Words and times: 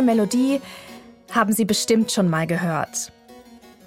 Diese 0.00 0.16
Melodie 0.16 0.62
haben 1.30 1.52
Sie 1.52 1.66
bestimmt 1.66 2.10
schon 2.10 2.30
mal 2.30 2.46
gehört. 2.46 3.12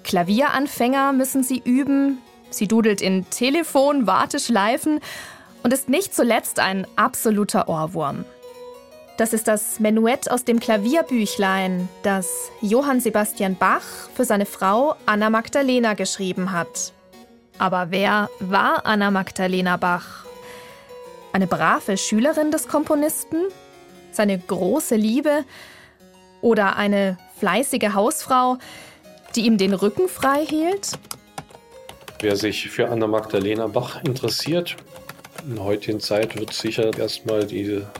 Klavieranfänger 0.04 1.12
müssen 1.12 1.42
sie 1.42 1.58
üben. 1.58 2.18
Sie 2.50 2.68
dudelt 2.68 3.02
in 3.02 3.28
Telefon, 3.30 4.06
Warteschleifen 4.06 5.00
und 5.64 5.72
ist 5.72 5.88
nicht 5.88 6.14
zuletzt 6.14 6.60
ein 6.60 6.86
absoluter 6.94 7.68
Ohrwurm. 7.68 8.24
Das 9.16 9.32
ist 9.32 9.48
das 9.48 9.80
Menuett 9.80 10.30
aus 10.30 10.44
dem 10.44 10.60
Klavierbüchlein, 10.60 11.88
das 12.04 12.28
Johann 12.60 13.00
Sebastian 13.00 13.56
Bach 13.56 13.82
für 14.14 14.24
seine 14.24 14.46
Frau 14.46 14.94
Anna 15.06 15.30
Magdalena 15.30 15.94
geschrieben 15.94 16.52
hat. 16.52 16.92
Aber 17.58 17.90
wer 17.90 18.30
war 18.38 18.86
Anna 18.86 19.10
Magdalena 19.10 19.78
Bach? 19.78 20.26
Eine 21.32 21.48
brave 21.48 21.96
Schülerin 21.96 22.52
des 22.52 22.68
Komponisten? 22.68 23.46
Seine 24.12 24.38
große 24.38 24.94
Liebe? 24.94 25.44
Oder 26.44 26.76
eine 26.76 27.16
fleißige 27.38 27.94
Hausfrau, 27.94 28.58
die 29.34 29.46
ihm 29.46 29.56
den 29.56 29.72
Rücken 29.72 30.08
frei 30.08 30.44
hielt? 30.44 30.98
Wer 32.20 32.36
sich 32.36 32.68
für 32.68 32.90
Anna 32.90 33.06
Magdalena 33.06 33.66
Bach 33.66 34.04
interessiert, 34.04 34.76
in 35.48 35.54
der 35.54 35.64
heutigen 35.64 36.00
Zeit 36.00 36.38
wird 36.38 36.52
sicher 36.52 36.94
erstmal 36.98 37.46
diese 37.46 37.90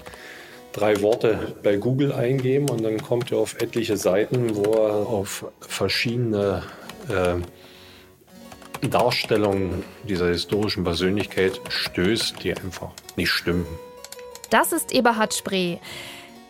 drei 0.72 1.00
Worte 1.00 1.54
bei 1.62 1.76
Google 1.76 2.12
eingeben 2.12 2.68
und 2.68 2.84
dann 2.84 3.00
kommt 3.00 3.32
er 3.32 3.38
auf 3.38 3.62
etliche 3.62 3.96
Seiten, 3.96 4.54
wo 4.54 4.74
er 4.74 5.06
auf 5.06 5.46
verschiedene 5.60 6.64
äh, 7.08 7.36
Darstellungen 8.86 9.84
dieser 10.06 10.28
historischen 10.28 10.84
Persönlichkeit 10.84 11.58
stößt, 11.70 12.44
die 12.44 12.54
einfach 12.54 12.90
nicht 13.16 13.30
stimmen. 13.30 13.66
Das 14.50 14.72
ist 14.72 14.92
Eberhard 14.92 15.32
Spree. 15.32 15.78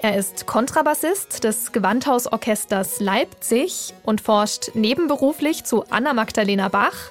Er 0.00 0.17
ist 0.17 0.47
Kontrabassist 0.47 1.45
des 1.45 1.73
Gewandhausorchesters 1.73 3.00
Leipzig 3.00 3.95
und 4.03 4.20
forscht 4.20 4.75
nebenberuflich 4.75 5.64
zu 5.64 5.84
Anna 5.89 6.12
Magdalena 6.12 6.69
Bach, 6.69 7.11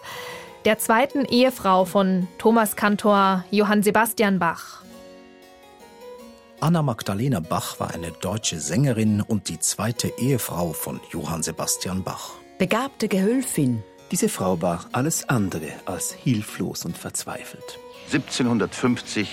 der 0.66 0.78
zweiten 0.78 1.25
Ehefrau 1.25 1.86
von 1.86 2.28
Thomas 2.38 2.75
Kantor 2.75 3.45
Johann 3.52 3.84
Sebastian 3.84 4.40
Bach. 4.40 4.84
Anna 6.59 6.81
Magdalena 6.81 7.42
Bach 7.42 7.80
war 7.80 7.94
eine 7.94 8.12
deutsche 8.12 8.59
Sängerin 8.59 9.22
und 9.22 9.50
die 9.50 9.59
zweite 9.59 10.08
Ehefrau 10.18 10.72
von 10.72 11.02
Johann 11.12 11.44
Sebastian 11.44 12.03
Bach. 12.03 12.31
Begabte 12.58 13.08
Gehülfin. 13.08 13.84
Diese 14.12 14.30
Frau 14.30 14.62
war 14.62 14.86
alles 14.92 15.28
andere 15.28 15.73
als 15.86 16.14
hilflos 16.14 16.86
und 16.86 16.97
verzweifelt. 16.97 17.80
1750 18.12 19.28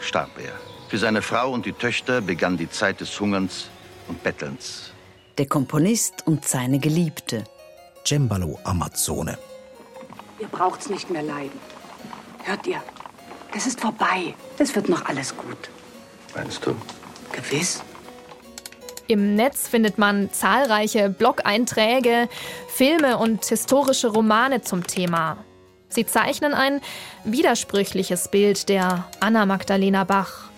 starb 0.00 0.30
er. 0.38 0.69
Für 0.90 0.98
seine 0.98 1.22
Frau 1.22 1.52
und 1.52 1.66
die 1.66 1.72
Töchter 1.72 2.20
begann 2.20 2.56
die 2.56 2.68
Zeit 2.68 3.00
des 3.00 3.20
Hungerns 3.20 3.68
und 4.08 4.24
Bettelns. 4.24 4.90
Der 5.38 5.46
Komponist 5.46 6.26
und 6.26 6.44
seine 6.44 6.80
Geliebte. 6.80 7.44
Cembalo 8.04 8.58
Amazone. 8.64 9.38
Ihr 10.40 10.48
braucht's 10.48 10.90
nicht 10.90 11.08
mehr 11.08 11.22
leiden. 11.22 11.60
Hört 12.42 12.66
ihr? 12.66 12.82
Das 13.54 13.68
ist 13.68 13.80
vorbei. 13.80 14.34
Das 14.58 14.74
wird 14.74 14.88
noch 14.88 15.04
alles 15.06 15.36
gut. 15.36 15.70
Meinst 16.34 16.66
du? 16.66 16.74
Gewiss. 17.30 17.84
Im 19.06 19.36
Netz 19.36 19.68
findet 19.68 19.96
man 19.96 20.32
zahlreiche 20.32 21.08
Blog-Einträge, 21.08 22.28
Filme 22.68 23.16
und 23.16 23.44
historische 23.44 24.08
Romane 24.08 24.62
zum 24.62 24.84
Thema. 24.84 25.36
Sie 25.88 26.04
zeichnen 26.04 26.52
ein 26.52 26.80
widersprüchliches 27.22 28.28
Bild 28.28 28.68
der 28.68 29.04
Anna 29.20 29.46
Magdalena 29.46 30.02
Bach. 30.02 30.49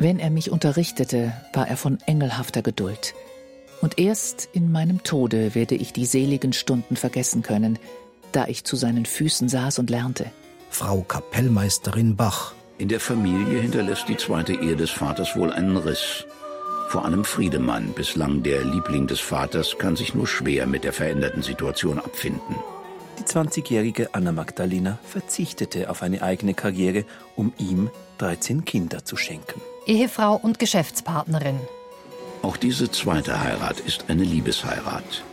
Wenn 0.00 0.20
er 0.20 0.30
mich 0.30 0.52
unterrichtete, 0.52 1.32
war 1.52 1.66
er 1.66 1.76
von 1.76 1.98
engelhafter 2.06 2.62
Geduld. 2.62 3.14
Und 3.80 3.98
erst 3.98 4.48
in 4.52 4.70
meinem 4.70 5.02
Tode 5.02 5.56
werde 5.56 5.74
ich 5.74 5.92
die 5.92 6.06
seligen 6.06 6.52
Stunden 6.52 6.94
vergessen 6.94 7.42
können, 7.42 7.80
da 8.30 8.46
ich 8.46 8.62
zu 8.62 8.76
seinen 8.76 9.06
Füßen 9.06 9.48
saß 9.48 9.80
und 9.80 9.90
lernte. 9.90 10.26
Frau 10.70 11.00
Kapellmeisterin 11.02 12.14
Bach. 12.14 12.54
In 12.78 12.88
der 12.88 13.00
Familie 13.00 13.60
hinterlässt 13.60 14.08
die 14.08 14.16
zweite 14.16 14.52
Ehe 14.52 14.76
des 14.76 14.90
Vaters 14.90 15.34
wohl 15.36 15.52
einen 15.52 15.76
Riss. 15.76 16.24
Vor 16.90 17.04
allem 17.04 17.24
Friedemann, 17.24 17.92
bislang 17.92 18.44
der 18.44 18.64
Liebling 18.64 19.08
des 19.08 19.18
Vaters, 19.18 19.78
kann 19.78 19.96
sich 19.96 20.14
nur 20.14 20.28
schwer 20.28 20.68
mit 20.68 20.84
der 20.84 20.92
veränderten 20.92 21.42
Situation 21.42 21.98
abfinden. 21.98 22.54
Die 23.18 23.24
20-jährige 23.24 24.14
Anna 24.14 24.30
Magdalena 24.30 25.00
verzichtete 25.02 25.90
auf 25.90 26.02
eine 26.02 26.22
eigene 26.22 26.54
Karriere, 26.54 27.04
um 27.34 27.52
ihm 27.58 27.90
13 28.18 28.64
Kinder 28.64 29.04
zu 29.04 29.16
schenken. 29.16 29.60
Ehefrau 29.88 30.36
und 30.36 30.58
Geschäftspartnerin. 30.58 31.58
Auch 32.42 32.56
diese 32.56 32.90
zweite 32.90 33.40
Heirat 33.40 33.80
ist 33.80 34.04
eine 34.08 34.22
Liebesheirat. 34.22 35.24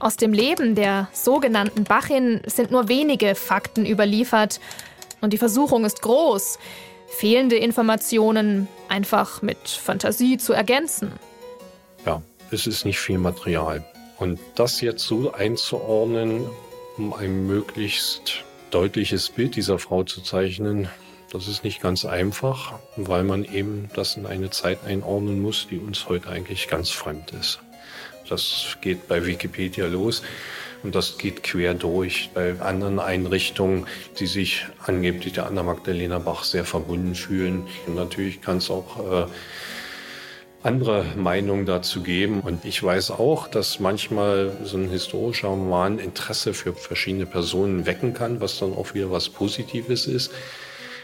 Aus 0.00 0.16
dem 0.16 0.32
Leben 0.32 0.74
der 0.74 1.08
sogenannten 1.12 1.84
Bachin 1.84 2.40
sind 2.46 2.70
nur 2.70 2.88
wenige 2.88 3.34
Fakten 3.34 3.84
überliefert. 3.86 4.58
Und 5.20 5.32
die 5.32 5.38
Versuchung 5.38 5.84
ist 5.84 6.02
groß, 6.02 6.58
fehlende 7.08 7.56
Informationen 7.56 8.68
einfach 8.88 9.42
mit 9.42 9.68
Fantasie 9.68 10.38
zu 10.38 10.52
ergänzen. 10.52 11.12
Ja, 12.06 12.22
es 12.50 12.66
ist 12.66 12.84
nicht 12.84 12.98
viel 12.98 13.18
Material. 13.18 13.84
Und 14.18 14.40
das 14.54 14.80
jetzt 14.80 15.04
so 15.04 15.32
einzuordnen, 15.32 16.48
um 16.96 17.12
ein 17.12 17.46
möglichst 17.46 18.44
deutliches 18.70 19.30
Bild 19.30 19.56
dieser 19.56 19.78
Frau 19.78 20.02
zu 20.04 20.22
zeichnen, 20.22 20.88
das 21.32 21.48
ist 21.48 21.64
nicht 21.64 21.80
ganz 21.80 22.04
einfach, 22.04 22.74
weil 22.96 23.24
man 23.24 23.44
eben 23.44 23.88
das 23.94 24.16
in 24.16 24.26
eine 24.26 24.50
Zeit 24.50 24.84
einordnen 24.84 25.40
muss, 25.40 25.66
die 25.68 25.78
uns 25.78 26.08
heute 26.08 26.28
eigentlich 26.28 26.68
ganz 26.68 26.90
fremd 26.90 27.30
ist. 27.32 27.60
Das 28.28 28.76
geht 28.82 29.08
bei 29.08 29.24
Wikipedia 29.24 29.86
los 29.86 30.22
und 30.82 30.94
das 30.94 31.16
geht 31.16 31.42
quer 31.42 31.72
durch 31.72 32.30
bei 32.34 32.60
anderen 32.60 33.00
Einrichtungen, 33.00 33.86
die 34.18 34.26
sich 34.26 34.66
angeblich 34.84 35.32
der 35.32 35.46
Anna 35.46 35.62
Magdalena 35.62 36.18
Bach 36.18 36.44
sehr 36.44 36.66
verbunden 36.66 37.14
fühlen. 37.14 37.66
Und 37.86 37.94
natürlich 37.94 38.42
kann 38.42 38.58
es 38.58 38.70
auch 38.70 38.98
äh, 38.98 39.26
andere 40.62 41.04
Meinungen 41.16 41.64
dazu 41.64 42.02
geben. 42.02 42.40
Und 42.40 42.66
ich 42.66 42.82
weiß 42.82 43.10
auch, 43.10 43.48
dass 43.48 43.80
manchmal 43.80 44.54
so 44.64 44.76
ein 44.76 44.90
historischer 44.90 45.48
Roman 45.48 45.98
Interesse 45.98 46.52
für 46.52 46.74
verschiedene 46.74 47.24
Personen 47.24 47.86
wecken 47.86 48.12
kann, 48.12 48.40
was 48.40 48.58
dann 48.58 48.74
auch 48.74 48.92
wieder 48.92 49.10
was 49.10 49.30
Positives 49.30 50.06
ist. 50.06 50.30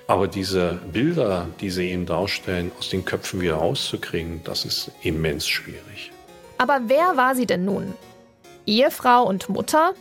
Aber 0.09 0.27
diese 0.27 0.81
Bilder, 0.91 1.47
die 1.61 1.69
sie 1.69 1.91
eben 1.91 2.07
darstellen, 2.07 2.73
aus 2.79 2.89
den 2.89 3.05
Köpfen 3.05 3.43
wieder 3.43 3.57
rauszukriegen, 3.57 4.41
das 4.43 4.65
ist 4.65 4.91
immens 5.03 5.47
schwierig. 5.47 6.11
Aber 6.57 6.81
wer 6.87 7.19
war 7.19 7.35
sie 7.35 7.45
denn 7.45 7.67
nun? 7.67 7.93
Ehefrau 8.65 9.25
und 9.25 9.51
Mutter? 9.51 9.93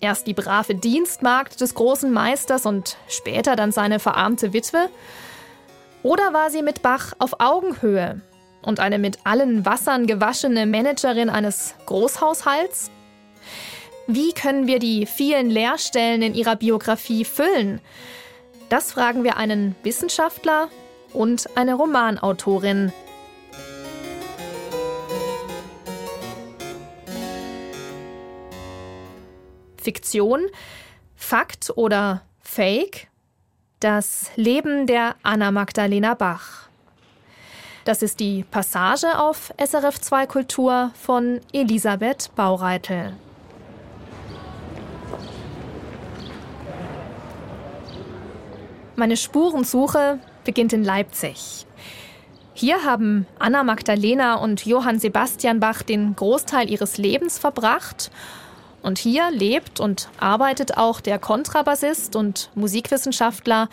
Erst 0.00 0.26
die 0.26 0.32
brave 0.32 0.74
Dienstmagd 0.74 1.60
des 1.60 1.74
großen 1.74 2.10
Meisters 2.10 2.64
und 2.64 2.96
später 3.06 3.54
dann 3.54 3.70
seine 3.70 4.00
verarmte 4.00 4.54
Witwe? 4.54 4.88
Oder 6.02 6.32
war 6.32 6.48
sie 6.48 6.62
mit 6.62 6.80
Bach 6.80 7.12
auf 7.18 7.38
Augenhöhe 7.38 8.22
und 8.62 8.80
eine 8.80 8.98
mit 8.98 9.18
allen 9.24 9.66
Wassern 9.66 10.06
gewaschene 10.06 10.64
Managerin 10.64 11.28
eines 11.28 11.74
Großhaushalts? 11.84 12.90
Wie 14.06 14.32
können 14.32 14.66
wir 14.66 14.78
die 14.78 15.04
vielen 15.04 15.50
Leerstellen 15.50 16.22
in 16.22 16.34
ihrer 16.34 16.56
Biografie 16.56 17.26
füllen? 17.26 17.82
Das 18.74 18.90
fragen 18.90 19.22
wir 19.22 19.36
einen 19.36 19.76
Wissenschaftler 19.84 20.68
und 21.12 21.48
eine 21.56 21.74
Romanautorin. 21.74 22.92
Fiktion, 29.80 30.46
Fakt 31.14 31.70
oder 31.76 32.22
Fake? 32.40 33.06
Das 33.78 34.32
Leben 34.34 34.88
der 34.88 35.14
Anna 35.22 35.52
Magdalena 35.52 36.14
Bach. 36.14 36.68
Das 37.84 38.02
ist 38.02 38.18
die 38.18 38.42
Passage 38.42 39.20
auf 39.20 39.54
SRF 39.56 40.00
2 40.00 40.26
Kultur 40.26 40.90
von 41.00 41.40
Elisabeth 41.52 42.34
Baureitel. 42.34 43.12
Meine 48.96 49.16
Spurensuche 49.16 50.20
beginnt 50.44 50.72
in 50.72 50.84
Leipzig. 50.84 51.66
Hier 52.52 52.84
haben 52.84 53.26
Anna 53.40 53.64
Magdalena 53.64 54.36
und 54.36 54.64
Johann 54.64 55.00
Sebastian 55.00 55.58
Bach 55.58 55.82
den 55.82 56.14
Großteil 56.14 56.70
ihres 56.70 56.96
Lebens 56.96 57.36
verbracht. 57.36 58.12
Und 58.82 58.98
hier 58.98 59.32
lebt 59.32 59.80
und 59.80 60.08
arbeitet 60.20 60.76
auch 60.76 61.00
der 61.00 61.18
Kontrabassist 61.18 62.14
und 62.14 62.50
Musikwissenschaftler 62.54 63.68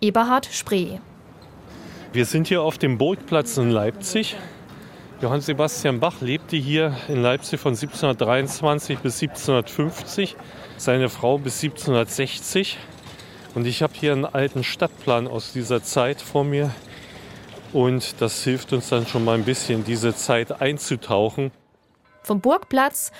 Eberhard 0.00 0.46
Spree. 0.46 1.00
Wir 2.14 2.24
sind 2.24 2.48
hier 2.48 2.62
auf 2.62 2.78
dem 2.78 2.96
Burgplatz 2.96 3.58
in 3.58 3.70
Leipzig. 3.70 4.36
Johann 5.20 5.42
Sebastian 5.42 6.00
Bach 6.00 6.22
lebte 6.22 6.56
hier 6.56 6.96
in 7.08 7.20
Leipzig 7.20 7.60
von 7.60 7.74
1723 7.74 9.00
bis 9.00 9.22
1750, 9.22 10.36
seine 10.78 11.10
Frau 11.10 11.36
bis 11.36 11.62
1760. 11.62 12.78
Und 13.54 13.66
ich 13.66 13.82
habe 13.82 13.92
hier 13.94 14.12
einen 14.12 14.24
alten 14.24 14.64
Stadtplan 14.64 15.28
aus 15.28 15.52
dieser 15.52 15.82
Zeit 15.82 16.22
vor 16.22 16.44
mir. 16.44 16.70
Und 17.72 18.20
das 18.20 18.42
hilft 18.44 18.72
uns 18.72 18.88
dann 18.88 19.06
schon 19.06 19.24
mal 19.24 19.34
ein 19.34 19.44
bisschen, 19.44 19.80
in 19.80 19.84
diese 19.84 20.14
Zeit 20.14 20.60
einzutauchen. 20.60 21.50
Vom 22.22 22.40
Burgplatz 22.40 23.12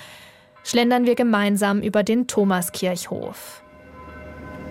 schlendern 0.63 1.05
wir 1.05 1.15
gemeinsam 1.15 1.81
über 1.81 2.03
den 2.03 2.27
Thomaskirchhof. 2.27 3.63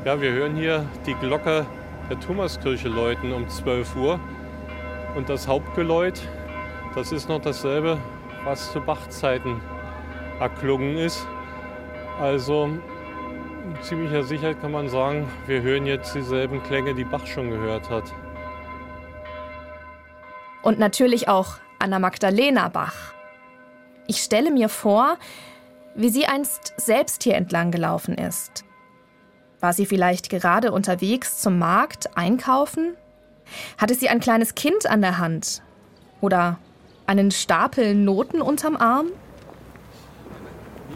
Ja, 0.04 0.20
wir 0.20 0.32
hören 0.32 0.56
hier 0.56 0.86
die 1.06 1.14
Glocke 1.14 1.66
der 2.08 2.18
Thomaskirche 2.18 2.88
läuten 2.88 3.32
um 3.32 3.48
12 3.48 3.96
Uhr. 3.96 4.20
Und 5.14 5.28
das 5.28 5.46
Hauptgeläut, 5.46 6.20
das 6.94 7.12
ist 7.12 7.28
noch 7.28 7.40
dasselbe, 7.40 7.98
was 8.44 8.72
zu 8.72 8.80
Bachzeiten 8.80 9.60
erklungen 10.40 10.98
ist. 10.98 11.26
Also 12.20 12.70
ziemlicher 13.82 14.24
Sicherheit 14.24 14.60
kann 14.60 14.72
man 14.72 14.88
sagen, 14.88 15.28
wir 15.46 15.62
hören 15.62 15.86
jetzt 15.86 16.14
dieselben 16.14 16.62
Klänge, 16.62 16.94
die 16.94 17.04
Bach 17.04 17.26
schon 17.26 17.50
gehört 17.50 17.90
hat. 17.90 18.04
Und 20.62 20.78
natürlich 20.78 21.28
auch 21.28 21.56
Anna 21.78 21.98
Magdalena 21.98 22.68
Bach. 22.68 23.14
Ich 24.06 24.22
stelle 24.22 24.50
mir 24.50 24.68
vor, 24.68 25.16
wie 25.94 26.08
sie 26.08 26.26
einst 26.26 26.74
selbst 26.76 27.22
hier 27.22 27.34
entlang 27.34 27.70
gelaufen 27.70 28.16
ist. 28.16 28.64
War 29.60 29.72
sie 29.72 29.86
vielleicht 29.86 30.30
gerade 30.30 30.72
unterwegs 30.72 31.40
zum 31.40 31.58
Markt 31.58 32.16
einkaufen? 32.16 32.96
Hatte 33.78 33.94
sie 33.94 34.08
ein 34.08 34.20
kleines 34.20 34.54
Kind 34.54 34.86
an 34.86 35.02
der 35.02 35.18
Hand? 35.18 35.62
Oder 36.20 36.58
einen 37.06 37.30
Stapel 37.30 37.94
Noten 37.94 38.40
unterm 38.40 38.76
Arm? 38.76 39.06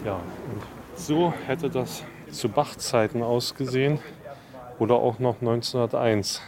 Ja, 0.05 0.15
und 0.15 0.63
so 0.97 1.33
hätte 1.47 1.69
das 1.69 2.03
zu 2.37 2.49
Bach-Zeiten 2.49 3.23
ausgesehen. 3.23 3.99
Oder 4.79 4.97
auch 4.97 5.19
noch 5.19 5.41
1901. 5.41 6.43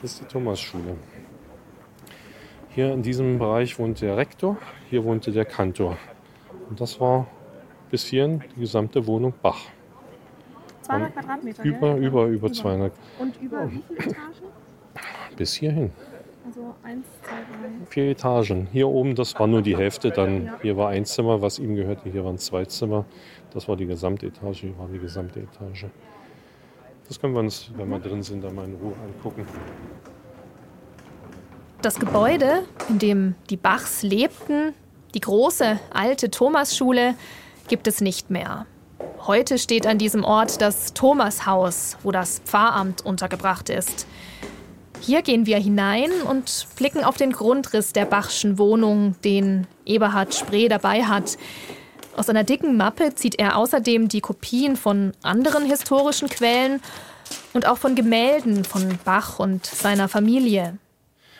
Das 0.00 0.12
ist 0.12 0.20
die 0.22 0.24
Thomasschule. 0.24 0.96
Hier 2.70 2.92
in 2.92 3.02
diesem 3.02 3.38
Bereich 3.38 3.78
wohnte 3.78 4.06
der 4.06 4.16
Rektor, 4.16 4.58
hier 4.90 5.04
wohnte 5.04 5.32
der 5.32 5.44
Kantor. 5.44 5.96
Und 6.68 6.80
das 6.80 7.00
war 7.00 7.26
bis 7.90 8.04
hierhin 8.04 8.42
die 8.54 8.60
gesamte 8.60 9.06
Wohnung 9.06 9.32
Bach. 9.40 9.60
200 10.82 11.14
Quadratmeter? 11.14 11.64
Über, 11.64 11.94
gell? 11.94 12.04
über, 12.04 12.26
über 12.26 12.52
200. 12.52 12.92
Und 13.18 13.40
über 13.40 13.70
wie 13.70 13.82
viele 13.88 14.10
Etagen? 14.10 14.32
Bis 15.36 15.54
hierhin. 15.54 15.90
Also 16.46 16.74
eins, 16.82 17.06
zwei, 17.22 17.34
drei. 17.34 17.86
Vier 17.90 18.10
Etagen. 18.10 18.68
Hier 18.72 18.88
oben, 18.88 19.14
das 19.14 19.38
war 19.38 19.46
nur 19.46 19.62
die 19.62 19.76
Hälfte. 19.76 20.10
Dann 20.10 20.52
hier 20.62 20.76
war 20.76 20.90
ein 20.90 21.04
Zimmer, 21.04 21.42
was 21.42 21.58
ihm 21.58 21.74
gehörte. 21.74 22.08
Hier 22.08 22.24
waren 22.24 22.38
zwei 22.38 22.64
Zimmer. 22.66 23.04
Das 23.52 23.68
war 23.68 23.76
die 23.76 23.86
gesamte 23.86 24.26
Etage. 24.26 24.64
War 24.76 24.88
die 24.88 24.98
gesamte 24.98 25.40
Etage. 25.40 25.86
Das 27.08 27.20
können 27.20 27.34
wir 27.34 27.40
uns, 27.40 27.70
wenn 27.76 27.88
wir 27.88 27.98
drin 27.98 28.22
sind, 28.22 28.42
dann 28.42 28.54
mal 28.54 28.64
in 28.64 28.74
Ruhe 28.74 28.94
angucken. 29.04 29.46
Das 31.82 31.98
Gebäude, 32.00 32.64
in 32.88 32.98
dem 32.98 33.34
die 33.48 33.56
Bachs 33.56 34.02
lebten, 34.02 34.74
die 35.14 35.20
große 35.20 35.78
alte 35.92 36.30
Thomasschule, 36.30 37.14
gibt 37.68 37.86
es 37.86 38.00
nicht 38.00 38.30
mehr. 38.30 38.66
Heute 39.26 39.58
steht 39.58 39.86
an 39.86 39.98
diesem 39.98 40.24
Ort 40.24 40.60
das 40.60 40.94
Thomashaus, 40.94 41.96
wo 42.02 42.10
das 42.12 42.40
Pfarramt 42.44 43.04
untergebracht 43.04 43.68
ist. 43.68 44.06
Hier 45.00 45.22
gehen 45.22 45.46
wir 45.46 45.58
hinein 45.58 46.10
und 46.28 46.66
blicken 46.76 47.04
auf 47.04 47.16
den 47.16 47.32
Grundriss 47.32 47.92
der 47.92 48.06
Bachschen 48.06 48.58
Wohnung, 48.58 49.14
den 49.24 49.66
Eberhard 49.84 50.34
Spree 50.34 50.68
dabei 50.68 51.04
hat. 51.04 51.36
Aus 52.16 52.30
einer 52.30 52.44
dicken 52.44 52.78
Mappe 52.78 53.14
zieht 53.14 53.38
er 53.38 53.58
außerdem 53.58 54.08
die 54.08 54.22
Kopien 54.22 54.76
von 54.76 55.12
anderen 55.22 55.66
historischen 55.66 56.30
Quellen 56.30 56.80
und 57.52 57.66
auch 57.66 57.76
von 57.76 57.94
Gemälden 57.94 58.64
von 58.64 58.98
Bach 59.04 59.38
und 59.38 59.66
seiner 59.66 60.08
Familie. 60.08 60.78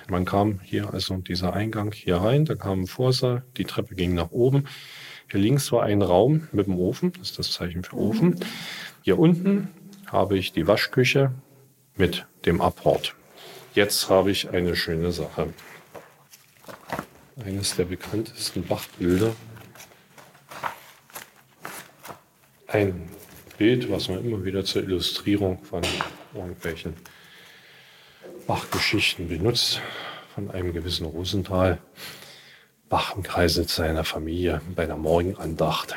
Man 0.08 0.26
kam 0.26 0.60
hier, 0.62 0.92
also 0.92 1.16
dieser 1.16 1.54
Eingang 1.54 1.92
hier 1.92 2.18
rein, 2.18 2.44
da 2.44 2.56
kam 2.56 2.82
ein 2.82 2.86
Vorsaal, 2.86 3.42
die 3.56 3.64
Treppe 3.64 3.94
ging 3.94 4.12
nach 4.12 4.32
oben. 4.32 4.68
Hier 5.30 5.40
links 5.40 5.72
war 5.72 5.82
ein 5.82 6.02
Raum 6.02 6.46
mit 6.52 6.66
dem 6.66 6.78
Ofen, 6.78 7.12
das 7.12 7.30
ist 7.30 7.38
das 7.38 7.52
Zeichen 7.52 7.82
für 7.82 7.96
Ofen. 7.96 8.38
Hier 9.00 9.18
unten 9.18 9.68
habe 10.06 10.36
ich 10.36 10.52
die 10.52 10.66
Waschküche 10.66 11.32
mit 11.96 12.26
dem 12.44 12.60
Abhort. 12.60 13.14
Jetzt 13.72 14.10
habe 14.10 14.30
ich 14.30 14.50
eine 14.50 14.76
schöne 14.76 15.10
Sache. 15.10 15.54
Eines 17.42 17.76
der 17.76 17.84
bekanntesten 17.86 18.62
Bachbilder. 18.62 19.34
Ein 22.76 23.08
Bild, 23.56 23.90
was 23.90 24.10
man 24.10 24.22
immer 24.22 24.44
wieder 24.44 24.62
zur 24.62 24.82
Illustrierung 24.82 25.64
von 25.64 25.80
irgendwelchen 26.34 26.92
Bachgeschichten 28.46 29.30
benutzt, 29.30 29.80
von 30.34 30.50
einem 30.50 30.74
gewissen 30.74 31.06
Rosenthal. 31.06 31.78
Bach 32.90 33.16
im 33.16 33.22
Kreise 33.22 33.64
seiner 33.64 34.04
Familie 34.04 34.60
bei 34.74 34.84
der 34.84 34.98
Morgenandacht. 34.98 35.96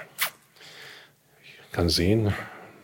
Ich 1.44 1.72
kann 1.74 1.90
sehen, 1.90 2.34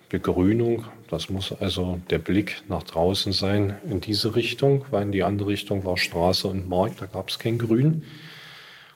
Begrünung, 0.09 0.83
das 1.09 1.29
muss 1.29 1.53
also 1.53 2.01
der 2.09 2.19
Blick 2.19 2.63
nach 2.67 2.83
draußen 2.83 3.31
sein 3.31 3.77
in 3.89 4.01
diese 4.01 4.35
Richtung, 4.35 4.83
weil 4.91 5.03
in 5.03 5.13
die 5.13 5.23
andere 5.23 5.47
Richtung 5.47 5.85
war 5.85 5.95
Straße 5.95 6.49
und 6.49 6.67
Markt, 6.67 6.99
da 6.99 7.05
gab 7.05 7.29
es 7.29 7.39
kein 7.39 7.57
Grün. 7.57 8.03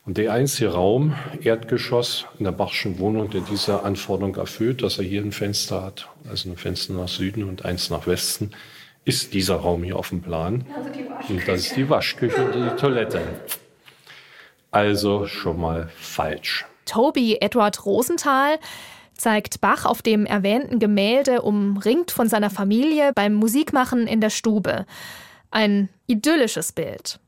Und 0.06 0.18
der 0.18 0.34
einzige 0.34 0.72
Raum, 0.72 1.16
Erdgeschoss 1.42 2.26
in 2.40 2.46
der 2.46 2.52
Bachschen 2.52 3.00
Wohnung, 3.00 3.30
der 3.30 3.42
diese 3.42 3.84
Anforderung 3.84 4.36
erfüllt, 4.36 4.82
dass 4.82 4.98
er 4.98 5.04
hier 5.04 5.22
ein 5.22 5.32
Fenster 5.32 5.84
hat, 5.84 6.10
also 6.30 6.50
ein 6.50 6.58
Fenster 6.58 6.94
nach 6.94 7.08
Süden 7.08 7.44
und 7.44 7.66
eins 7.66 7.90
nach 7.90 8.08
Westen, 8.08 8.52
ist 9.06 9.34
dieser 9.34 9.56
Raum 9.56 9.84
hier 9.84 9.98
auf 9.98 10.10
dem 10.10 10.22
Plan. 10.22 10.66
und 11.28 11.48
das 11.48 11.62
ist 11.62 11.76
die 11.76 11.90
Waschküche 11.90 12.46
und 12.46 12.56
die 12.56 12.76
Toilette. 12.80 13.22
Also 14.72 15.26
schon 15.26 15.60
mal 15.60 15.90
falsch. 15.96 16.66
Toby 16.86 17.38
Edward 17.40 17.86
Rosenthal 17.86 18.60
zeigt 19.14 19.62
Bach 19.62 19.86
auf 19.86 20.02
dem 20.02 20.26
erwähnten 20.26 20.80
Gemälde 20.80 21.42
umringt 21.42 22.12
von 22.12 22.30
seiner 22.30 22.50
Familie 22.50 23.12
beim 23.14 23.34
Musikmachen 23.34 24.08
in 24.08 24.22
der 24.22 24.30
Stube. 24.30 24.86
Ein 25.52 25.90
idyllisches 26.08 26.72
Bild. 26.72 27.20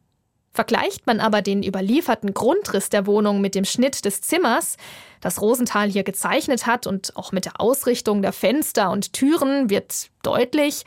Vergleicht 0.53 1.07
man 1.07 1.21
aber 1.21 1.41
den 1.41 1.63
überlieferten 1.63 2.33
Grundriss 2.33 2.89
der 2.89 3.05
Wohnung 3.05 3.39
mit 3.39 3.55
dem 3.55 3.63
Schnitt 3.63 4.03
des 4.03 4.21
Zimmers, 4.21 4.75
das 5.21 5.41
Rosenthal 5.41 5.89
hier 5.89 6.03
gezeichnet 6.03 6.65
hat, 6.65 6.87
und 6.87 7.15
auch 7.15 7.31
mit 7.31 7.45
der 7.45 7.61
Ausrichtung 7.61 8.21
der 8.21 8.33
Fenster 8.33 8.91
und 8.91 9.13
Türen, 9.13 9.69
wird 9.69 10.09
deutlich, 10.23 10.83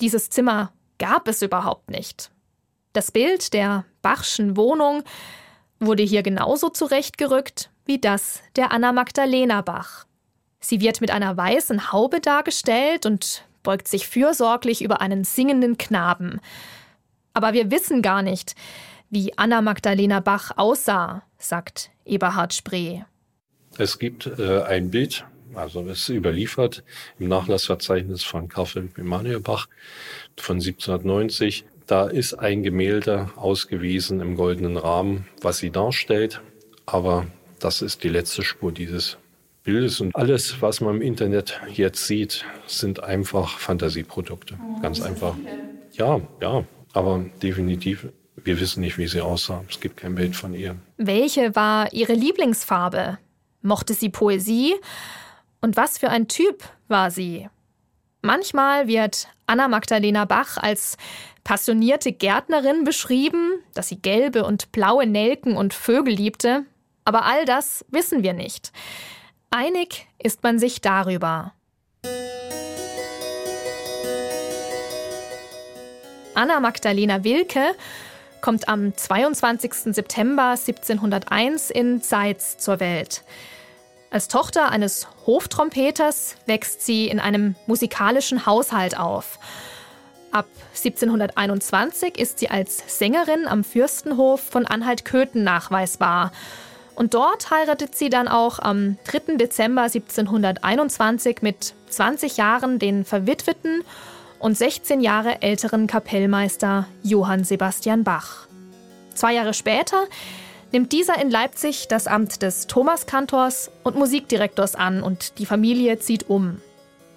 dieses 0.00 0.30
Zimmer 0.30 0.72
gab 0.98 1.26
es 1.26 1.42
überhaupt 1.42 1.90
nicht. 1.90 2.30
Das 2.92 3.10
Bild 3.10 3.52
der 3.52 3.84
Bachschen 4.02 4.56
Wohnung 4.56 5.02
wurde 5.80 6.04
hier 6.04 6.22
genauso 6.22 6.68
zurechtgerückt 6.68 7.70
wie 7.86 7.98
das 7.98 8.40
der 8.56 8.72
Anna 8.72 8.92
Magdalena 8.92 9.60
Bach. 9.60 10.06
Sie 10.60 10.80
wird 10.80 11.00
mit 11.00 11.10
einer 11.10 11.36
weißen 11.36 11.92
Haube 11.92 12.20
dargestellt 12.20 13.04
und 13.04 13.44
beugt 13.62 13.88
sich 13.88 14.08
fürsorglich 14.08 14.82
über 14.82 15.00
einen 15.00 15.24
singenden 15.24 15.76
Knaben. 15.76 16.40
Aber 17.34 17.52
wir 17.52 17.70
wissen 17.70 18.00
gar 18.00 18.22
nicht, 18.22 18.54
wie 19.10 19.36
Anna 19.36 19.60
Magdalena 19.60 20.20
Bach 20.20 20.52
aussah, 20.56 21.24
sagt 21.36 21.90
Eberhard 22.04 22.54
Spree. 22.54 23.00
Es 23.76 23.98
gibt 23.98 24.26
äh, 24.26 24.62
ein 24.62 24.90
Bild, 24.90 25.24
also 25.54 25.80
es 25.82 26.00
ist 26.00 26.08
überliefert 26.10 26.84
im 27.18 27.28
Nachlassverzeichnis 27.28 28.22
von 28.22 28.48
Karl 28.48 28.66
Philipp 28.66 28.98
Emanuel 28.98 29.40
Bach 29.40 29.66
von 30.38 30.56
1790. 30.56 31.64
Da 31.86 32.06
ist 32.06 32.34
ein 32.34 32.62
Gemälde 32.62 33.30
ausgewiesen 33.36 34.20
im 34.20 34.36
goldenen 34.36 34.76
Rahmen, 34.76 35.26
was 35.42 35.58
sie 35.58 35.70
darstellt. 35.70 36.40
Aber 36.86 37.26
das 37.58 37.82
ist 37.82 38.04
die 38.04 38.08
letzte 38.08 38.42
Spur 38.42 38.72
dieses 38.72 39.18
Bildes. 39.64 40.00
Und 40.00 40.14
alles, 40.14 40.62
was 40.62 40.80
man 40.80 40.96
im 40.96 41.02
Internet 41.02 41.60
jetzt 41.72 42.06
sieht, 42.06 42.44
sind 42.66 43.02
einfach 43.02 43.58
Fantasieprodukte. 43.58 44.56
Ganz 44.82 45.00
einfach. 45.00 45.36
Ja, 45.92 46.20
ja. 46.40 46.64
Aber 46.94 47.24
definitiv, 47.42 48.06
wir 48.36 48.60
wissen 48.60 48.80
nicht, 48.80 48.96
wie 48.98 49.08
sie 49.08 49.20
aussah. 49.20 49.64
Es 49.68 49.80
gibt 49.80 49.98
kein 49.98 50.14
Bild 50.14 50.34
von 50.34 50.54
ihr. 50.54 50.76
Welche 50.96 51.54
war 51.54 51.92
ihre 51.92 52.14
Lieblingsfarbe? 52.14 53.18
Mochte 53.62 53.94
sie 53.94 54.08
Poesie? 54.08 54.74
Und 55.60 55.76
was 55.76 55.98
für 55.98 56.08
ein 56.08 56.28
Typ 56.28 56.64
war 56.88 57.10
sie? 57.10 57.48
Manchmal 58.22 58.86
wird 58.86 59.28
Anna 59.46 59.68
Magdalena 59.68 60.24
Bach 60.24 60.56
als 60.56 60.96
passionierte 61.42 62.12
Gärtnerin 62.12 62.84
beschrieben, 62.84 63.58
dass 63.74 63.88
sie 63.88 64.00
gelbe 64.00 64.44
und 64.44 64.72
blaue 64.72 65.06
Nelken 65.06 65.56
und 65.56 65.74
Vögel 65.74 66.14
liebte. 66.14 66.64
Aber 67.04 67.26
all 67.26 67.44
das 67.44 67.84
wissen 67.90 68.22
wir 68.22 68.32
nicht. 68.32 68.72
Einig 69.50 70.06
ist 70.22 70.42
man 70.42 70.58
sich 70.58 70.80
darüber. 70.80 71.52
Anna 76.34 76.58
Magdalena 76.58 77.22
Wilke 77.22 77.74
kommt 78.40 78.68
am 78.68 78.96
22. 78.96 79.94
September 79.94 80.50
1701 80.50 81.70
in 81.70 82.02
Zeitz 82.02 82.58
zur 82.58 82.80
Welt. 82.80 83.22
Als 84.10 84.28
Tochter 84.28 84.70
eines 84.70 85.06
Hoftrompeters 85.26 86.36
wächst 86.46 86.82
sie 86.84 87.08
in 87.08 87.20
einem 87.20 87.54
musikalischen 87.66 88.46
Haushalt 88.46 88.98
auf. 88.98 89.38
Ab 90.32 90.46
1721 90.70 92.18
ist 92.18 92.40
sie 92.40 92.50
als 92.50 92.82
Sängerin 92.98 93.46
am 93.46 93.62
Fürstenhof 93.62 94.40
von 94.40 94.66
Anhalt-Köthen 94.66 95.44
nachweisbar. 95.44 96.32
Und 96.96 97.14
dort 97.14 97.50
heiratet 97.50 97.94
sie 97.94 98.08
dann 98.08 98.28
auch 98.28 98.58
am 98.58 98.98
3. 99.04 99.36
Dezember 99.36 99.82
1721 99.82 101.42
mit 101.42 101.74
20 101.88 102.36
Jahren 102.36 102.78
den 102.78 103.04
verwitweten 103.04 103.84
und 104.44 104.58
16 104.58 105.00
Jahre 105.00 105.40
älteren 105.40 105.86
Kapellmeister 105.86 106.86
Johann 107.02 107.44
Sebastian 107.44 108.04
Bach. 108.04 108.46
Zwei 109.14 109.32
Jahre 109.32 109.54
später 109.54 110.04
nimmt 110.70 110.92
dieser 110.92 111.18
in 111.18 111.30
Leipzig 111.30 111.88
das 111.88 112.06
Amt 112.06 112.42
des 112.42 112.66
Thomaskantors 112.66 113.70
und 113.84 113.96
Musikdirektors 113.96 114.74
an 114.74 115.02
und 115.02 115.38
die 115.38 115.46
Familie 115.46 115.98
zieht 115.98 116.28
um. 116.28 116.60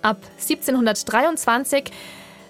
Ab 0.02 0.22
1723 0.40 1.92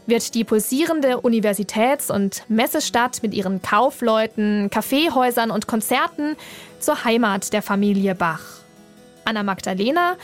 wird 0.06 0.36
die 0.36 0.44
pulsierende 0.44 1.22
Universitäts- 1.22 2.12
und 2.12 2.44
Messestadt 2.48 3.24
mit 3.24 3.34
ihren 3.34 3.64
Kaufleuten, 3.64 4.70
Kaffeehäusern 4.70 5.50
und 5.50 5.66
Konzerten 5.66 6.36
zur 6.78 7.04
Heimat 7.04 7.52
der 7.52 7.64
Familie 7.64 8.14
Bach. 8.14 8.44
Anna 9.26 9.42
Magdalena 9.42 10.18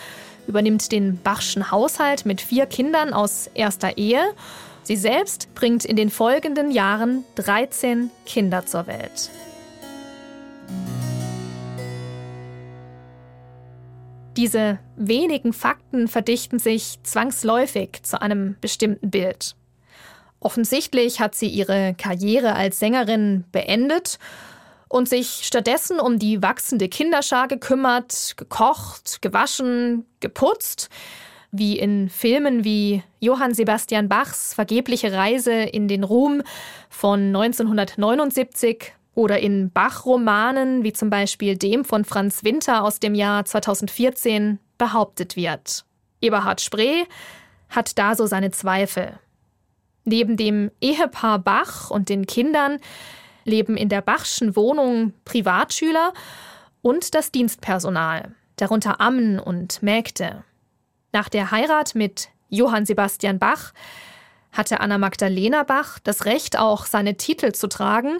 übernimmt 0.48 0.92
den 0.92 1.18
Bachschen 1.22 1.72
Haushalt 1.72 2.26
mit 2.26 2.42
vier 2.42 2.66
Kindern 2.66 3.14
aus 3.14 3.50
erster 3.54 3.98
Ehe. 3.98 4.24
Sie 4.84 4.96
selbst 4.96 5.54
bringt 5.56 5.86
in 5.86 5.96
den 5.96 6.10
folgenden 6.10 6.72
Jahren 6.72 7.24
13 7.36 8.12
Kinder 8.26 8.66
zur 8.66 8.88
Welt. 8.88 9.30
Diese 14.36 14.80
wenigen 14.96 15.54
Fakten 15.54 16.08
verdichten 16.08 16.60
sich 16.60 16.98
zwangsläufig 17.04 18.02
zu 18.04 18.22
einem 18.22 18.56
bestimmten 18.60 19.12
Bild. 19.12 19.56
Offensichtlich 20.40 21.20
hat 21.20 21.36
sie 21.36 21.48
ihre 21.48 21.94
Karriere 21.98 22.56
als 22.56 22.80
Sängerin 22.80 23.46
beendet 23.52 24.18
und 24.94 25.10
sich 25.10 25.42
stattdessen 25.44 26.00
um 26.00 26.20
die 26.20 26.44
wachsende 26.44 26.88
Kinderschar 26.88 27.48
gekümmert, 27.48 28.36
gekocht, 28.38 29.24
gewaschen, 29.24 30.06
geputzt, 30.20 30.88
wie 31.52 31.80
in 31.80 32.10
Filmen 32.10 32.64
wie 32.64 33.02
Johann 33.20 33.56
Sebastian 33.56 34.08
Bachs 34.08 34.54
vergebliche 34.54 35.12
Reise 35.12 35.52
in 35.52 35.88
den 35.88 36.04
Ruhm 36.04 36.44
von 36.90 37.36
1979 37.36 38.94
oder 39.16 39.40
in 39.40 39.72
Bach-Romanen 39.72 40.84
wie 40.84 40.94
zum 40.94 41.10
Beispiel 41.10 41.58
dem 41.58 41.86
von 41.86 42.06
Franz 42.06 42.44
Winter 42.44 42.84
aus 42.84 43.00
dem 43.00 43.16
Jahr 43.16 43.46
2014 43.46 44.60
behauptet 44.78 45.36
wird. 45.36 45.86
Eberhard 46.22 46.62
Spree 46.62 47.06
hat 47.70 47.98
da 47.98 48.16
so 48.16 48.28
seine 48.28 48.52
Zweifel. 48.52 49.20
Neben 50.06 50.38
dem 50.38 50.70
Ehepaar 50.82 51.40
Bach 51.40 51.90
und 51.90 52.10
den 52.10 52.28
Kindern 52.28 52.78
leben 53.44 53.78
in 53.78 53.90
der 53.90 54.02
Bachschen 54.02 54.56
Wohnung 54.56 55.14
Privatschüler 55.26 56.14
und 56.82 57.16
das 57.16 57.32
Dienstpersonal, 57.32 58.34
darunter 58.58 59.02
Ammen 59.02 59.40
und 59.40 59.82
Mägde. 59.82 60.44
Nach 61.12 61.30
der 61.30 61.52
Heirat 61.52 61.96
mit 61.96 62.30
Johann 62.50 62.86
Sebastian 62.86 63.40
Bach 63.40 63.74
hatte 64.52 64.80
Anna 64.80 64.98
Magdalena 64.98 65.64
Bach 65.64 66.00
das 66.00 66.26
Recht, 66.26 66.58
auch 66.58 66.86
seine 66.86 67.18
Titel 67.18 67.52
zu 67.52 67.68
tragen 67.68 68.18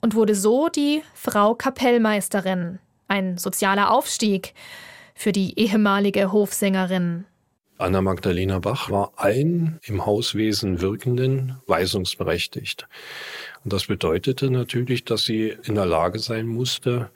und 0.00 0.14
wurde 0.14 0.34
so 0.34 0.68
die 0.68 1.02
Frau 1.14 1.54
Kapellmeisterin, 1.54 2.80
ein 3.08 3.38
sozialer 3.38 3.90
Aufstieg 3.90 4.54
für 5.14 5.32
die 5.32 5.58
ehemalige 5.58 6.32
Hofsängerin. 6.32 7.24
Anna 7.82 8.00
Magdalena 8.00 8.60
Bach 8.60 8.90
war 8.90 9.12
allen 9.16 9.80
im 9.82 10.06
Hauswesen 10.06 10.80
Wirkenden 10.80 11.58
weisungsberechtigt. 11.66 12.86
Und 13.64 13.72
das 13.72 13.86
bedeutete 13.86 14.50
natürlich, 14.50 15.04
dass 15.04 15.24
sie 15.24 15.56
in 15.64 15.74
der 15.74 15.86
Lage 15.86 16.20
sein 16.20 16.46
musste, 16.46 17.10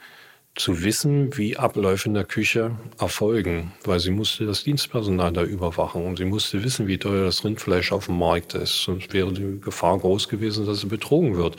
zu 0.57 0.83
wissen, 0.83 1.37
wie 1.37 1.57
Abläufe 1.57 2.09
in 2.09 2.15
der 2.15 2.25
Küche 2.25 2.77
erfolgen, 2.99 3.73
weil 3.85 4.01
sie 4.01 4.11
musste 4.11 4.47
das 4.47 4.65
Dienstpersonal 4.65 5.33
da 5.33 5.45
überwachen 5.45 6.05
und 6.05 6.17
sie 6.17 6.25
musste 6.25 6.65
wissen, 6.65 6.89
wie 6.89 6.99
teuer 6.99 7.27
das 7.27 7.45
Rindfleisch 7.45 7.93
auf 7.93 8.07
dem 8.07 8.19
Markt 8.19 8.55
ist. 8.55 8.83
Sonst 8.83 9.13
wäre 9.13 9.33
die 9.33 9.61
Gefahr 9.61 9.99
groß 9.99 10.29
gewesen, 10.29 10.67
dass 10.67 10.81
sie 10.81 10.87
betrogen 10.87 11.37
wird. 11.37 11.57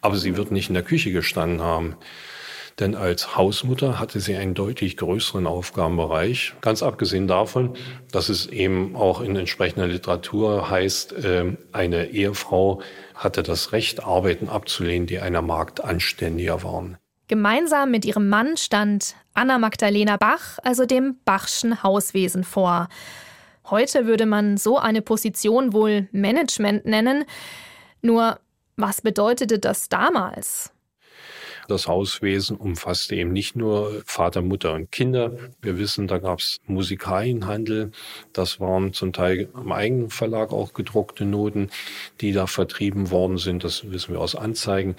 Aber 0.00 0.16
sie 0.16 0.36
wird 0.36 0.50
nicht 0.50 0.68
in 0.68 0.74
der 0.74 0.82
Küche 0.82 1.12
gestanden 1.12 1.60
haben. 1.60 1.96
Denn 2.80 2.94
als 2.94 3.36
Hausmutter 3.36 4.00
hatte 4.00 4.20
sie 4.20 4.34
einen 4.34 4.54
deutlich 4.54 4.96
größeren 4.96 5.46
Aufgabenbereich. 5.46 6.54
Ganz 6.62 6.82
abgesehen 6.82 7.28
davon, 7.28 7.76
dass 8.10 8.30
es 8.30 8.46
eben 8.46 8.96
auch 8.96 9.20
in 9.20 9.36
entsprechender 9.36 9.86
Literatur 9.86 10.70
heißt, 10.70 11.14
ähm, 11.22 11.58
eine 11.72 12.06
Ehefrau 12.06 12.80
hatte 13.14 13.42
das 13.42 13.72
Recht, 13.72 14.02
Arbeiten 14.02 14.48
abzulehnen, 14.48 15.06
die 15.06 15.20
einer 15.20 15.42
Magd 15.42 15.84
anständiger 15.84 16.62
waren. 16.62 16.96
Gemeinsam 17.28 17.90
mit 17.90 18.04
ihrem 18.04 18.28
Mann 18.28 18.56
stand 18.56 19.14
Anna 19.34 19.58
Magdalena 19.58 20.16
Bach, 20.16 20.58
also 20.64 20.86
dem 20.86 21.18
Bachschen 21.24 21.82
Hauswesen 21.82 22.42
vor. 22.42 22.88
Heute 23.68 24.06
würde 24.06 24.26
man 24.26 24.56
so 24.56 24.78
eine 24.78 25.02
Position 25.02 25.72
wohl 25.72 26.08
Management 26.10 26.86
nennen. 26.86 27.24
Nur 28.02 28.40
was 28.76 29.02
bedeutete 29.02 29.58
das 29.58 29.88
damals? 29.88 30.72
Das 31.70 31.86
Hauswesen 31.86 32.56
umfasste 32.56 33.14
eben 33.14 33.32
nicht 33.32 33.54
nur 33.54 34.02
Vater, 34.04 34.42
Mutter 34.42 34.72
und 34.74 34.90
Kinder. 34.90 35.36
Wir 35.62 35.78
wissen, 35.78 36.08
da 36.08 36.18
gab 36.18 36.40
es 36.40 36.58
Musikalienhandel. 36.66 37.92
Das 38.32 38.58
waren 38.58 38.92
zum 38.92 39.12
Teil 39.12 39.48
im 39.54 39.70
eigenen 39.70 40.10
Verlag 40.10 40.52
auch 40.52 40.72
gedruckte 40.72 41.24
Noten, 41.24 41.70
die 42.20 42.32
da 42.32 42.48
vertrieben 42.48 43.12
worden 43.12 43.38
sind. 43.38 43.62
Das 43.62 43.88
wissen 43.88 44.14
wir 44.14 44.20
aus 44.20 44.34
Anzeigen. 44.34 44.96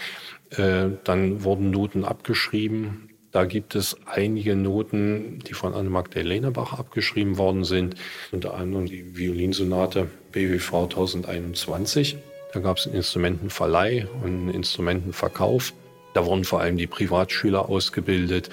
Äh, 0.51 0.91
dann 1.03 1.43
wurden 1.43 1.71
Noten 1.71 2.05
abgeschrieben. 2.05 3.09
Da 3.33 3.43
gibt 3.43 3.75
es 3.75 3.97
einige 4.05 4.55
Noten, 4.55 5.39
die 5.39 5.53
von 5.53 5.73
Anne 5.73 5.89
Magdalena 5.89 6.51
Bach 6.51 6.71
abgeschrieben 6.71 7.37
worden 7.37 7.65
sind. 7.65 7.95
Unter 8.31 8.53
anderem 8.53 8.85
die 8.85 9.17
Violinsonate 9.17 10.07
BWV 10.31 10.83
1021. 10.83 12.15
Da 12.53 12.61
gab 12.61 12.77
es 12.77 12.87
einen 12.87 12.95
Instrumentenverleih 12.95 14.07
und 14.23 14.27
einen 14.27 14.49
Instrumentenverkauf. 14.51 15.73
Da 16.13 16.25
wurden 16.25 16.43
vor 16.43 16.61
allem 16.61 16.77
die 16.77 16.87
Privatschüler 16.87 17.69
ausgebildet. 17.69 18.49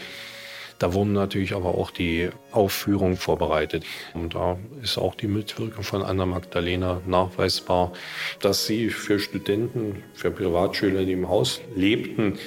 Da 0.78 0.94
wurden 0.94 1.12
natürlich 1.12 1.54
aber 1.54 1.74
auch 1.74 1.90
die 1.90 2.30
Aufführungen 2.52 3.16
vorbereitet. 3.16 3.84
Und 4.14 4.36
da 4.36 4.58
ist 4.80 4.96
auch 4.96 5.16
die 5.16 5.26
Mitwirkung 5.26 5.82
von 5.82 6.02
Anna 6.02 6.24
Magdalena 6.24 7.00
nachweisbar, 7.04 7.92
dass 8.40 8.66
sie 8.66 8.90
für 8.90 9.18
Studenten, 9.18 10.04
für 10.14 10.30
Privatschüler, 10.30 11.04
die 11.04 11.12
im 11.12 11.28
Haus 11.28 11.60
lebten, 11.74 12.38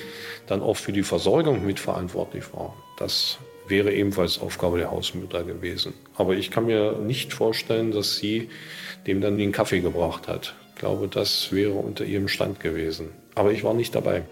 dann 0.48 0.62
auch 0.62 0.78
für 0.78 0.94
die 0.94 1.04
Versorgung 1.04 1.66
mitverantwortlich 1.66 2.54
war. 2.54 2.74
Das 2.98 3.38
wäre 3.68 3.92
ebenfalls 3.92 4.40
Aufgabe 4.40 4.78
der 4.78 4.92
Hausmutter 4.92 5.44
gewesen. 5.44 5.94
Aber 6.16 6.36
ich 6.36 6.52
kann 6.52 6.68
mir 6.68 6.94
nicht 6.94 7.34
vorstellen, 7.34 7.92
dass 7.92 8.16
sie 8.16 8.50
dem 9.08 9.20
dann 9.20 9.38
den 9.38 9.52
Kaffee 9.52 9.82
gebracht 9.82 10.28
hat. 10.30 10.56
Ich 10.70 10.80
glaube, 10.80 11.08
das 11.10 11.52
wäre 11.52 11.74
unter 11.74 12.06
ihrem 12.06 12.28
Stand 12.28 12.60
gewesen. 12.62 13.10
Aber 13.36 13.52
ich 13.52 13.64
war 13.64 13.74
nicht 13.74 13.94
dabei. 13.94 14.24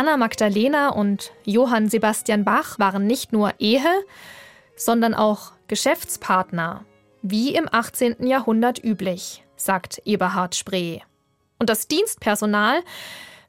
Anna 0.00 0.16
Magdalena 0.16 0.88
und 0.88 1.30
Johann 1.44 1.90
Sebastian 1.90 2.42
Bach 2.42 2.78
waren 2.78 3.06
nicht 3.06 3.34
nur 3.34 3.52
Ehe, 3.58 4.02
sondern 4.74 5.12
auch 5.12 5.52
Geschäftspartner, 5.68 6.86
wie 7.20 7.54
im 7.54 7.68
18. 7.70 8.26
Jahrhundert 8.26 8.82
üblich, 8.82 9.44
sagt 9.56 10.00
Eberhard 10.06 10.54
Spree. 10.54 11.00
Und 11.58 11.68
das 11.68 11.86
Dienstpersonal 11.86 12.80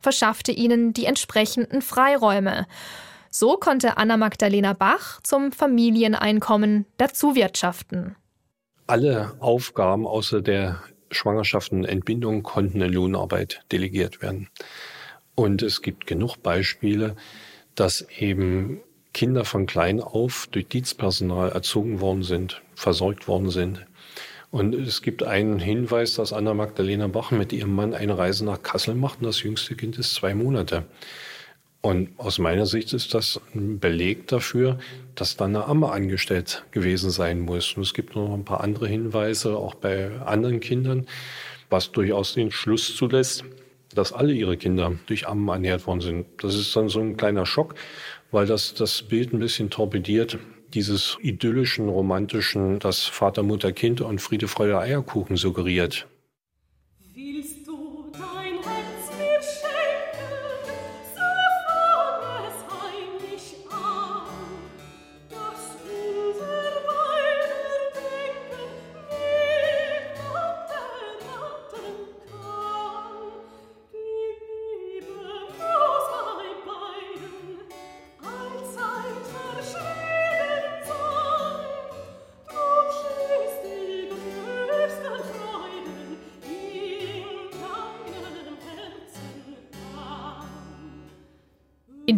verschaffte 0.01 0.51
ihnen 0.51 0.91
die 0.91 1.05
entsprechenden 1.05 1.81
Freiräume. 1.81 2.67
So 3.29 3.55
konnte 3.55 3.95
Anna 3.95 4.17
Magdalena 4.17 4.73
Bach 4.73 5.21
zum 5.23 5.53
Familieneinkommen 5.53 6.85
dazuwirtschaften. 6.97 8.17
Alle 8.87 9.37
Aufgaben 9.39 10.05
außer 10.05 10.41
der 10.41 10.83
Schwangerschaft 11.11 11.71
und 11.71 11.85
Entbindung 11.85 12.43
konnten 12.43 12.81
in 12.81 12.91
Lohnarbeit 12.91 13.63
delegiert 13.71 14.21
werden. 14.21 14.49
Und 15.35 15.61
es 15.61 15.81
gibt 15.81 16.07
genug 16.07 16.37
Beispiele, 16.37 17.15
dass 17.75 18.05
eben 18.19 18.81
Kinder 19.13 19.45
von 19.45 19.65
klein 19.65 19.99
auf 19.99 20.47
durch 20.51 20.67
Dienstpersonal 20.67 21.49
erzogen 21.49 21.99
worden 21.99 22.23
sind, 22.23 22.61
versorgt 22.75 23.27
worden 23.27 23.49
sind. 23.49 23.85
Und 24.51 24.75
es 24.75 25.01
gibt 25.01 25.23
einen 25.23 25.59
Hinweis, 25.59 26.15
dass 26.15 26.33
Anna 26.33 26.53
Magdalena 26.53 27.07
Bach 27.07 27.31
mit 27.31 27.53
ihrem 27.53 27.73
Mann 27.73 27.93
eine 27.93 28.17
Reise 28.17 28.43
nach 28.45 28.61
Kassel 28.61 28.95
macht 28.95 29.19
und 29.19 29.25
das 29.25 29.43
jüngste 29.43 29.75
Kind 29.75 29.97
ist 29.97 30.13
zwei 30.13 30.35
Monate. 30.35 30.85
Und 31.81 32.09
aus 32.17 32.37
meiner 32.37 32.67
Sicht 32.67 32.93
ist 32.93 33.13
das 33.13 33.41
ein 33.55 33.79
Beleg 33.79 34.27
dafür, 34.27 34.77
dass 35.15 35.35
da 35.35 35.45
eine 35.45 35.65
Amme 35.65 35.91
angestellt 35.91 36.63
gewesen 36.71 37.09
sein 37.09 37.39
muss. 37.39 37.75
Und 37.75 37.83
es 37.83 37.93
gibt 37.93 38.15
noch 38.15 38.33
ein 38.33 38.45
paar 38.45 38.61
andere 38.61 38.87
Hinweise, 38.87 39.57
auch 39.57 39.73
bei 39.73 40.11
anderen 40.21 40.59
Kindern, 40.59 41.07
was 41.69 41.91
durchaus 41.91 42.33
den 42.33 42.51
Schluss 42.51 42.95
zulässt, 42.95 43.45
dass 43.97 44.13
alle 44.13 44.33
ihre 44.33 44.57
Kinder 44.57 44.93
durch 45.07 45.27
Ammen 45.27 45.47
ernährt 45.47 45.87
worden 45.87 46.01
sind. 46.01 46.25
Das 46.39 46.55
ist 46.55 46.75
dann 46.75 46.89
so 46.89 46.99
ein 46.99 47.17
kleiner 47.17 47.45
Schock, 47.45 47.75
weil 48.31 48.45
das 48.45 48.73
das 48.73 49.01
Bild 49.01 49.33
ein 49.33 49.39
bisschen 49.39 49.69
torpediert, 49.69 50.39
dieses 50.73 51.17
idyllischen, 51.21 51.89
romantischen, 51.89 52.79
das 52.79 53.03
Vater, 53.03 53.43
Mutter, 53.43 53.71
Kind 53.71 54.01
und 54.01 54.21
Friede, 54.21 54.47
Freude, 54.47 54.79
Eierkuchen 54.79 55.35
suggeriert. 55.35 56.07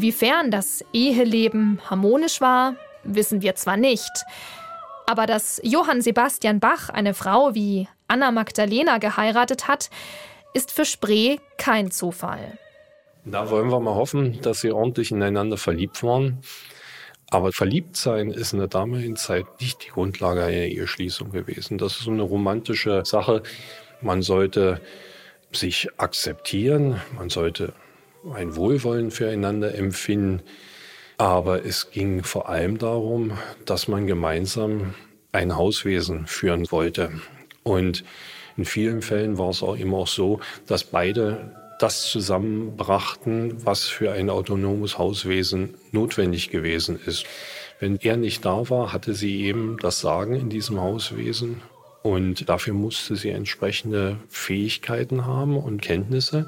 Inwiefern 0.04 0.52
das 0.52 0.84
Eheleben 0.92 1.80
harmonisch 1.90 2.42
war, 2.42 2.76
wissen 3.06 3.42
wir 3.42 3.56
zwar 3.56 3.78
nicht. 3.78 4.12
Aber 5.08 5.26
dass 5.26 5.62
Johann 5.64 6.02
Sebastian 6.02 6.60
Bach 6.60 6.90
eine 6.90 7.14
Frau 7.14 7.56
wie 7.56 7.88
Anna 8.10 8.32
Magdalena 8.32 8.98
geheiratet 8.98 9.70
hat, 9.70 9.90
ist 10.54 10.72
für 10.74 10.84
Spree 10.84 11.38
kein 11.58 11.90
Zufall. 11.90 12.58
Da 13.24 13.50
wollen 13.50 13.72
wir 13.72 13.80
mal 13.80 13.96
hoffen, 13.96 14.42
dass 14.42 14.60
sie 14.60 14.74
ordentlich 14.74 15.12
ineinander 15.12 15.56
verliebt 15.56 16.04
waren. 16.04 16.40
Aber 17.30 17.54
verliebt 17.54 17.96
sein 17.96 18.30
ist 18.30 18.52
in 18.52 18.60
der 18.60 18.68
damaligen 18.68 19.16
Zeit 19.16 19.46
nicht 19.62 19.86
die 19.86 19.92
Grundlage 19.92 20.44
einer 20.44 20.66
Eheschließung 20.66 21.32
gewesen. 21.32 21.78
Das 21.78 21.94
ist 21.94 22.04
so 22.04 22.12
eine 22.12 22.24
romantische 22.24 23.06
Sache. 23.06 23.42
Man 24.02 24.22
sollte 24.22 24.82
sich 25.54 25.88
akzeptieren, 25.96 27.00
man 27.16 27.30
sollte 27.30 27.72
ein 28.34 28.56
Wohlwollen 28.56 29.12
füreinander 29.12 29.76
empfinden. 29.76 30.42
Aber 31.18 31.66
es 31.66 31.92
ging 31.92 32.24
vor 32.24 32.50
allem 32.50 32.78
darum, 32.78 33.38
dass 33.66 33.88
man 33.88 34.08
gemeinsam 34.08 34.94
ein 35.32 35.56
Hauswesen 35.56 36.28
führen 36.28 36.72
wollte. 36.72 37.12
Und 37.64 38.04
in 38.58 38.66
vielen 38.66 39.02
Fällen 39.02 39.38
war 39.38 39.50
es 39.50 39.64
auch 39.64 39.76
immer 39.76 39.98
auch 39.98 40.08
so, 40.08 40.40
dass 40.68 40.84
beide 40.84 41.56
das 41.80 42.10
zusammenbrachten, 42.10 43.66
was 43.66 43.84
für 43.86 44.12
ein 44.12 44.30
autonomes 44.30 44.98
Hauswesen 44.98 45.74
notwendig 45.92 46.50
gewesen 46.50 47.00
ist. 47.06 47.26
Wenn 47.80 47.98
er 47.98 48.16
nicht 48.16 48.46
da 48.46 48.70
war, 48.70 48.94
hatte 48.94 49.14
sie 49.14 49.44
eben 49.44 49.78
das 49.82 50.00
Sagen 50.00 50.36
in 50.36 50.50
diesem 50.50 50.80
Hauswesen 50.80 51.62
und 52.04 52.48
dafür 52.48 52.74
musste 52.74 53.16
sie 53.16 53.30
entsprechende 53.30 54.18
Fähigkeiten 54.30 55.26
haben 55.26 55.58
und 55.58 55.82
Kenntnisse. 55.82 56.48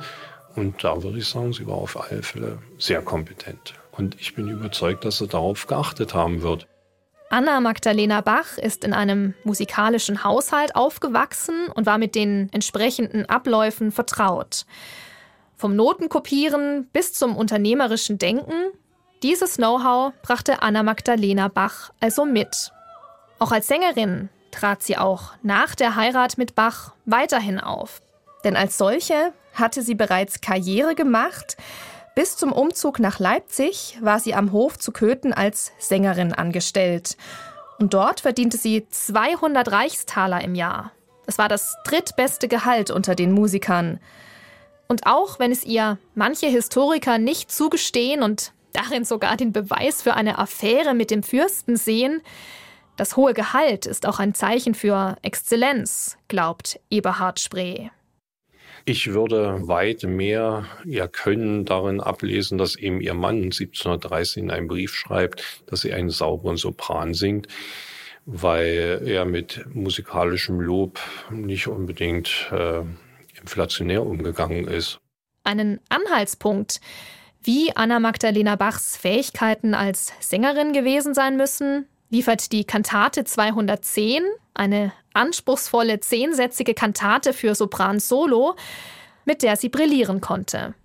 Und 0.56 0.84
da 0.84 1.02
würde 1.04 1.20
ich 1.20 1.28
sagen, 1.28 1.54
sie 1.54 1.68
war 1.68 1.76
auf 1.76 2.00
alle 2.00 2.24
Fälle 2.24 2.60
sehr 2.78 3.02
kompetent. 3.02 3.74
Und 3.92 4.20
ich 4.20 4.36
bin 4.36 4.48
überzeugt, 4.48 5.06
dass 5.06 5.18
sie 5.18 5.28
darauf 5.28 5.68
geachtet 5.68 6.14
haben 6.14 6.42
wird. 6.42 6.68
Anna 7.30 7.60
Magdalena 7.60 8.22
Bach 8.22 8.58
ist 8.58 8.84
in 8.84 8.94
einem 8.94 9.34
musikalischen 9.44 10.24
Haushalt 10.24 10.76
aufgewachsen 10.76 11.68
und 11.74 11.86
war 11.86 11.98
mit 11.98 12.16
den 12.16 12.50
entsprechenden 12.54 13.26
Abläufen 13.26 13.92
vertraut. 13.92 14.66
Vom 15.58 15.76
Notenkopieren 15.76 16.88
bis 16.94 17.14
zum 17.14 17.36
unternehmerischen 17.36 18.18
Denken, 18.18 18.72
dieses 19.24 19.56
Know-how 19.56 20.14
brachte 20.22 20.62
Anna 20.62 20.84
Magdalena 20.84 21.48
Bach 21.48 21.92
also 22.00 22.26
mit. 22.26 22.72
Auch 23.40 23.52
als 23.52 23.68
Sängerin 23.68 24.30
trat 24.52 24.84
sie 24.84 24.98
auch 24.98 25.34
nach 25.42 25.76
der 25.76 25.96
Heirat 25.96 26.38
mit 26.38 26.56
Bach 26.56 26.94
weiterhin 27.06 27.60
auf. 27.60 28.02
Denn 28.44 28.56
als 28.56 28.78
solche 28.78 29.34
hatte 29.56 29.82
sie 29.82 29.96
bereits 29.96 30.42
Karriere 30.42 30.96
gemacht. 30.96 31.58
Bis 32.16 32.38
zum 32.38 32.52
Umzug 32.52 33.00
nach 33.00 33.20
Leipzig 33.20 33.98
war 34.02 34.20
sie 34.20 34.36
am 34.36 34.52
Hof 34.52 34.78
zu 34.78 34.92
Köthen 34.92 35.34
als 35.34 35.72
Sängerin 35.80 36.34
angestellt. 36.34 37.18
Und 37.80 37.94
dort 37.94 38.22
verdiente 38.22 38.58
sie 38.58 38.88
200 38.88 39.72
Reichstaler 39.72 40.42
im 40.42 40.56
Jahr. 40.56 40.92
Das 41.26 41.38
war 41.38 41.50
das 41.50 41.76
drittbeste 41.86 42.48
Gehalt 42.48 42.92
unter 42.92 43.16
den 43.16 43.32
Musikern. 43.32 44.00
Und 44.88 45.08
auch 45.08 45.40
wenn 45.40 45.52
es 45.52 45.64
ihr 45.64 45.98
manche 46.14 46.48
Historiker 46.48 47.18
nicht 47.18 47.52
zugestehen 47.52 48.22
und 48.22 48.54
darin 48.72 49.04
sogar 49.04 49.36
den 49.36 49.52
Beweis 49.52 50.02
für 50.02 50.14
eine 50.14 50.38
Affäre 50.38 50.94
mit 50.94 51.12
dem 51.12 51.24
Fürsten 51.24 51.76
sehen, 51.76 52.22
das 52.98 53.18
hohe 53.18 53.34
Gehalt 53.34 53.86
ist 53.86 54.06
auch 54.06 54.20
ein 54.20 54.34
Zeichen 54.34 54.74
für 54.74 55.18
Exzellenz, 55.22 56.18
glaubt 56.30 56.80
Eberhard 56.90 57.42
Spree. 57.42 57.90
Ich 58.88 59.12
würde 59.12 59.68
weit 59.68 60.04
mehr 60.04 60.66
ihr 60.86 61.08
Können 61.08 61.66
darin 61.66 62.00
ablesen, 62.02 62.60
dass 62.60 62.76
eben 62.76 63.02
ihr 63.02 63.16
Mann 63.16 63.42
1730 63.42 64.44
in 64.44 64.52
einem 64.52 64.68
Brief 64.68 64.94
schreibt, 64.94 65.44
dass 65.66 65.82
sie 65.82 65.92
einen 65.92 66.12
sauberen 66.12 66.56
Sopran 66.56 67.16
singt, 67.16 67.48
weil 68.28 69.02
er 69.04 69.26
mit 69.26 69.66
musikalischem 69.74 70.60
Lob 70.60 71.00
nicht 71.32 71.68
unbedingt 71.68 72.52
äh, 72.52 72.82
inflationär 73.42 74.06
umgegangen 74.06 74.68
ist. 74.68 75.00
Einen 75.44 75.80
Anhaltspunkt, 75.90 76.80
wie 77.42 77.76
Anna 77.76 78.00
Magdalena 78.00 78.56
Bachs 78.56 78.98
Fähigkeiten 78.98 79.74
als 79.74 80.14
Sängerin 80.20 80.74
gewesen 80.74 81.16
sein 81.16 81.38
müssen, 81.38 81.88
liefert 82.12 82.52
die 82.52 82.66
Kantate 82.66 83.24
210, 83.24 84.24
eine 84.54 84.94
anspruchsvolle 85.16 86.00
zehnsätzige 86.00 86.74
Kantate 86.74 87.34
für 87.34 87.56
Sopran 87.56 88.00
Solo, 88.00 88.56
mit 89.26 89.44
der 89.44 89.56
sie 89.58 89.70
brillieren 89.70 90.22
konnte. 90.22 90.76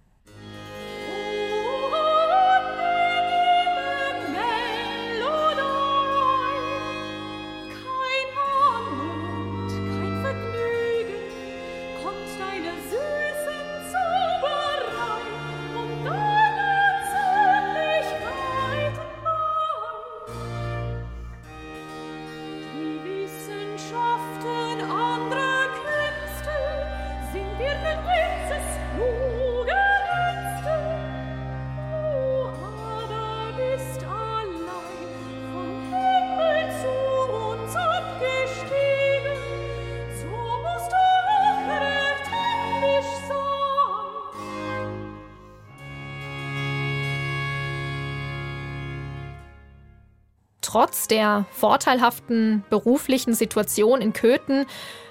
Trotz 50.71 51.09
der 51.09 51.47
vorteilhaften 51.51 52.63
beruflichen 52.71 53.35
Situation 53.35 54.01
in 54.01 54.13
Köthen 54.13 54.67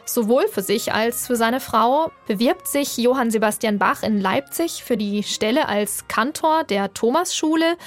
sowohl 0.05 0.47
für 0.47 0.61
sich 0.61 0.93
als 0.93 1.27
für 1.27 1.35
seine 1.35 1.59
Frau 1.59 2.11
bewirbt 2.27 2.67
sich 2.67 2.97
Johann 2.97 3.29
Sebastian 3.29 3.77
Bach 3.77 4.01
in 4.01 4.21
Leipzig 4.21 4.83
für 4.85 4.95
die 4.95 5.21
Stelle 5.23 5.67
als 5.67 6.07
Kantor 6.07 6.63
der 6.63 6.93
Thomasschule 6.93 7.77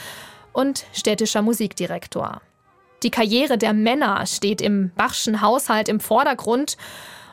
und 0.52 0.84
städtischer 0.92 1.40
Musikdirektor. 1.40 2.42
Die 3.02 3.10
Karriere 3.10 3.56
der 3.56 3.72
Männer 3.72 4.26
steht 4.26 4.60
im 4.60 4.90
Bachschen 4.94 5.40
Haushalt 5.40 5.88
im 5.88 5.98
Vordergrund 5.98 6.76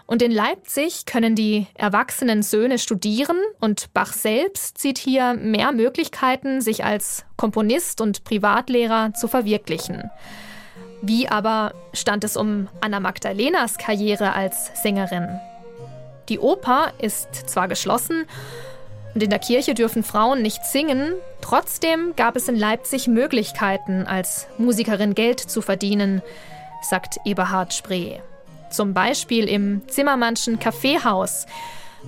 und 0.09 0.23
in 0.23 0.31
Leipzig 0.31 1.05
können 1.05 1.35
die 1.35 1.67
erwachsenen 1.75 2.41
Söhne 2.41 2.79
studieren 2.79 3.37
und 3.59 3.93
Bach 3.93 4.13
selbst 4.13 4.79
sieht 4.79 4.97
hier 4.97 5.35
mehr 5.35 5.71
Möglichkeiten, 5.71 6.61
sich 6.61 6.83
als 6.83 7.25
Komponist 7.37 8.01
und 8.01 8.23
Privatlehrer 8.23 9.13
zu 9.13 9.27
verwirklichen. 9.27 10.09
Wie 11.03 11.29
aber 11.29 11.75
stand 11.93 12.23
es 12.23 12.37
um 12.37 12.69
Anna 12.81 12.99
Magdalenas 12.99 13.77
Karriere 13.77 14.33
als 14.33 14.71
Sängerin? 14.81 15.39
Die 16.27 16.39
Oper 16.39 16.91
ist 16.99 17.47
zwar 17.47 17.67
geschlossen 17.67 18.25
und 19.13 19.21
in 19.21 19.29
der 19.29 19.37
Kirche 19.37 19.75
dürfen 19.75 20.01
Frauen 20.01 20.41
nicht 20.41 20.65
singen, 20.65 21.13
trotzdem 21.41 22.15
gab 22.15 22.35
es 22.35 22.47
in 22.47 22.55
Leipzig 22.55 23.07
Möglichkeiten, 23.07 24.07
als 24.07 24.47
Musikerin 24.57 25.13
Geld 25.13 25.39
zu 25.39 25.61
verdienen, 25.61 26.23
sagt 26.81 27.19
Eberhard 27.25 27.75
Spree. 27.75 28.17
Zum 28.69 28.93
Beispiel 28.93 29.47
im 29.47 29.82
Zimmermannschen 29.88 30.60
Kaffeehaus, 30.60 31.45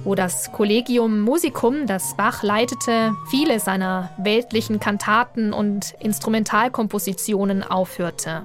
wo 0.03 0.15
das 0.15 0.51
Collegium 0.51 1.19
Musicum, 1.19 1.87
das 1.87 2.15
Bach 2.15 2.43
leitete, 2.43 3.13
viele 3.29 3.59
seiner 3.59 4.09
weltlichen 4.17 4.79
Kantaten 4.79 5.53
und 5.53 5.93
Instrumentalkompositionen 5.99 7.63
aufhörte. 7.63 8.43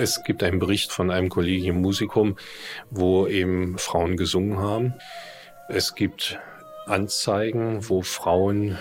Es 0.00 0.24
gibt 0.24 0.42
einen 0.42 0.60
Bericht 0.60 0.92
von 0.92 1.10
einem 1.10 1.28
Kollegium 1.28 1.82
Musikum, 1.82 2.36
wo 2.88 3.26
eben 3.26 3.76
Frauen 3.76 4.16
gesungen 4.16 4.58
haben. 4.58 4.94
Es 5.68 5.94
gibt 5.94 6.38
Anzeigen, 6.86 7.86
wo 7.86 8.00
Frauen 8.00 8.78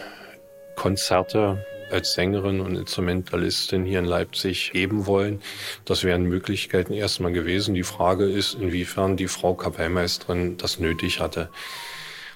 Konzerte 0.78 1.66
als 1.92 2.14
Sängerin 2.14 2.62
und 2.62 2.78
Instrumentalistin 2.78 3.84
hier 3.84 4.00
in 4.00 4.06
Leipzig 4.06 4.72
geben 4.72 5.08
wollen. 5.08 5.42
Das 5.84 6.06
wären 6.06 6.24
Möglichkeiten 6.24 6.94
erstmal 6.94 7.34
gewesen. 7.34 7.76
Die 7.76 7.84
Frage 7.84 8.24
ist, 8.24 8.54
inwiefern 8.54 9.18
die 9.18 9.28
Frau 9.28 9.56
Kapellmeisterin 9.56 10.56
das 10.56 10.80
nötig 10.80 11.20
hatte. 11.20 11.50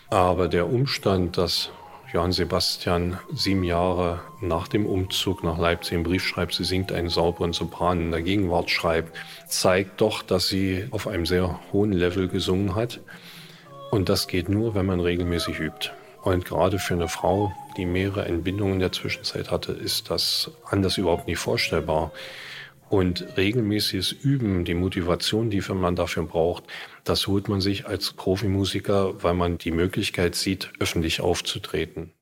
Aber 0.10 0.50
der 0.50 0.68
Umstand, 0.68 1.38
dass 1.38 1.72
Johann 2.14 2.32
Sebastian 2.32 3.18
sieben 3.34 3.64
Jahre 3.64 4.22
nach 4.40 4.68
dem 4.68 4.86
Umzug 4.86 5.44
nach 5.44 5.58
Leipzig 5.58 5.96
einen 5.96 6.04
Brief 6.04 6.24
schreibt, 6.24 6.54
sie 6.54 6.64
singt 6.64 6.92
einen 6.92 7.10
sauberen 7.10 7.54
Sopran 7.54 8.02
in 8.02 8.12
der 8.12 8.22
Gegenwart 8.22 8.70
schreibt, 8.70 9.18
zeigt 9.48 10.00
doch, 10.00 10.22
dass 10.22 10.48
sie 10.48 10.86
auf 10.92 11.08
einem 11.08 11.26
sehr 11.26 11.60
hohen 11.72 11.92
Level 11.92 12.28
gesungen 12.28 12.76
hat. 12.76 13.00
Und 13.90 14.10
das 14.10 14.28
geht 14.28 14.48
nur, 14.48 14.76
wenn 14.76 14.86
man 14.86 15.00
regelmäßig 15.00 15.60
übt. 15.60 15.90
Und 16.22 16.46
gerade 16.46 16.78
für 16.78 16.94
eine 16.94 17.08
Frau, 17.08 17.52
die 17.78 17.86
mehrere 17.88 18.26
Entbindungen 18.26 18.76
in 18.76 18.80
der 18.80 18.92
Zwischenzeit 18.92 19.50
hatte, 19.50 19.72
ist 19.72 20.12
das 20.12 20.52
anders 20.70 21.00
überhaupt 21.00 21.26
nicht 21.26 21.40
vorstellbar. 21.40 22.12
Und 22.94 23.26
regelmäßiges 23.38 24.12
Üben, 24.12 24.66
die 24.66 24.76
Motivation, 24.76 25.50
die 25.50 25.62
man 25.62 25.96
dafür 25.96 26.28
braucht, 26.28 26.66
das 27.04 27.26
holt 27.26 27.50
man 27.50 27.60
sich 27.60 27.88
als 27.88 28.14
Profimusiker, 28.14 29.24
weil 29.24 29.34
man 29.34 29.58
die 29.58 29.72
Möglichkeit 29.72 30.36
sieht, 30.36 30.72
öffentlich 30.80 31.20
aufzutreten. 31.20 32.14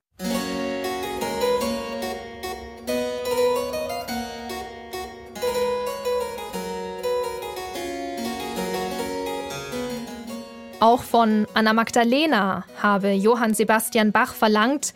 Auch 10.80 11.04
von 11.04 11.48
Anna 11.54 11.74
Magdalena 11.74 12.64
habe 12.82 13.12
Johann 13.12 13.54
Sebastian 13.54 14.14
Bach 14.14 14.34
verlangt, 14.34 14.94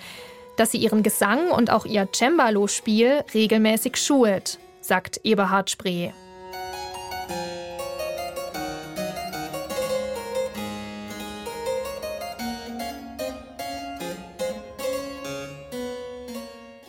dass 0.55 0.71
sie 0.71 0.77
ihren 0.77 1.03
Gesang 1.03 1.51
und 1.51 1.69
auch 1.69 1.85
ihr 1.85 2.07
Cembalo-Spiel 2.13 3.25
regelmäßig 3.33 3.97
schult, 3.97 4.57
sagt 4.85 5.21
Eberhard 5.23 5.69
Spree. 5.69 6.11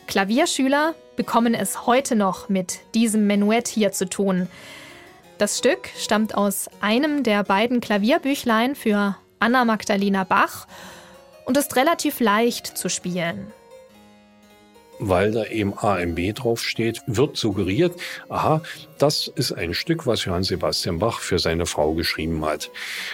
Klavierschüler 0.07 0.95
bekommen 1.17 1.55
es 1.55 1.87
heute 1.87 2.17
noch 2.17 2.49
mit 2.49 2.79
diesem 2.95 3.27
Menuett 3.27 3.69
hier 3.69 3.93
zu 3.93 4.09
tun. 4.09 4.49
Das 5.39 5.59
Stück 5.59 5.91
stammt 5.99 6.35
aus 6.35 6.71
einem 6.81 7.23
der 7.23 7.45
beiden 7.45 7.81
Klavierbüchlein 7.81 8.75
für 8.75 9.17
Anna 9.41 9.65
Magdalena 9.65 10.25
Bach 10.25 10.67
und 11.45 11.57
ist 11.59 11.77
relativ 11.77 12.21
leicht 12.21 12.67
zu 12.79 12.89
spielen 12.89 13.53
weil 14.99 15.33
da 15.33 15.45
eben 15.45 15.77
AMB 15.77 16.35
draufsteht, 16.35 17.03
wird 17.07 17.37
suggeriert, 17.37 17.95
aha, 18.29 18.63
das 18.99 19.29
ist 19.35 19.53
ein 19.53 19.75
Stück, 19.75 20.07
was 20.07 20.25
Johann 20.25 20.43
Sebastian 20.43 20.99
Bach 20.99 21.21
für 21.21 21.39
seine 21.39 21.67
Frau 21.67 21.95
geschrieben 21.95 22.45
hat. 22.45 22.71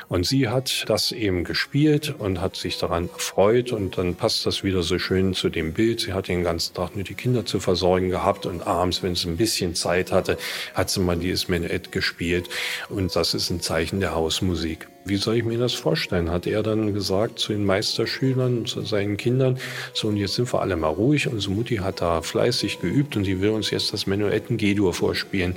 Und 0.09 0.27
sie 0.27 0.49
hat 0.49 0.85
das 0.88 1.12
eben 1.12 1.45
gespielt 1.45 2.14
und 2.18 2.40
hat 2.40 2.57
sich 2.57 2.79
daran 2.79 3.09
erfreut 3.12 3.73
und 3.73 3.99
dann 3.99 4.14
passt 4.14 4.47
das 4.47 4.62
wieder 4.62 4.83
so 4.83 4.99
schön 4.99 5.35
zu 5.35 5.49
dem 5.49 5.73
Bild. 5.73 6.01
Sie 6.01 6.12
hat 6.12 6.29
den 6.29 6.45
ganzen 6.45 6.75
Tag 6.75 6.95
nur 6.95 7.05
die 7.05 7.14
Kinder 7.14 7.45
zu 7.45 7.61
versorgen 7.61 8.11
gehabt 8.11 8.47
und 8.47 8.66
abends, 8.66 9.03
wenn 9.03 9.14
sie 9.14 9.29
ein 9.29 9.37
bisschen 9.37 9.75
Zeit 9.75 10.12
hatte, 10.12 10.38
hat 10.75 10.90
sie 10.90 11.01
mal 11.01 11.16
dieses 11.16 11.49
Menuett 11.49 11.92
gespielt 11.92 12.49
und 12.88 13.14
das 13.16 13.35
ist 13.35 13.51
ein 13.51 13.61
Zeichen 13.61 14.01
der 14.01 14.14
Hausmusik. 14.14 14.88
Wie 15.05 15.16
soll 15.16 15.38
ich 15.38 15.45
mir 15.45 15.59
das 15.59 15.73
vorstellen? 15.75 16.31
Hat 16.31 16.47
er 16.47 16.62
dann 16.62 16.95
gesagt 16.95 17.40
zu 17.40 17.53
den 17.53 17.64
Meisterschülern, 17.64 18.66
zu 18.66 18.83
seinen 18.83 19.16
Kindern, 19.16 19.59
so 19.95 20.07
und 20.07 20.16
jetzt 20.16 20.35
sind 20.35 20.53
wir 20.53 20.61
alle 20.61 20.77
mal 20.77 20.90
ruhig. 20.90 21.27
Unsere 21.27 21.53
Mutti 21.53 21.77
hat 21.77 22.01
da 22.01 22.23
fleißig 22.23 22.81
geübt 22.81 23.16
und 23.16 23.25
die 23.25 23.40
will 23.40 23.51
uns 23.51 23.71
jetzt 23.71 23.92
das 23.92 24.07
Menuetten 24.07 24.59
G-Dur 24.59 24.95
vorspielen. 24.95 25.57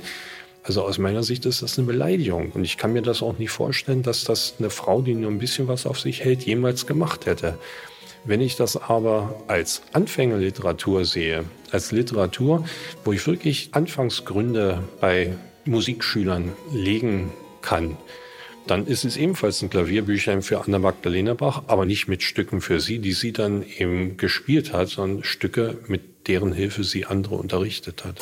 Also 0.66 0.82
aus 0.82 0.98
meiner 0.98 1.22
Sicht 1.22 1.46
ist 1.46 1.62
das 1.62 1.78
eine 1.78 1.86
Beleidigung. 1.86 2.50
Und 2.50 2.64
ich 2.64 2.76
kann 2.76 2.92
mir 2.92 3.02
das 3.02 3.22
auch 3.22 3.38
nicht 3.38 3.50
vorstellen, 3.50 4.02
dass 4.02 4.24
das 4.24 4.54
eine 4.58 4.68
Frau, 4.68 5.00
die 5.00 5.14
nur 5.14 5.30
ein 5.30 5.38
bisschen 5.38 5.68
was 5.68 5.86
auf 5.86 6.00
sich 6.00 6.24
hält, 6.24 6.42
jemals 6.42 6.88
gemacht 6.88 7.26
hätte. 7.26 7.56
Wenn 8.24 8.40
ich 8.40 8.56
das 8.56 8.76
aber 8.76 9.40
als 9.46 9.82
Anfängerliteratur 9.92 11.04
sehe, 11.04 11.44
als 11.70 11.92
Literatur, 11.92 12.64
wo 13.04 13.12
ich 13.12 13.24
wirklich 13.28 13.68
Anfangsgründe 13.70 14.82
bei 15.00 15.36
Musikschülern 15.66 16.52
legen 16.72 17.30
kann, 17.62 17.96
dann 18.66 18.88
ist 18.88 19.04
es 19.04 19.16
ebenfalls 19.16 19.62
ein 19.62 19.70
Klavierbüchlein 19.70 20.42
für 20.42 20.60
Anna 20.60 20.80
Magdalena 20.80 21.34
Bach, 21.34 21.62
aber 21.68 21.86
nicht 21.86 22.08
mit 22.08 22.24
Stücken 22.24 22.60
für 22.60 22.80
sie, 22.80 22.98
die 22.98 23.12
sie 23.12 23.30
dann 23.30 23.64
eben 23.78 24.16
gespielt 24.16 24.72
hat, 24.72 24.88
sondern 24.88 25.22
Stücke, 25.22 25.78
mit 25.86 26.26
deren 26.26 26.52
Hilfe 26.52 26.82
sie 26.82 27.04
andere 27.04 27.36
unterrichtet 27.36 28.04
hat. 28.04 28.20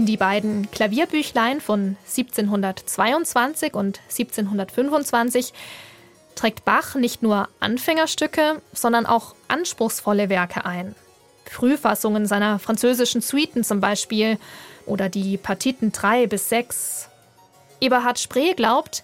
In 0.00 0.06
die 0.06 0.16
beiden 0.16 0.70
Klavierbüchlein 0.70 1.60
von 1.60 1.98
1722 2.08 3.74
und 3.74 4.00
1725 4.08 5.52
trägt 6.34 6.64
Bach 6.64 6.94
nicht 6.94 7.22
nur 7.22 7.50
Anfängerstücke, 7.60 8.62
sondern 8.72 9.04
auch 9.04 9.34
anspruchsvolle 9.48 10.30
Werke 10.30 10.64
ein. 10.64 10.94
Frühfassungen 11.44 12.24
seiner 12.24 12.58
französischen 12.58 13.20
Suiten 13.20 13.62
zum 13.62 13.80
Beispiel 13.80 14.38
oder 14.86 15.10
die 15.10 15.36
Partiten 15.36 15.92
3 15.92 16.28
bis 16.28 16.48
6. 16.48 17.10
Eberhard 17.82 18.18
Spree 18.18 18.54
glaubt, 18.54 19.02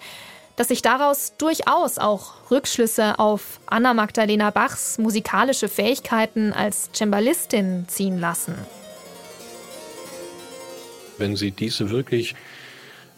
dass 0.56 0.68
sich 0.68 0.80
daraus 0.80 1.34
durchaus 1.36 1.98
auch 1.98 2.50
Rückschlüsse 2.50 3.18
auf 3.18 3.60
Anna 3.66 3.92
Magdalena 3.92 4.48
Bachs 4.48 4.96
musikalische 4.96 5.68
Fähigkeiten 5.68 6.54
als 6.54 6.88
Cembalistin 6.94 7.84
ziehen 7.86 8.18
lassen 8.18 8.54
wenn 11.18 11.36
sie 11.36 11.50
diese 11.50 11.90
wirklich 11.90 12.34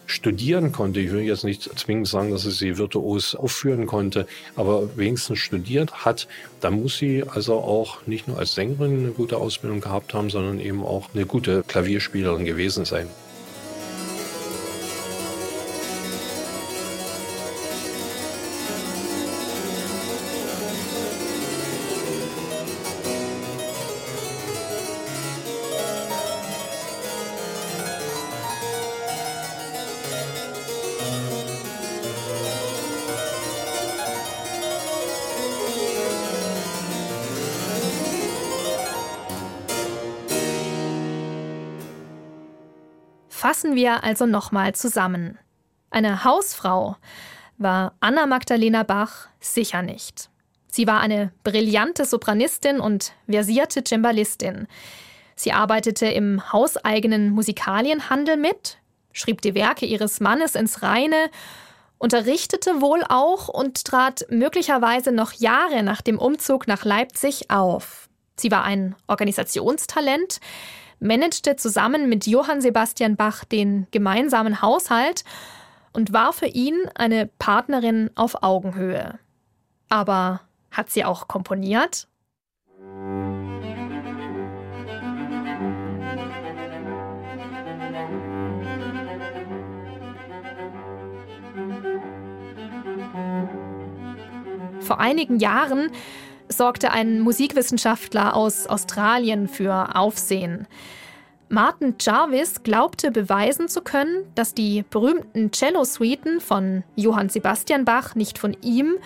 studieren 0.06 0.72
konnte. 0.72 1.00
Ich 1.00 1.12
will 1.12 1.20
jetzt 1.20 1.44
nicht 1.44 1.78
zwingend 1.78 2.08
sagen, 2.08 2.30
dass 2.30 2.42
sie 2.42 2.50
sie 2.50 2.78
virtuos 2.78 3.34
aufführen 3.34 3.86
konnte, 3.86 4.26
aber 4.56 4.96
wenigstens 4.96 5.38
studiert 5.38 6.04
hat, 6.04 6.26
dann 6.60 6.80
muss 6.80 6.96
sie 6.96 7.24
also 7.24 7.54
auch 7.54 8.06
nicht 8.06 8.26
nur 8.26 8.38
als 8.38 8.54
Sängerin 8.54 9.00
eine 9.00 9.10
gute 9.10 9.36
Ausbildung 9.36 9.80
gehabt 9.80 10.14
haben, 10.14 10.30
sondern 10.30 10.60
eben 10.60 10.82
auch 10.82 11.10
eine 11.14 11.26
gute 11.26 11.62
Klavierspielerin 11.62 12.46
gewesen 12.46 12.86
sein. 12.86 13.06
Wir 43.78 44.02
also 44.02 44.26
nochmal 44.26 44.74
zusammen. 44.74 45.38
Eine 45.88 46.24
Hausfrau 46.24 46.96
war 47.58 47.94
Anna 48.00 48.26
Magdalena 48.26 48.82
Bach 48.82 49.28
sicher 49.38 49.82
nicht. 49.82 50.30
Sie 50.66 50.88
war 50.88 51.00
eine 51.00 51.30
brillante 51.44 52.04
Sopranistin 52.04 52.80
und 52.80 53.12
versierte 53.30 53.84
Cembalistin. 53.86 54.66
Sie 55.36 55.52
arbeitete 55.52 56.06
im 56.06 56.52
hauseigenen 56.52 57.30
Musikalienhandel 57.30 58.36
mit, 58.36 58.78
schrieb 59.12 59.42
die 59.42 59.54
Werke 59.54 59.86
ihres 59.86 60.18
Mannes 60.18 60.56
ins 60.56 60.82
Reine, 60.82 61.30
unterrichtete 61.98 62.80
wohl 62.80 63.04
auch 63.08 63.46
und 63.46 63.84
trat 63.84 64.26
möglicherweise 64.28 65.12
noch 65.12 65.32
Jahre 65.34 65.84
nach 65.84 66.02
dem 66.02 66.18
Umzug 66.18 66.66
nach 66.66 66.84
Leipzig 66.84 67.48
auf. 67.48 68.08
Sie 68.34 68.50
war 68.50 68.64
ein 68.64 68.96
Organisationstalent, 69.06 70.40
managte 71.00 71.56
zusammen 71.56 72.08
mit 72.08 72.26
Johann 72.26 72.60
Sebastian 72.60 73.16
Bach 73.16 73.44
den 73.44 73.86
gemeinsamen 73.90 74.62
Haushalt 74.62 75.24
und 75.92 76.12
war 76.12 76.32
für 76.32 76.46
ihn 76.46 76.76
eine 76.94 77.26
Partnerin 77.38 78.10
auf 78.14 78.42
Augenhöhe. 78.42 79.18
Aber 79.88 80.40
hat 80.70 80.90
sie 80.90 81.04
auch 81.04 81.28
komponiert? 81.28 82.06
Vor 94.80 95.00
einigen 95.00 95.38
Jahren 95.38 95.90
sorgte 96.48 96.90
ein 96.90 97.20
Musikwissenschaftler 97.20 98.34
aus 98.34 98.66
Australien 98.66 99.48
für 99.48 99.96
Aufsehen. 99.96 100.66
Martin 101.50 101.94
Jarvis 101.98 102.62
glaubte 102.62 103.10
beweisen 103.10 103.68
zu 103.68 103.80
können, 103.80 104.24
dass 104.34 104.52
die 104.52 104.84
berühmten 104.90 105.50
Cello-Suiten 105.50 106.40
von 106.40 106.84
Johann 106.94 107.30
Sebastian 107.30 107.86
Bach 107.86 108.14
nicht 108.14 108.38
von 108.38 108.54
ihm, 108.62 108.96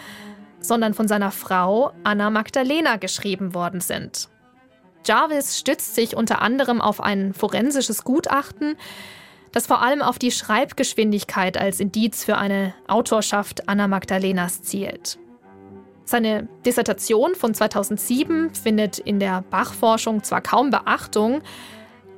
sondern 0.61 0.95
von 0.95 1.07
seiner 1.07 1.31
Frau 1.31 1.93
Anna 2.03 2.31
Magdalena 2.31 2.97
geschrieben 2.97 3.55
worden 3.55 3.81
sind. 3.81 4.29
Jarvis 5.07 5.59
stützt 5.59 5.95
sich 5.95 6.17
unter 6.17 6.43
anderem 6.43 6.81
auf 6.81 7.01
ein 7.01 7.33
forensisches 7.35 8.05
Gutachten, 8.05 8.77
das 9.53 9.67
vor 9.67 9.83
allem 9.83 10.03
auf 10.03 10.19
die 10.19 10.31
Schreibgeschwindigkeit 10.31 11.57
als 11.57 11.79
Indiz 11.79 12.25
für 12.25 12.39
eine 12.39 12.75
Autorschaft 12.89 13.69
Anna 13.69 13.87
Magdalenas 13.87 14.63
zielt. 14.63 15.19
Seine 16.05 16.49
Dissertation 16.67 17.35
von 17.35 17.55
2007 17.55 18.55
findet 18.55 18.99
in 18.99 19.21
der 19.21 19.45
Bach-Forschung 19.51 20.23
zwar 20.23 20.41
kaum 20.41 20.71
Beachtung, 20.71 21.43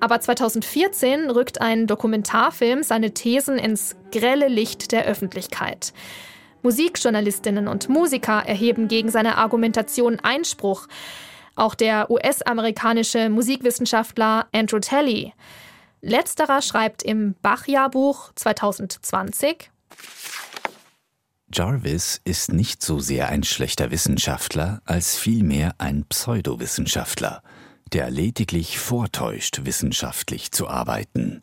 aber 0.00 0.20
2014 0.20 1.30
rückt 1.30 1.60
ein 1.60 1.86
Dokumentarfilm 1.86 2.82
seine 2.82 3.12
Thesen 3.12 3.58
ins 3.58 3.96
grelle 4.12 4.48
Licht 4.48 4.92
der 4.92 5.06
Öffentlichkeit. 5.06 5.92
Musikjournalistinnen 6.62 7.68
und 7.68 7.88
Musiker 7.88 8.42
erheben 8.46 8.88
gegen 8.88 9.10
seine 9.10 9.36
Argumentation 9.36 10.18
Einspruch. 10.20 10.88
Auch 11.56 11.74
der 11.74 12.10
US-amerikanische 12.10 13.28
Musikwissenschaftler 13.28 14.46
Andrew 14.52 14.80
Talley. 14.80 15.34
Letzterer 16.00 16.62
schreibt 16.62 17.02
im 17.02 17.34
Bach-Jahrbuch 17.42 18.32
2020 18.34 19.70
Jarvis 21.54 22.20
ist 22.24 22.52
nicht 22.52 22.82
so 22.82 22.98
sehr 22.98 23.28
ein 23.28 23.44
schlechter 23.44 23.92
Wissenschaftler 23.92 24.82
als 24.86 25.16
vielmehr 25.16 25.76
ein 25.78 26.04
Pseudowissenschaftler, 26.04 27.44
der 27.92 28.10
lediglich 28.10 28.80
vortäuscht, 28.80 29.60
wissenschaftlich 29.62 30.50
zu 30.50 30.66
arbeiten. 30.66 31.42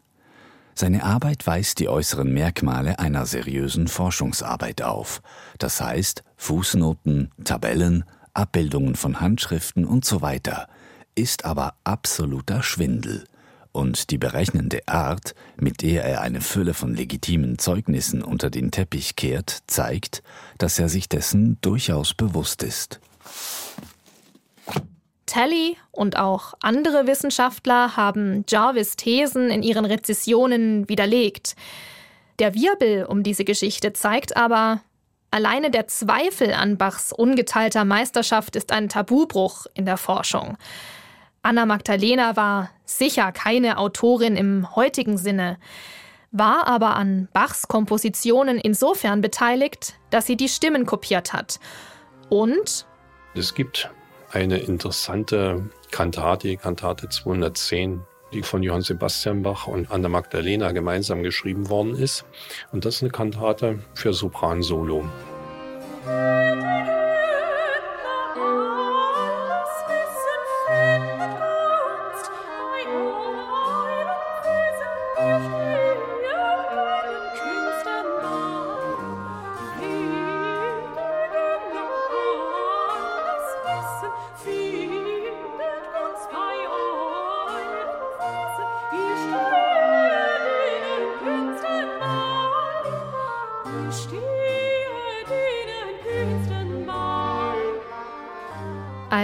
Seine 0.75 1.05
Arbeit 1.05 1.47
weist 1.47 1.79
die 1.79 1.87
äußeren 1.87 2.29
Merkmale 2.29 2.99
einer 2.99 3.25
seriösen 3.25 3.87
Forschungsarbeit 3.87 4.81
auf, 4.81 5.21
das 5.59 5.79
heißt 5.79 6.25
Fußnoten, 6.35 7.31
Tabellen, 7.45 8.03
Abbildungen 8.33 8.95
von 8.95 9.21
Handschriften 9.21 9.85
und 9.85 10.03
so 10.03 10.21
weiter, 10.21 10.67
ist 11.15 11.45
aber 11.45 11.75
absoluter 11.85 12.63
Schwindel 12.63 13.23
und 13.71 14.11
die 14.11 14.17
berechnende 14.17 14.81
Art, 14.87 15.33
mit 15.57 15.81
der 15.81 16.03
er 16.03 16.21
eine 16.21 16.41
Fülle 16.41 16.73
von 16.73 16.93
legitimen 16.93 17.57
Zeugnissen 17.57 18.23
unter 18.23 18.49
den 18.49 18.71
Teppich 18.71 19.15
kehrt, 19.15 19.59
zeigt, 19.67 20.23
dass 20.57 20.79
er 20.79 20.89
sich 20.89 21.07
dessen 21.09 21.57
durchaus 21.61 22.13
bewusst 22.13 22.63
ist. 22.63 22.99
Talley 25.25 25.77
und 25.91 26.17
auch 26.17 26.53
andere 26.61 27.07
Wissenschaftler 27.07 27.95
haben 27.95 28.43
Jarvis 28.49 28.97
Thesen 28.97 29.49
in 29.49 29.63
ihren 29.63 29.85
Rezessionen 29.85 30.89
widerlegt. 30.89 31.55
Der 32.39 32.53
Wirbel 32.53 33.05
um 33.05 33.23
diese 33.23 33.45
Geschichte 33.45 33.93
zeigt 33.93 34.35
aber, 34.35 34.81
alleine 35.29 35.71
der 35.71 35.87
Zweifel 35.87 36.53
an 36.53 36.77
Bachs 36.77 37.13
ungeteilter 37.13 37.85
Meisterschaft 37.85 38.57
ist 38.57 38.73
ein 38.73 38.89
Tabubruch 38.89 39.67
in 39.73 39.85
der 39.85 39.97
Forschung. 39.97 40.57
Anna 41.43 41.65
Magdalena 41.65 42.35
war 42.35 42.69
sicher 42.85 43.31
keine 43.31 43.77
Autorin 43.77 44.35
im 44.35 44.75
heutigen 44.75 45.17
Sinne, 45.17 45.57
war 46.31 46.67
aber 46.67 46.95
an 46.95 47.29
Bachs 47.33 47.67
Kompositionen 47.67 48.59
insofern 48.59 49.21
beteiligt, 49.21 49.95
dass 50.11 50.27
sie 50.27 50.37
die 50.37 50.49
Stimmen 50.49 50.85
kopiert 50.85 51.33
hat. 51.33 51.59
Und 52.29 52.85
es 53.33 53.55
gibt 53.55 53.89
eine 54.31 54.59
interessante 54.59 55.69
Kantate, 55.89 56.57
Kantate 56.57 57.09
210, 57.09 58.01
die 58.33 58.43
von 58.43 58.61
Johann 58.61 58.81
Sebastian 58.81 59.41
Bach 59.41 59.67
und 59.67 59.91
Anna 59.91 60.09
Magdalena 60.09 60.71
gemeinsam 60.71 61.23
geschrieben 61.23 61.69
worden 61.69 61.95
ist. 61.95 62.23
Und 62.71 62.85
das 62.85 62.97
ist 62.97 63.01
eine 63.01 63.11
Kantate 63.11 63.79
für 63.95 64.13
Sopran-Solo. 64.13 65.05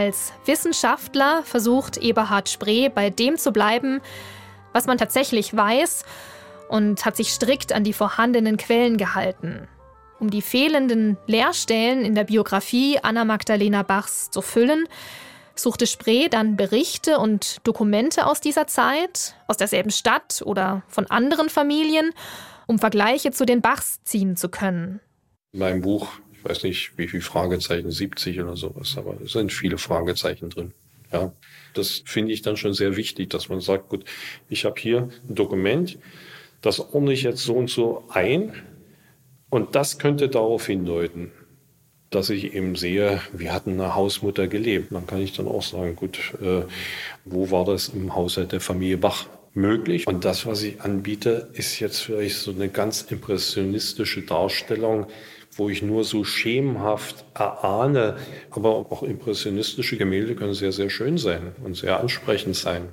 Als 0.08 0.32
Wissenschaftler 0.46 1.44
versucht 1.44 1.98
Eberhard 1.98 2.48
Spree 2.48 2.88
bei 2.88 3.10
dem 3.10 3.38
zu 3.38 3.52
bleiben, 3.52 4.00
was 4.72 4.86
man 4.86 4.98
tatsächlich 4.98 5.54
weiß 5.54 6.06
und 6.70 7.04
hat 7.04 7.18
sich 7.18 7.34
strikt 7.34 7.74
an 7.74 7.84
die 7.84 7.92
vorhandenen 7.92 8.56
Quellen 8.56 8.96
gehalten. 8.96 9.68
Um 10.22 10.30
die 10.30 10.42
fehlenden 10.42 11.18
Leerstellen 11.28 12.06
in 12.06 12.16
der 12.16 12.24
Biografie 12.24 13.00
Anna 13.04 13.26
Magdalena 13.26 13.84
Bachs 13.84 14.32
zu 14.32 14.42
füllen, 14.42 14.86
suchte 15.56 15.88
Spree 15.88 16.30
dann 16.30 16.56
Berichte 16.56 17.20
und 17.20 17.58
Dokumente 17.68 18.28
aus 18.28 18.40
dieser 18.40 18.66
Zeit, 18.66 19.36
aus 19.50 19.58
derselben 19.58 19.92
Stadt 19.92 20.42
oder 20.46 20.84
von 20.88 21.08
anderen 21.08 21.50
Familien, 21.50 22.14
um 22.66 22.80
Vergleiche 22.80 23.32
zu 23.32 23.46
den 23.46 23.60
Bachs 23.60 24.02
ziehen 24.06 24.38
zu 24.38 24.48
können. 24.48 25.02
In 25.52 25.60
meinem 25.60 25.82
Buch 25.82 26.08
weiß 26.44 26.64
nicht, 26.64 26.98
wie 26.98 27.08
viele 27.08 27.24
Fragezeichen, 27.24 27.92
70 27.92 28.40
oder 28.42 28.56
sowas, 28.56 28.96
aber 28.98 29.16
es 29.24 29.34
sind 29.34 29.52
viele 29.52 29.78
Fragezeichen 29.78 30.50
drin. 30.50 30.74
Ja, 31.12 31.32
das 31.74 32.04
finde 32.06 32.34
ich 32.34 32.42
dann 32.42 32.58
schon 32.58 32.74
sehr 32.74 32.98
wichtig, 32.98 33.30
dass 33.30 33.50
man 33.50 33.62
sagt, 33.62 33.90
gut, 33.90 34.04
ich 34.50 34.66
habe 34.66 34.80
hier 34.80 35.10
ein 35.28 35.36
Dokument, 35.36 35.98
das 36.62 36.80
ordne 36.80 37.14
ich 37.14 37.24
jetzt 37.24 37.44
so 37.44 37.56
und 37.56 37.70
so 37.70 38.04
ein 38.10 38.54
und 39.50 39.76
das 39.76 40.00
könnte 40.00 40.28
darauf 40.28 40.66
hindeuten, 40.68 41.32
dass 42.10 42.30
ich 42.30 42.54
eben 42.54 42.76
sehe, 42.76 43.22
wir 43.34 43.54
hatten 43.54 43.74
eine 43.74 43.96
Hausmutter 43.96 44.48
gelebt. 44.48 44.92
Dann 44.92 45.08
kann 45.08 45.22
ich 45.22 45.34
dann 45.34 45.48
auch 45.48 45.64
sagen, 45.64 45.96
gut, 45.96 46.34
äh, 46.42 46.64
wo 47.26 47.52
war 47.52 47.66
das 47.66 47.90
im 47.90 48.16
Haushalt 48.16 48.52
der 48.52 48.62
Familie 48.62 48.98
Bach 48.98 49.28
möglich? 49.54 50.08
Und 50.08 50.26
das, 50.26 50.46
was 50.46 50.64
ich 50.64 50.82
anbiete, 50.82 51.50
ist 51.54 51.80
jetzt 51.80 52.00
vielleicht 52.00 52.38
so 52.38 52.52
eine 52.52 52.70
ganz 52.70 53.04
impressionistische 53.04 54.22
Darstellung 54.22 55.08
wo 55.58 55.70
ich 55.70 55.82
nur 55.82 56.04
so 56.04 56.24
schemenhaft 56.24 57.26
erahne. 57.34 58.18
Aber 58.52 58.76
auch 58.76 59.04
impressionistische 59.04 59.98
Gemälde 59.98 60.36
können 60.36 60.54
sehr, 60.54 60.72
sehr 60.72 60.90
schön 60.90 61.18
sein 61.18 61.54
und 61.64 61.76
sehr 61.76 62.00
ansprechend 62.00 62.56
sein. 62.56 62.90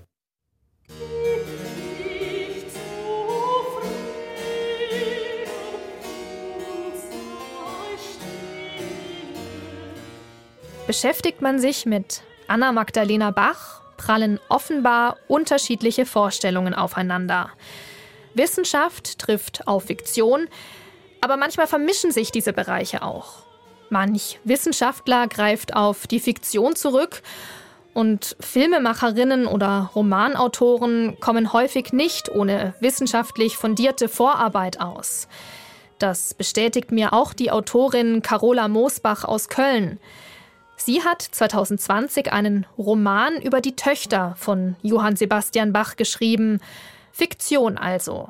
Beschäftigt 10.87 11.41
man 11.41 11.59
sich 11.59 11.87
mit 11.87 12.23
Anna 12.47 12.71
Magdalena 12.71 13.31
Bach, 13.31 13.81
prallen 13.97 14.39
offenbar 14.51 15.17
unterschiedliche 15.29 16.05
Vorstellungen 16.05 16.75
aufeinander. 16.75 17.51
Wissenschaft 18.35 19.19
trifft 19.19 19.67
auf 19.67 19.85
Fiktion, 19.85 20.47
aber 21.25 21.39
manchmal 21.39 21.67
vermischen 21.67 22.13
sich 22.13 22.31
diese 22.31 22.53
Bereiche 22.53 23.03
auch. 23.03 23.45
Manch 23.89 24.39
Wissenschaftler 24.45 25.27
greift 25.27 25.75
auf 25.75 26.07
die 26.07 26.21
Fiktion 26.21 26.77
zurück 26.77 27.23
und 27.95 28.37
Filmemacherinnen 28.41 29.47
oder 29.47 29.91
Romanautoren 29.95 31.19
kommen 31.21 31.55
häufig 31.55 31.95
nicht 31.95 32.29
ohne 32.29 32.75
wissenschaftlich 32.81 33.57
fundierte 33.57 34.09
Vorarbeit 34.09 34.83
aus. 34.83 35.29
Das 35.99 36.35
bestätigt 36.35 36.93
mir 36.93 37.15
auch 37.15 37.33
die 37.33 37.51
Autorin 37.51 38.21
Carola 38.21 38.69
Moosbach 38.69 39.25
aus 39.25 39.49
Köln. 39.49 39.99
Sie 40.77 41.03
hat 41.05 41.23
2020 41.23 42.35
einen 42.35 42.67
Roman 42.77 43.41
über 43.41 43.63
die 43.63 43.77
Töchter 43.77 44.35
von 44.37 44.77
Johann 44.83 45.17
Sebastian 45.17 45.73
Bach 45.73 45.97
geschrieben. 45.97 46.61
Fiktion 47.13 47.79
also. 47.79 48.29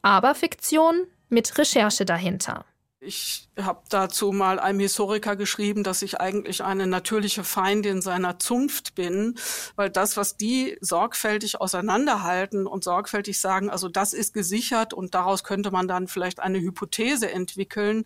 Aber 0.00 0.34
Fiktion 0.34 1.06
mit 1.28 1.56
Recherche 1.58 2.04
dahinter. 2.04 2.64
Ich 3.06 3.48
habe 3.56 3.82
dazu 3.88 4.32
mal 4.32 4.58
einem 4.58 4.80
Historiker 4.80 5.36
geschrieben, 5.36 5.84
dass 5.84 6.02
ich 6.02 6.20
eigentlich 6.20 6.64
eine 6.64 6.88
natürliche 6.88 7.44
Feindin 7.44 8.02
seiner 8.02 8.40
Zunft 8.40 8.96
bin, 8.96 9.36
weil 9.76 9.90
das, 9.90 10.16
was 10.16 10.36
die 10.36 10.76
sorgfältig 10.80 11.60
auseinanderhalten 11.60 12.66
und 12.66 12.82
sorgfältig 12.82 13.38
sagen, 13.38 13.70
also 13.70 13.88
das 13.88 14.12
ist 14.12 14.34
gesichert 14.34 14.92
und 14.92 15.14
daraus 15.14 15.44
könnte 15.44 15.70
man 15.70 15.86
dann 15.86 16.08
vielleicht 16.08 16.40
eine 16.40 16.58
Hypothese 16.60 17.30
entwickeln, 17.30 18.04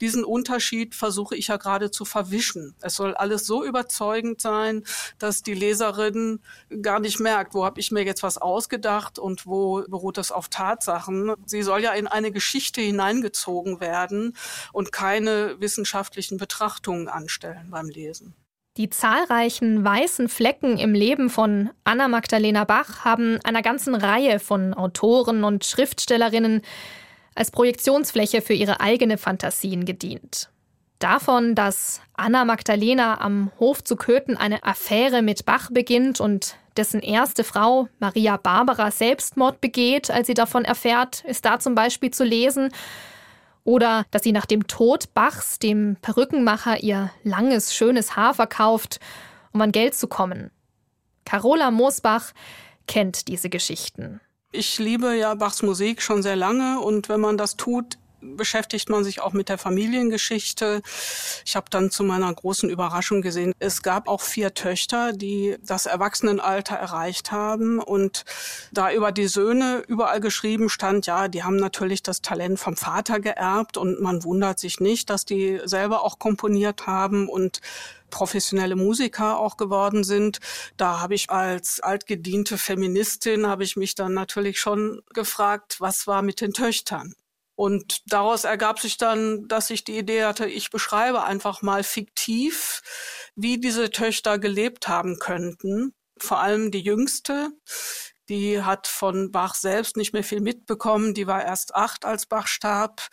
diesen 0.00 0.24
Unterschied 0.24 0.94
versuche 0.94 1.36
ich 1.36 1.48
ja 1.48 1.58
gerade 1.58 1.90
zu 1.90 2.06
verwischen. 2.06 2.74
Es 2.80 2.94
soll 2.94 3.14
alles 3.14 3.46
so 3.46 3.62
überzeugend 3.62 4.40
sein, 4.40 4.82
dass 5.18 5.42
die 5.42 5.54
Leserin 5.54 6.40
gar 6.80 7.00
nicht 7.00 7.20
merkt, 7.20 7.52
wo 7.52 7.66
habe 7.66 7.80
ich 7.80 7.90
mir 7.90 8.04
jetzt 8.04 8.22
was 8.22 8.38
ausgedacht 8.38 9.18
und 9.18 9.46
wo 9.46 9.84
beruht 9.86 10.16
das 10.16 10.32
auf 10.32 10.48
Tatsachen. 10.48 11.34
Sie 11.44 11.62
soll 11.62 11.82
ja 11.82 11.92
in 11.92 12.06
eine 12.08 12.32
Geschichte 12.32 12.80
hineingezogen 12.80 13.80
werden 13.80 14.32
und 14.72 14.92
keine 14.92 15.60
wissenschaftlichen 15.60 16.38
Betrachtungen 16.38 17.08
anstellen 17.08 17.68
beim 17.70 17.88
Lesen. 17.88 18.34
Die 18.76 18.90
zahlreichen 18.90 19.84
weißen 19.84 20.28
Flecken 20.28 20.78
im 20.78 20.94
Leben 20.94 21.30
von 21.30 21.70
Anna 21.82 22.06
Magdalena 22.06 22.62
Bach 22.62 23.04
haben 23.04 23.40
einer 23.42 23.62
ganzen 23.62 23.96
Reihe 23.96 24.38
von 24.38 24.72
Autoren 24.72 25.42
und 25.42 25.64
Schriftstellerinnen 25.64 26.62
als 27.34 27.50
Projektionsfläche 27.50 28.40
für 28.40 28.52
ihre 28.52 28.80
eigene 28.80 29.18
Fantasien 29.18 29.84
gedient. 29.84 30.50
Davon, 31.00 31.54
dass 31.54 32.00
Anna 32.14 32.44
Magdalena 32.44 33.20
am 33.20 33.52
Hof 33.58 33.82
zu 33.82 33.96
Köthen 33.96 34.36
eine 34.36 34.62
Affäre 34.64 35.22
mit 35.22 35.44
Bach 35.44 35.70
beginnt 35.72 36.20
und 36.20 36.56
dessen 36.76 37.00
erste 37.00 37.44
Frau, 37.44 37.88
Maria 37.98 38.36
Barbara, 38.36 38.90
Selbstmord 38.90 39.60
begeht, 39.60 40.10
als 40.10 40.28
sie 40.28 40.34
davon 40.34 40.64
erfährt, 40.64 41.24
ist 41.24 41.44
da 41.44 41.58
zum 41.58 41.74
Beispiel 41.74 42.12
zu 42.12 42.24
lesen. 42.24 42.70
Oder 43.68 44.06
dass 44.10 44.22
sie 44.22 44.32
nach 44.32 44.46
dem 44.46 44.66
Tod 44.66 45.12
Bachs, 45.12 45.58
dem 45.58 45.98
Perückenmacher, 46.00 46.82
ihr 46.82 47.10
langes, 47.22 47.74
schönes 47.74 48.16
Haar 48.16 48.32
verkauft, 48.32 48.98
um 49.52 49.60
an 49.60 49.72
Geld 49.72 49.94
zu 49.94 50.08
kommen. 50.08 50.50
Carola 51.26 51.70
Moosbach 51.70 52.32
kennt 52.86 53.28
diese 53.28 53.50
Geschichten. 53.50 54.22
Ich 54.52 54.78
liebe 54.78 55.14
ja 55.14 55.34
Bachs 55.34 55.62
Musik 55.62 56.00
schon 56.00 56.22
sehr 56.22 56.34
lange 56.34 56.80
und 56.80 57.10
wenn 57.10 57.20
man 57.20 57.36
das 57.36 57.58
tut, 57.58 57.97
beschäftigt 58.20 58.88
man 58.88 59.04
sich 59.04 59.20
auch 59.20 59.32
mit 59.32 59.48
der 59.48 59.58
Familiengeschichte. 59.58 60.82
Ich 61.44 61.56
habe 61.56 61.66
dann 61.70 61.90
zu 61.90 62.04
meiner 62.04 62.32
großen 62.32 62.68
Überraschung 62.70 63.22
gesehen, 63.22 63.52
es 63.58 63.82
gab 63.82 64.08
auch 64.08 64.20
vier 64.20 64.54
Töchter, 64.54 65.12
die 65.12 65.56
das 65.62 65.86
Erwachsenenalter 65.86 66.74
erreicht 66.74 67.32
haben. 67.32 67.78
Und 67.78 68.24
da 68.72 68.92
über 68.92 69.12
die 69.12 69.28
Söhne 69.28 69.82
überall 69.86 70.20
geschrieben 70.20 70.68
stand, 70.68 71.06
ja, 71.06 71.28
die 71.28 71.44
haben 71.44 71.56
natürlich 71.56 72.02
das 72.02 72.22
Talent 72.22 72.58
vom 72.58 72.76
Vater 72.76 73.20
geerbt 73.20 73.76
und 73.76 74.00
man 74.00 74.24
wundert 74.24 74.58
sich 74.58 74.80
nicht, 74.80 75.10
dass 75.10 75.24
die 75.24 75.60
selber 75.64 76.02
auch 76.04 76.18
komponiert 76.18 76.86
haben 76.86 77.28
und 77.28 77.60
professionelle 78.10 78.76
Musiker 78.76 79.38
auch 79.38 79.56
geworden 79.56 80.04
sind. 80.04 80.38
Da 80.76 81.00
habe 81.00 81.14
ich 81.14 81.30
als 81.30 81.80
altgediente 81.80 82.58
Feministin, 82.58 83.46
habe 83.46 83.64
ich 83.64 83.76
mich 83.76 83.94
dann 83.94 84.14
natürlich 84.14 84.58
schon 84.58 85.02
gefragt, 85.12 85.76
was 85.80 86.06
war 86.06 86.22
mit 86.22 86.40
den 86.40 86.52
Töchtern? 86.52 87.14
Und 87.58 88.02
daraus 88.06 88.44
ergab 88.44 88.78
sich 88.78 88.98
dann, 88.98 89.48
dass 89.48 89.70
ich 89.70 89.82
die 89.82 89.98
Idee 89.98 90.22
hatte, 90.22 90.46
ich 90.46 90.70
beschreibe 90.70 91.24
einfach 91.24 91.60
mal 91.60 91.82
fiktiv, 91.82 92.82
wie 93.34 93.58
diese 93.58 93.90
Töchter 93.90 94.38
gelebt 94.38 94.86
haben 94.86 95.18
könnten. 95.18 95.92
Vor 96.20 96.38
allem 96.38 96.70
die 96.70 96.82
jüngste, 96.82 97.50
die 98.28 98.62
hat 98.62 98.86
von 98.86 99.32
Bach 99.32 99.56
selbst 99.56 99.96
nicht 99.96 100.12
mehr 100.12 100.22
viel 100.22 100.40
mitbekommen. 100.40 101.14
Die 101.14 101.26
war 101.26 101.44
erst 101.44 101.74
acht, 101.74 102.04
als 102.04 102.26
Bach 102.26 102.46
starb. 102.46 103.08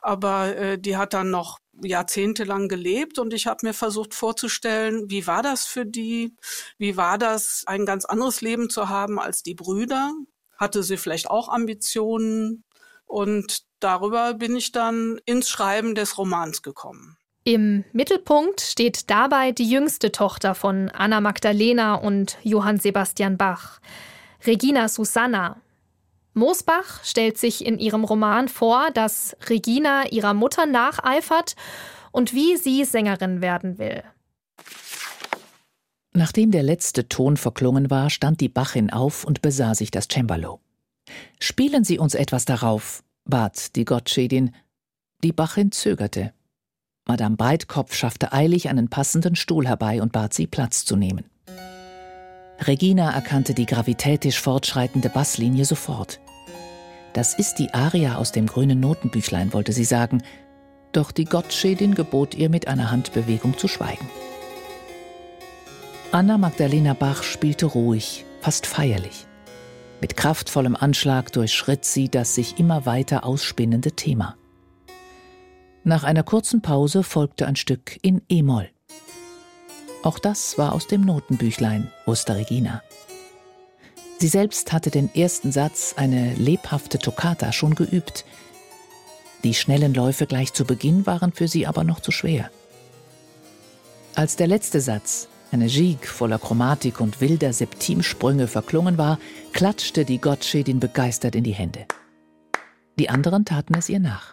Aber 0.00 0.56
äh, 0.56 0.80
die 0.80 0.96
hat 0.96 1.14
dann 1.14 1.30
noch 1.30 1.60
jahrzehntelang 1.80 2.66
gelebt 2.66 3.20
und 3.20 3.32
ich 3.32 3.46
habe 3.46 3.64
mir 3.68 3.74
versucht 3.74 4.14
vorzustellen, 4.14 5.08
wie 5.10 5.28
war 5.28 5.44
das 5.44 5.64
für 5.64 5.86
die? 5.86 6.34
Wie 6.76 6.96
war 6.96 7.18
das, 7.18 7.62
ein 7.66 7.86
ganz 7.86 8.04
anderes 8.04 8.40
Leben 8.40 8.68
zu 8.68 8.88
haben 8.88 9.20
als 9.20 9.44
die 9.44 9.54
Brüder? 9.54 10.12
Hatte 10.56 10.82
sie 10.82 10.96
vielleicht 10.96 11.30
auch 11.30 11.48
Ambitionen? 11.48 12.64
Und 13.06 13.65
darüber 13.80 14.34
bin 14.34 14.56
ich 14.56 14.72
dann 14.72 15.20
ins 15.24 15.48
Schreiben 15.48 15.94
des 15.94 16.18
Romans 16.18 16.62
gekommen. 16.62 17.16
Im 17.44 17.84
Mittelpunkt 17.92 18.60
steht 18.60 19.08
dabei 19.08 19.52
die 19.52 19.70
jüngste 19.70 20.10
Tochter 20.10 20.56
von 20.56 20.88
Anna 20.90 21.20
Magdalena 21.20 21.94
und 21.94 22.38
Johann 22.42 22.78
Sebastian 22.78 23.36
Bach, 23.36 23.78
Regina 24.44 24.88
Susanna. 24.88 25.60
Moosbach 26.34 27.04
stellt 27.04 27.38
sich 27.38 27.64
in 27.64 27.78
ihrem 27.78 28.02
Roman 28.02 28.48
vor, 28.48 28.90
dass 28.92 29.36
Regina 29.48 30.08
ihrer 30.10 30.34
Mutter 30.34 30.66
nacheifert 30.66 31.54
und 32.10 32.34
wie 32.34 32.56
sie 32.56 32.84
Sängerin 32.84 33.40
werden 33.40 33.78
will. 33.78 34.02
Nachdem 36.12 36.50
der 36.50 36.62
letzte 36.62 37.08
Ton 37.08 37.36
verklungen 37.36 37.90
war, 37.90 38.10
stand 38.10 38.40
die 38.40 38.48
Bachin 38.48 38.90
auf 38.90 39.24
und 39.24 39.40
besah 39.40 39.74
sich 39.74 39.90
das 39.90 40.08
Cembalo. 40.08 40.60
Spielen 41.38 41.84
Sie 41.84 41.98
uns 41.98 42.14
etwas 42.14 42.44
darauf, 42.44 43.04
bat 43.26 43.76
die 43.76 43.84
Gottschedin. 43.84 44.52
Die 45.22 45.32
Bachin 45.32 45.72
zögerte. 45.72 46.32
Madame 47.06 47.36
Breitkopf 47.36 47.94
schaffte 47.94 48.32
eilig 48.32 48.68
einen 48.68 48.88
passenden 48.88 49.36
Stuhl 49.36 49.66
herbei 49.66 50.02
und 50.02 50.12
bat 50.12 50.34
sie, 50.34 50.46
Platz 50.46 50.84
zu 50.84 50.96
nehmen. 50.96 51.24
Regina 52.60 53.12
erkannte 53.12 53.54
die 53.54 53.66
gravitätisch 53.66 54.40
fortschreitende 54.40 55.08
Basslinie 55.08 55.64
sofort. 55.64 56.20
Das 57.12 57.38
ist 57.38 57.56
die 57.56 57.72
Aria 57.72 58.16
aus 58.16 58.32
dem 58.32 58.46
grünen 58.46 58.80
Notenbüchlein, 58.80 59.52
wollte 59.52 59.72
sie 59.72 59.84
sagen, 59.84 60.22
doch 60.92 61.12
die 61.12 61.24
Gottschedin 61.24 61.94
gebot 61.94 62.34
ihr 62.34 62.48
mit 62.48 62.68
einer 62.68 62.90
Handbewegung 62.90 63.56
zu 63.58 63.68
schweigen. 63.68 64.08
Anna 66.12 66.38
Magdalena 66.38 66.94
Bach 66.94 67.22
spielte 67.22 67.66
ruhig, 67.66 68.24
fast 68.40 68.66
feierlich. 68.66 69.25
Mit 70.00 70.16
kraftvollem 70.16 70.76
Anschlag 70.76 71.32
durchschritt 71.32 71.84
sie 71.84 72.08
das 72.08 72.34
sich 72.34 72.58
immer 72.58 72.86
weiter 72.86 73.24
ausspinnende 73.24 73.92
Thema. 73.92 74.36
Nach 75.84 76.04
einer 76.04 76.22
kurzen 76.22 76.62
Pause 76.62 77.02
folgte 77.02 77.46
ein 77.46 77.56
Stück 77.56 77.98
in 78.02 78.22
E-Moll. 78.28 78.68
Auch 80.02 80.18
das 80.18 80.58
war 80.58 80.72
aus 80.72 80.86
dem 80.86 81.00
Notenbüchlein, 81.00 81.90
wusste 82.04 82.36
Regina. 82.36 82.82
Sie 84.18 84.28
selbst 84.28 84.72
hatte 84.72 84.90
den 84.90 85.14
ersten 85.14 85.52
Satz, 85.52 85.94
eine 85.96 86.34
lebhafte 86.34 86.98
Toccata, 86.98 87.52
schon 87.52 87.74
geübt. 87.74 88.24
Die 89.44 89.54
schnellen 89.54 89.94
Läufe 89.94 90.26
gleich 90.26 90.52
zu 90.52 90.64
Beginn 90.64 91.06
waren 91.06 91.32
für 91.32 91.48
sie 91.48 91.66
aber 91.66 91.84
noch 91.84 92.00
zu 92.00 92.12
schwer. 92.12 92.50
Als 94.14 94.36
der 94.36 94.46
letzte 94.46 94.80
Satz, 94.80 95.28
eine 95.52 95.66
Gigue 95.66 96.06
voller 96.06 96.38
Chromatik 96.38 97.00
und 97.00 97.20
wilder 97.20 97.52
Septimsprünge 97.52 98.48
verklungen 98.48 98.98
war, 98.98 99.18
klatschte 99.52 100.04
die 100.04 100.18
Gottschedin 100.18 100.80
begeistert 100.80 101.34
in 101.34 101.44
die 101.44 101.54
Hände. 101.54 101.86
Die 102.98 103.10
anderen 103.10 103.44
taten 103.44 103.74
es 103.74 103.88
ihr 103.88 104.00
nach. 104.00 104.32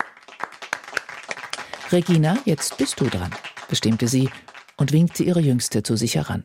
Regina, 1.92 2.38
jetzt 2.46 2.78
bist 2.78 3.00
du 3.00 3.06
dran, 3.06 3.32
bestimmte 3.70 4.08
sie 4.08 4.30
und 4.78 4.92
winkte 4.92 5.24
ihre 5.24 5.42
Jüngste 5.42 5.84
zu 5.84 5.96
sich 5.96 6.16
heran. 6.16 6.44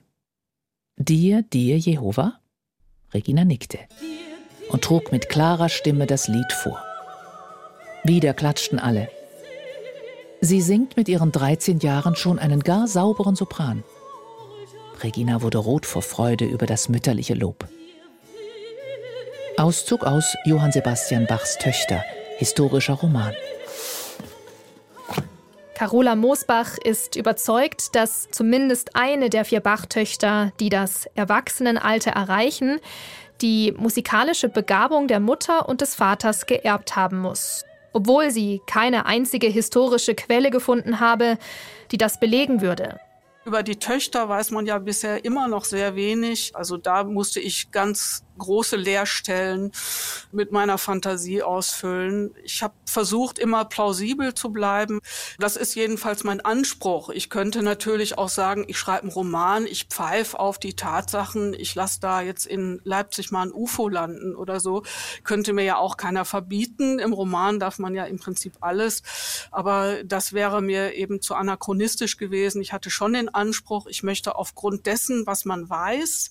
Dir, 0.96 1.42
dir, 1.42 1.78
Jehova? 1.78 2.40
Regina 3.14 3.44
nickte 3.44 3.78
und 4.68 4.84
trug 4.84 5.12
mit 5.12 5.28
klarer 5.28 5.68
Stimme 5.68 6.06
das 6.06 6.28
Lied 6.28 6.52
vor. 6.52 6.82
Wieder 8.04 8.34
klatschten 8.34 8.78
alle. 8.78 9.08
Sie 10.40 10.60
singt 10.60 10.96
mit 10.96 11.08
ihren 11.08 11.32
13 11.32 11.80
Jahren 11.80 12.14
schon 12.14 12.38
einen 12.38 12.60
gar 12.60 12.86
sauberen 12.86 13.34
Sopran. 13.34 13.82
Regina 15.02 15.42
wurde 15.42 15.58
rot 15.58 15.86
vor 15.86 16.02
Freude 16.02 16.44
über 16.44 16.66
das 16.66 16.88
mütterliche 16.88 17.34
Lob. 17.34 17.66
Auszug 19.56 20.04
aus 20.04 20.36
Johann 20.44 20.72
Sebastian 20.72 21.26
Bachs 21.26 21.58
Töchter, 21.58 22.04
historischer 22.36 22.94
Roman. 22.94 23.34
Carola 25.74 26.16
Moosbach 26.16 26.76
ist 26.78 27.14
überzeugt, 27.14 27.94
dass 27.94 28.28
zumindest 28.30 28.96
eine 28.96 29.30
der 29.30 29.44
vier 29.44 29.60
Bach-Töchter, 29.60 30.52
die 30.58 30.70
das 30.70 31.06
Erwachsenenalter 31.14 32.10
erreichen, 32.10 32.80
die 33.40 33.72
musikalische 33.76 34.48
Begabung 34.48 35.06
der 35.06 35.20
Mutter 35.20 35.68
und 35.68 35.80
des 35.80 35.94
Vaters 35.94 36.46
geerbt 36.46 36.96
haben 36.96 37.20
muss. 37.20 37.64
Obwohl 37.92 38.30
sie 38.30 38.60
keine 38.66 39.06
einzige 39.06 39.46
historische 39.46 40.14
Quelle 40.16 40.50
gefunden 40.50 40.98
habe, 40.98 41.38
die 41.92 41.98
das 41.98 42.18
belegen 42.18 42.60
würde. 42.60 42.98
Über 43.48 43.62
die 43.62 43.78
Töchter 43.78 44.28
weiß 44.28 44.50
man 44.50 44.66
ja 44.66 44.78
bisher 44.78 45.24
immer 45.24 45.48
noch 45.48 45.64
sehr 45.64 45.96
wenig. 45.96 46.54
Also 46.54 46.76
da 46.76 47.02
musste 47.02 47.40
ich 47.40 47.70
ganz 47.70 48.22
große 48.38 48.76
Leerstellen 48.76 49.72
mit 50.32 50.52
meiner 50.52 50.78
Fantasie 50.78 51.42
ausfüllen. 51.42 52.34
Ich 52.44 52.62
habe 52.62 52.74
versucht, 52.86 53.38
immer 53.38 53.64
plausibel 53.64 54.34
zu 54.34 54.50
bleiben. 54.50 55.00
Das 55.38 55.56
ist 55.56 55.74
jedenfalls 55.74 56.24
mein 56.24 56.40
Anspruch. 56.40 57.10
Ich 57.10 57.30
könnte 57.30 57.62
natürlich 57.62 58.18
auch 58.18 58.28
sagen, 58.28 58.64
ich 58.68 58.78
schreibe 58.78 59.02
einen 59.02 59.12
Roman, 59.12 59.66
ich 59.66 59.84
pfeife 59.84 60.38
auf 60.38 60.58
die 60.58 60.74
Tatsachen, 60.74 61.54
ich 61.54 61.74
lasse 61.74 62.00
da 62.00 62.20
jetzt 62.20 62.46
in 62.46 62.80
Leipzig 62.84 63.30
mal 63.30 63.42
ein 63.42 63.52
UFO 63.52 63.88
landen 63.88 64.34
oder 64.34 64.60
so. 64.60 64.82
Könnte 65.24 65.52
mir 65.52 65.64
ja 65.64 65.76
auch 65.76 65.96
keiner 65.96 66.24
verbieten. 66.24 66.98
Im 66.98 67.12
Roman 67.12 67.58
darf 67.60 67.78
man 67.78 67.94
ja 67.94 68.04
im 68.04 68.18
Prinzip 68.18 68.54
alles. 68.60 69.02
Aber 69.50 70.04
das 70.04 70.32
wäre 70.32 70.62
mir 70.62 70.94
eben 70.94 71.20
zu 71.20 71.34
anachronistisch 71.34 72.16
gewesen. 72.16 72.62
Ich 72.62 72.72
hatte 72.72 72.90
schon 72.90 73.12
den 73.12 73.28
Anspruch, 73.28 73.86
ich 73.86 74.02
möchte 74.02 74.36
aufgrund 74.36 74.86
dessen, 74.86 75.26
was 75.26 75.44
man 75.44 75.68
weiß, 75.68 76.30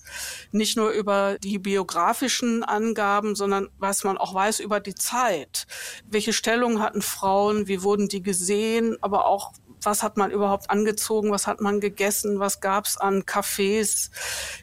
nicht 0.52 0.76
nur 0.76 0.90
über 0.90 1.38
die 1.38 1.58
biografischen 1.98 2.62
Angaben, 2.62 3.34
sondern 3.34 3.68
was 3.78 4.04
man 4.04 4.18
auch 4.18 4.32
weiß 4.32 4.60
über 4.60 4.78
die 4.78 4.94
Zeit. 4.94 5.66
Welche 6.08 6.32
Stellung 6.32 6.80
hatten 6.80 7.02
Frauen? 7.02 7.66
Wie 7.66 7.82
wurden 7.82 8.06
die 8.06 8.22
gesehen? 8.22 8.96
Aber 9.00 9.26
auch 9.26 9.52
was 9.82 10.04
hat 10.04 10.16
man 10.16 10.30
überhaupt 10.30 10.70
angezogen, 10.70 11.32
was 11.32 11.48
hat 11.48 11.60
man 11.60 11.80
gegessen, 11.80 12.38
was 12.38 12.60
gab 12.60 12.86
es 12.86 12.96
an 12.96 13.22
Cafés, 13.22 14.10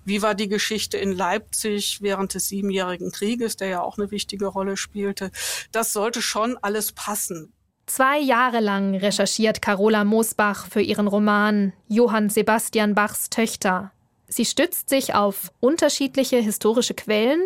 wie 0.05 0.21
war 0.21 0.33
die 0.33 0.47
Geschichte 0.47 0.97
in 0.97 1.11
Leipzig 1.11 2.01
während 2.01 2.33
des 2.33 2.47
Siebenjährigen 2.47 3.11
Krieges, 3.11 3.57
der 3.57 3.67
ja 3.67 3.81
auch 3.81 3.97
eine 3.97 4.11
wichtige 4.11 4.47
Rolle 4.47 4.77
spielte. 4.77 5.31
Das 5.71 5.91
sollte 5.91 6.21
schon 6.21 6.57
alles 6.61 6.93
passen. 6.93 7.53
Zwei 7.85 8.19
Jahre 8.19 8.61
lang 8.61 8.95
recherchiert 8.95 9.61
Carola 9.61 10.05
Moosbach 10.05 10.67
für 10.67 10.81
ihren 10.81 11.07
Roman 11.07 11.73
Johann 11.87 12.29
Sebastian 12.29 12.95
Bachs 12.95 13.29
Töchter. 13.29 13.91
Sie 14.27 14.45
stützt 14.45 14.89
sich 14.89 15.13
auf 15.13 15.51
unterschiedliche 15.59 16.37
historische 16.37 16.93
Quellen, 16.93 17.41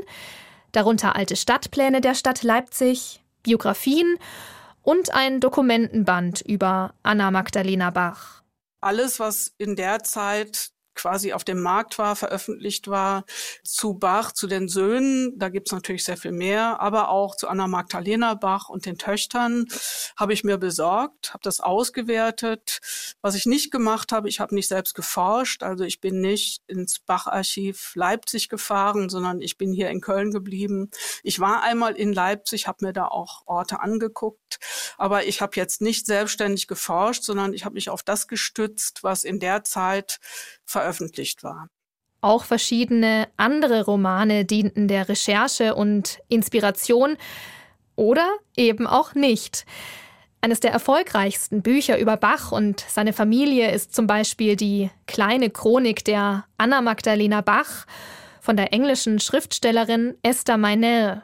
darunter 0.72 1.16
alte 1.16 1.36
Stadtpläne 1.36 2.02
der 2.02 2.16
Stadt 2.16 2.44
Leipzig, 2.44 3.22
Biografien 3.44 4.18
und 4.84 5.14
ein 5.14 5.40
Dokumentenband 5.40 6.42
über 6.42 6.94
Anna 7.04 7.32
Magdalena 7.32 7.90
Bach. 7.90 8.44
Alles, 8.82 9.20
was 9.20 9.54
in 9.58 9.76
der 9.76 10.04
Zeit 10.04 10.72
quasi 11.00 11.32
auf 11.32 11.46
dem 11.46 11.62
Markt 11.62 11.98
war, 11.98 12.18
veröffentlicht 12.18 12.90
war, 12.90 13.24
zu 13.64 13.94
Bach, 13.94 14.34
zu 14.34 14.48
den 14.48 14.68
Söhnen, 14.68 15.40
da 15.40 15.48
gibt's 15.48 15.72
natürlich 15.72 16.04
sehr 16.04 16.18
viel 16.18 16.34
mehr, 16.34 16.82
aber 16.82 17.08
auch 17.08 17.38
zu 17.38 17.48
Anna 17.48 17.68
Magdalena 17.68 18.34
Bach 18.34 18.68
und 18.68 18.86
den 18.86 18.98
Töchtern 18.98 19.66
habe 20.18 20.34
ich 20.34 20.44
mir 20.44 20.58
besorgt, 20.58 21.34
habe 21.34 21.44
das 21.44 21.62
ausgewertet. 21.62 22.80
Was 23.22 23.36
ich 23.36 23.46
nicht 23.46 23.72
gemacht 23.72 24.12
habe, 24.12 24.28
ich 24.28 24.42
habe 24.42 24.54
nicht 24.54 24.68
selbst 24.68 24.94
geforscht, 24.94 25.64
also 25.64 25.86
ich 25.86 26.02
bin 26.02 26.20
nicht 26.20 26.64
ins 26.68 27.00
Bach-Archiv 27.00 27.94
Leipzig 27.96 28.50
gefahren, 28.50 29.08
sondern 29.08 29.40
ich 29.40 29.58
bin 29.58 29.72
hier 29.72 29.90
in 29.90 30.02
Köln 30.02 30.32
geblieben. 30.32 30.90
Ich 31.24 31.40
war 31.40 31.64
einmal 31.64 31.96
in 31.96 32.12
Leipzig, 32.12 32.68
habe 32.68 32.88
mir 32.88 32.94
da 32.94 33.08
auch 33.08 33.44
Orte 33.46 33.80
angeguckt, 33.80 34.60
aber 34.98 35.26
ich 35.26 35.42
habe 35.42 35.56
jetzt 35.56 35.80
nicht 35.80 36.06
selbstständig 36.06 36.68
geforscht, 36.68 37.24
sondern 37.24 37.54
ich 37.54 37.64
habe 37.64 37.76
mich 37.76 37.90
auf 37.90 38.04
das 38.04 38.28
gestützt, 38.28 39.02
was 39.04 39.24
in 39.24 39.40
der 39.40 39.64
Zeit 39.64 40.20
veröffentlicht 40.70 41.44
war. 41.44 41.68
Auch 42.22 42.44
verschiedene 42.44 43.28
andere 43.38 43.86
Romane 43.86 44.46
dienten 44.46 44.88
der 44.88 45.08
Recherche 45.08 45.74
und 45.76 46.20
Inspiration 46.28 47.18
oder 47.96 48.28
eben 48.58 48.88
auch 48.88 49.16
nicht. 49.16 49.66
Eines 50.42 50.60
der 50.60 50.72
erfolgreichsten 50.72 51.62
Bücher 51.62 51.98
über 51.98 52.18
Bach 52.18 52.52
und 52.52 52.86
seine 52.88 53.14
Familie 53.14 53.72
ist 53.72 53.94
zum 53.94 54.08
Beispiel 54.08 54.56
die 54.56 54.90
kleine 55.06 55.50
Chronik 55.50 56.06
der 56.06 56.46
Anna 56.58 56.82
Magdalena 56.82 57.42
Bach 57.42 57.86
von 58.40 58.56
der 58.56 58.74
englischen 58.74 59.20
Schriftstellerin 59.20 60.16
Esther 60.24 60.58
Meinel. 60.58 61.24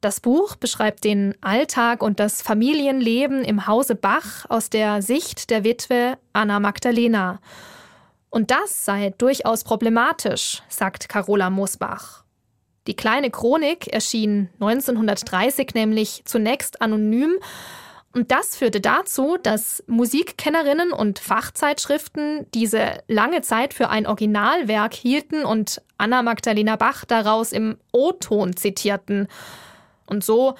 Das 0.00 0.20
Buch 0.20 0.54
beschreibt 0.54 1.02
den 1.04 1.34
Alltag 1.40 2.02
und 2.02 2.20
das 2.20 2.42
Familienleben 2.42 3.44
im 3.44 3.66
Hause 3.66 3.96
Bach 3.96 4.44
aus 4.48 4.70
der 4.70 5.02
Sicht 5.02 5.50
der 5.50 5.64
Witwe 5.64 6.18
Anna 6.32 6.60
Magdalena 6.60 7.40
und 8.30 8.50
das 8.50 8.84
sei 8.84 9.14
durchaus 9.18 9.64
problematisch, 9.64 10.62
sagt 10.68 11.08
Carola 11.08 11.50
Mosbach. 11.50 12.24
Die 12.86 12.96
kleine 12.96 13.30
Chronik 13.30 13.88
erschien 13.88 14.48
1930 14.60 15.74
nämlich 15.74 16.22
zunächst 16.24 16.80
anonym 16.80 17.38
und 18.14 18.30
das 18.30 18.56
führte 18.56 18.80
dazu, 18.80 19.36
dass 19.42 19.84
Musikkennerinnen 19.86 20.92
und 20.92 21.18
Fachzeitschriften 21.18 22.46
diese 22.54 23.02
lange 23.06 23.42
Zeit 23.42 23.74
für 23.74 23.90
ein 23.90 24.06
Originalwerk 24.06 24.94
hielten 24.94 25.44
und 25.44 25.82
Anna 25.98 26.22
Magdalena 26.22 26.76
Bach 26.76 27.04
daraus 27.04 27.52
im 27.52 27.76
O-Ton 27.92 28.56
zitierten 28.56 29.28
und 30.06 30.24
so 30.24 30.54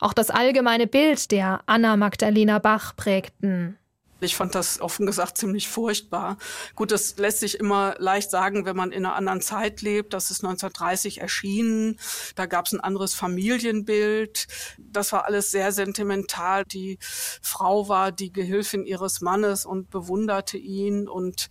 auch 0.00 0.12
das 0.12 0.30
allgemeine 0.30 0.86
Bild 0.86 1.30
der 1.30 1.60
Anna 1.66 1.96
Magdalena 1.96 2.58
Bach 2.58 2.94
prägten. 2.96 3.78
Ich 4.22 4.36
fand 4.36 4.54
das 4.54 4.80
offen 4.80 5.06
gesagt 5.06 5.36
ziemlich 5.36 5.68
furchtbar. 5.68 6.36
Gut, 6.74 6.92
das 6.92 7.16
lässt 7.16 7.40
sich 7.40 7.58
immer 7.58 7.94
leicht 7.98 8.30
sagen, 8.30 8.64
wenn 8.64 8.76
man 8.76 8.92
in 8.92 9.04
einer 9.04 9.16
anderen 9.16 9.40
Zeit 9.40 9.82
lebt. 9.82 10.12
Das 10.12 10.30
ist 10.30 10.44
1930 10.44 11.20
erschienen. 11.20 11.98
Da 12.36 12.46
gab 12.46 12.66
es 12.66 12.72
ein 12.72 12.80
anderes 12.80 13.14
Familienbild. 13.14 14.46
Das 14.78 15.12
war 15.12 15.24
alles 15.24 15.50
sehr 15.50 15.72
sentimental. 15.72 16.64
Die 16.64 16.98
Frau 17.00 17.88
war 17.88 18.12
die 18.12 18.32
Gehilfin 18.32 18.84
ihres 18.84 19.20
Mannes 19.20 19.66
und 19.66 19.90
bewunderte 19.90 20.58
ihn. 20.58 21.08
Und 21.08 21.48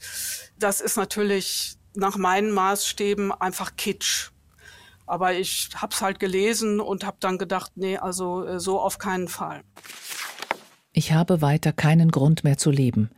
das 0.58 0.82
ist 0.82 0.98
natürlich 0.98 1.78
nach 1.94 2.18
meinen 2.18 2.52
Maßstäben 2.52 3.32
einfach 3.32 3.76
Kitsch. 3.76 4.32
Aber 5.06 5.34
ich 5.34 5.70
habe 5.76 5.94
es 5.94 6.02
halt 6.02 6.20
gelesen 6.20 6.80
und 6.80 7.04
habe 7.04 7.18
dann 7.20 7.38
gedacht, 7.38 7.74
nee, 7.76 7.98
also 7.98 8.46
äh, 8.46 8.60
so 8.60 8.80
auf 8.80 8.98
keinen 8.98 9.28
Fall. 9.28 9.64
Ich 10.94 11.14
habe 11.14 11.42
weiter 11.42 11.72
keinen 11.72 12.12
Grund 12.12 12.44
mehr 12.44 12.58
zu 12.58 12.70
leben. 12.70 13.10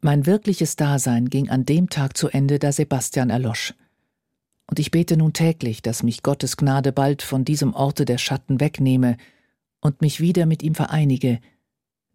Mein 0.00 0.26
wirkliches 0.26 0.76
Dasein 0.76 1.28
ging 1.28 1.50
an 1.50 1.64
dem 1.64 1.90
Tag 1.90 2.16
zu 2.16 2.28
Ende, 2.28 2.58
da 2.58 2.70
Sebastian 2.70 3.30
erlosch. 3.30 3.74
Und 4.68 4.78
ich 4.78 4.90
bete 4.90 5.16
nun 5.16 5.32
täglich, 5.32 5.82
dass 5.82 6.02
mich 6.02 6.22
Gottes 6.22 6.56
Gnade 6.56 6.92
bald 6.92 7.22
von 7.22 7.44
diesem 7.44 7.74
Orte 7.74 8.04
der 8.04 8.18
Schatten 8.18 8.60
wegnehme 8.60 9.16
und 9.80 10.00
mich 10.00 10.20
wieder 10.20 10.46
mit 10.46 10.62
ihm 10.62 10.74
vereinige, 10.74 11.40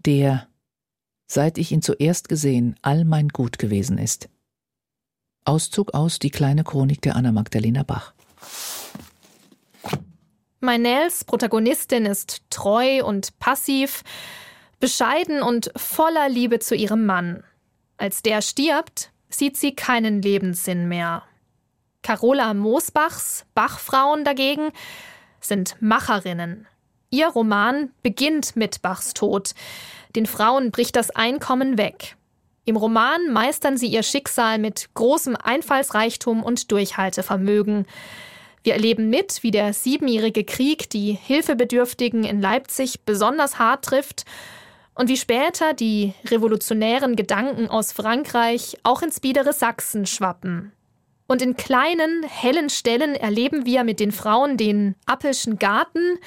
der, 0.05 0.47
seit 1.27 1.57
ich 1.57 1.71
ihn 1.71 1.81
zuerst 1.81 2.29
gesehen, 2.29 2.75
all 2.81 3.05
mein 3.05 3.29
Gut 3.29 3.57
gewesen 3.57 3.97
ist. 3.97 4.29
Auszug 5.43 5.93
aus 5.93 6.19
die 6.19 6.29
kleine 6.29 6.63
Chronik 6.63 7.01
der 7.01 7.15
Anna 7.15 7.31
Magdalena 7.31 7.83
Bach. 7.83 8.13
Meinels 10.59 11.23
Protagonistin 11.23 12.05
ist 12.05 12.43
treu 12.49 13.03
und 13.03 13.39
passiv, 13.39 14.03
bescheiden 14.81 15.41
und 15.41 15.71
voller 15.77 16.27
Liebe 16.27 16.59
zu 16.59 16.75
ihrem 16.75 17.05
Mann. 17.05 17.43
Als 17.95 18.21
der 18.21 18.41
stirbt, 18.41 19.11
sieht 19.29 19.55
sie 19.55 19.73
keinen 19.73 20.21
Lebenssinn 20.21 20.89
mehr. 20.89 21.23
Carola 22.03 22.53
Moosbachs 22.53 23.45
Bachfrauen 23.53 24.25
dagegen 24.25 24.71
sind 25.39 25.77
Macherinnen. 25.79 26.67
Ihr 27.11 27.27
Roman 27.27 27.91
beginnt 28.03 28.55
mit 28.55 28.81
Bachs 28.81 29.13
Tod. 29.13 29.51
Den 30.15 30.25
Frauen 30.25 30.71
bricht 30.71 30.95
das 30.95 31.11
Einkommen 31.11 31.77
weg. 31.77 32.17
Im 32.65 32.75
Roman 32.75 33.31
meistern 33.31 33.77
sie 33.77 33.87
ihr 33.87 34.03
Schicksal 34.03 34.57
mit 34.57 34.89
großem 34.93 35.35
Einfallsreichtum 35.35 36.43
und 36.43 36.71
Durchhaltevermögen. 36.71 37.85
Wir 38.63 38.73
erleben 38.73 39.09
mit, 39.09 39.43
wie 39.43 39.51
der 39.51 39.73
siebenjährige 39.73 40.43
Krieg 40.43 40.89
die 40.89 41.13
Hilfebedürftigen 41.13 42.23
in 42.23 42.41
Leipzig 42.41 43.01
besonders 43.05 43.59
hart 43.59 43.85
trifft 43.85 44.25
und 44.95 45.07
wie 45.07 45.17
später 45.17 45.73
die 45.73 46.13
revolutionären 46.25 47.15
Gedanken 47.15 47.69
aus 47.69 47.91
Frankreich 47.91 48.77
auch 48.83 49.01
ins 49.01 49.19
biedere 49.19 49.53
Sachsen 49.53 50.05
schwappen. 50.05 50.73
Und 51.27 51.41
in 51.41 51.55
kleinen, 51.55 52.23
hellen 52.23 52.69
Stellen 52.69 53.15
erleben 53.15 53.65
wir 53.65 53.85
mit 53.85 53.99
den 54.01 54.11
Frauen 54.11 54.57
den 54.57 54.95
Appelschen 55.05 55.59
Garten, 55.59 56.17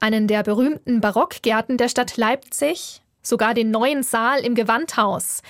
einen 0.00 0.28
der 0.28 0.44
berühmten 0.44 1.00
Barockgärten 1.00 1.76
der 1.76 1.88
Stadt 1.88 2.16
Leipzig, 2.16 3.02
sogar 3.20 3.52
den 3.52 3.72
neuen 3.72 4.04
Saal 4.04 4.40
im 4.40 4.54
Gewandhaus, 4.54 5.42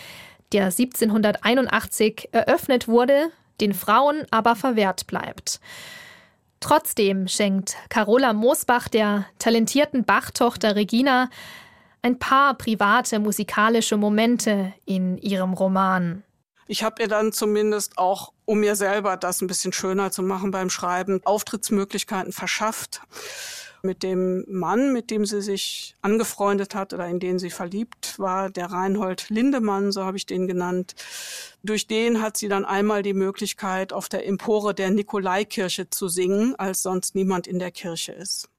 der 0.53 0.65
1781 0.65 2.31
eröffnet 2.33 2.89
wurde, 2.89 3.31
den 3.61 3.75
Frauen 3.75 4.25
aber 4.31 4.57
verwehrt 4.57 5.07
bleibt. 5.07 5.61
Trotzdem 6.61 7.29
schenkt 7.29 7.77
Carola 7.89 8.33
Moosbach 8.33 8.89
der 8.89 9.27
talentierten 9.39 10.05
Bachtochter 10.05 10.77
Regina 10.77 11.29
ein 12.03 12.19
paar 12.19 12.57
private 12.57 13.19
musikalische 13.19 13.97
Momente 13.97 14.73
in 14.85 15.19
ihrem 15.19 15.53
Roman. 15.53 16.23
Ich 16.71 16.83
habe 16.83 17.03
ihr 17.03 17.09
dann 17.09 17.33
zumindest 17.33 17.97
auch, 17.97 18.33
um 18.45 18.61
mir 18.61 18.77
selber 18.77 19.17
das 19.17 19.41
ein 19.41 19.47
bisschen 19.47 19.73
schöner 19.73 20.11
zu 20.11 20.23
machen 20.23 20.51
beim 20.51 20.69
Schreiben, 20.69 21.21
Auftrittsmöglichkeiten 21.25 22.33
verschafft. 22.33 23.01
Mit 23.83 24.03
dem 24.03 24.45
Mann, 24.49 24.93
mit 24.93 25.11
dem 25.11 25.25
sie 25.25 25.41
sich 25.41 25.95
angefreundet 26.03 26.75
hat 26.75 26.93
oder 26.93 27.07
in 27.07 27.21
den 27.21 27.39
sie 27.39 27.51
verliebt 27.51 28.19
war, 28.19 28.51
der 28.51 28.67
Reinhold 28.67 29.31
Lindemann, 29.31 29.93
so 29.93 30.05
habe 30.05 30.17
ich 30.17 30.27
den 30.27 30.47
genannt. 30.47 30.95
Durch 31.63 31.87
den 31.87 32.21
hat 32.21 32.37
sie 32.37 32.49
dann 32.49 32.65
einmal 32.65 33.03
die 33.03 33.15
Möglichkeit, 33.15 33.93
auf 33.93 34.09
der 34.09 34.27
Empore 34.27 34.75
der 34.75 34.91
Nikolaikirche 34.91 35.89
zu 35.89 36.09
singen, 36.09 36.55
als 36.57 36.83
sonst 36.83 37.15
niemand 37.15 37.47
in 37.47 37.61
der 37.61 37.71
Kirche 37.71 38.13
ist. 38.13 38.51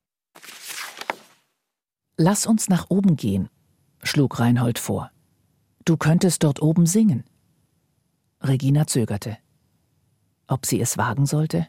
Lass 2.22 2.46
uns 2.46 2.68
nach 2.68 2.88
oben 2.90 3.16
gehen, 3.16 3.48
schlug 4.04 4.42
Reinhold 4.42 4.78
vor. 4.78 5.10
Du 5.86 5.96
könntest 5.96 6.44
dort 6.44 6.62
oben 6.62 6.86
singen. 6.86 7.24
Regina 8.42 8.88
zögerte. 8.88 9.38
Ob 10.46 10.66
sie 10.66 10.82
es 10.82 10.98
wagen 10.98 11.26
sollte? 11.26 11.66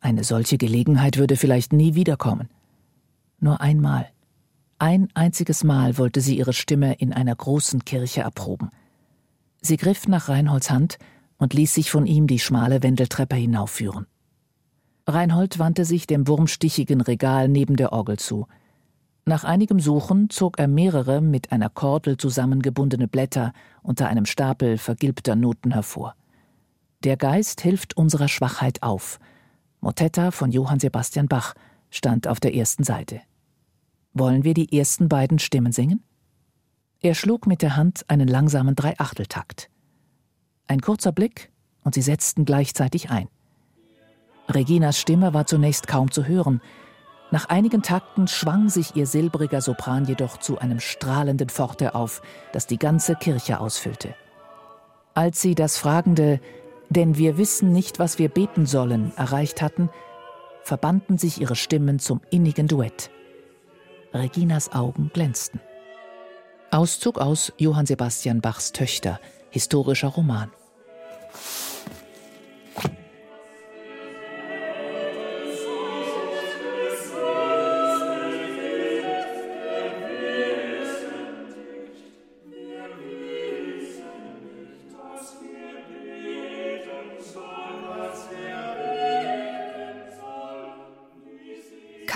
Eine 0.00 0.24
solche 0.24 0.58
Gelegenheit 0.58 1.16
würde 1.16 1.36
vielleicht 1.36 1.72
nie 1.72 1.94
wiederkommen. 1.94 2.50
Nur 3.40 3.62
einmal, 3.62 4.10
ein 4.78 5.08
einziges 5.14 5.64
Mal 5.64 5.96
wollte 5.96 6.20
sie 6.20 6.36
ihre 6.36 6.52
Stimme 6.52 6.92
in 6.92 7.14
einer 7.14 7.34
großen 7.34 7.82
Kirche 7.86 8.20
erproben. 8.20 8.68
Sie 9.62 9.78
griff 9.78 10.06
nach 10.06 10.28
Reinholds 10.28 10.70
Hand 10.70 10.98
und 11.38 11.54
ließ 11.54 11.72
sich 11.72 11.90
von 11.90 12.04
ihm 12.04 12.26
die 12.26 12.40
schmale 12.40 12.82
Wendeltreppe 12.82 13.36
hinaufführen. 13.36 14.06
Reinhold 15.06 15.58
wandte 15.58 15.86
sich 15.86 16.06
dem 16.06 16.28
wurmstichigen 16.28 17.00
Regal 17.00 17.48
neben 17.48 17.76
der 17.76 17.94
Orgel 17.94 18.18
zu. 18.18 18.46
Nach 19.26 19.44
einigem 19.44 19.80
Suchen 19.80 20.30
zog 20.30 20.58
er 20.58 20.68
mehrere 20.68 21.20
mit 21.20 21.52
einer 21.52 21.68
Kordel 21.68 22.16
zusammengebundene 22.16 23.08
Blätter 23.08 23.52
unter 23.82 24.08
einem 24.08 24.24
Stapel 24.24 24.78
vergilbter 24.78 25.36
Noten 25.36 25.72
hervor. 25.72 26.14
Der 27.04 27.16
Geist 27.16 27.60
hilft 27.60 27.96
unserer 27.96 28.28
Schwachheit 28.28 28.82
auf– 28.82 29.18
Motetta 29.86 30.32
von 30.32 30.50
Johann 30.50 30.80
Sebastian 30.80 31.28
Bach 31.28 31.54
stand 31.90 32.26
auf 32.26 32.40
der 32.40 32.54
ersten 32.54 32.82
Seite. 32.82 33.20
Wollen 34.14 34.42
wir 34.42 34.52
die 34.52 34.76
ersten 34.76 35.08
beiden 35.08 35.38
Stimmen 35.38 35.70
singen? 35.70 36.02
Er 37.00 37.14
schlug 37.14 37.46
mit 37.46 37.62
der 37.62 37.76
Hand 37.76 38.04
einen 38.08 38.26
langsamen 38.26 38.74
Dreiachteltakt. 38.74 39.70
Ein 40.66 40.80
kurzer 40.80 41.12
Blick 41.12 41.52
und 41.84 41.94
sie 41.94 42.02
setzten 42.02 42.44
gleichzeitig 42.44 43.10
ein. 43.10 43.28
Reginas 44.48 44.98
Stimme 44.98 45.34
war 45.34 45.46
zunächst 45.46 45.86
kaum 45.86 46.10
zu 46.10 46.26
hören. 46.26 46.60
Nach 47.30 47.48
einigen 47.48 47.82
Takten 47.82 48.28
schwang 48.28 48.68
sich 48.68 48.94
ihr 48.94 49.06
silbriger 49.06 49.60
Sopran 49.60 50.04
jedoch 50.04 50.38
zu 50.38 50.58
einem 50.58 50.80
strahlenden 50.80 51.48
Forte 51.48 51.94
auf, 51.94 52.22
das 52.52 52.66
die 52.66 52.78
ganze 52.78 53.16
Kirche 53.16 53.60
ausfüllte. 53.60 54.14
Als 55.14 55.40
sie 55.40 55.54
das 55.54 55.76
fragende 55.78 56.40
denn 56.88 57.16
wir 57.16 57.38
wissen 57.38 57.72
nicht, 57.72 57.98
was 57.98 58.18
wir 58.18 58.28
beten 58.28 58.66
sollen, 58.66 59.12
erreicht 59.16 59.62
hatten, 59.62 59.90
verbanden 60.62 61.18
sich 61.18 61.40
ihre 61.40 61.56
Stimmen 61.56 61.98
zum 61.98 62.20
innigen 62.30 62.68
Duett. 62.68 63.10
Reginas 64.12 64.72
Augen 64.72 65.10
glänzten. 65.12 65.60
Auszug 66.70 67.18
aus 67.18 67.52
Johann 67.58 67.86
Sebastian 67.86 68.40
Bachs 68.40 68.72
Töchter, 68.72 69.20
historischer 69.50 70.08
Roman. 70.08 70.50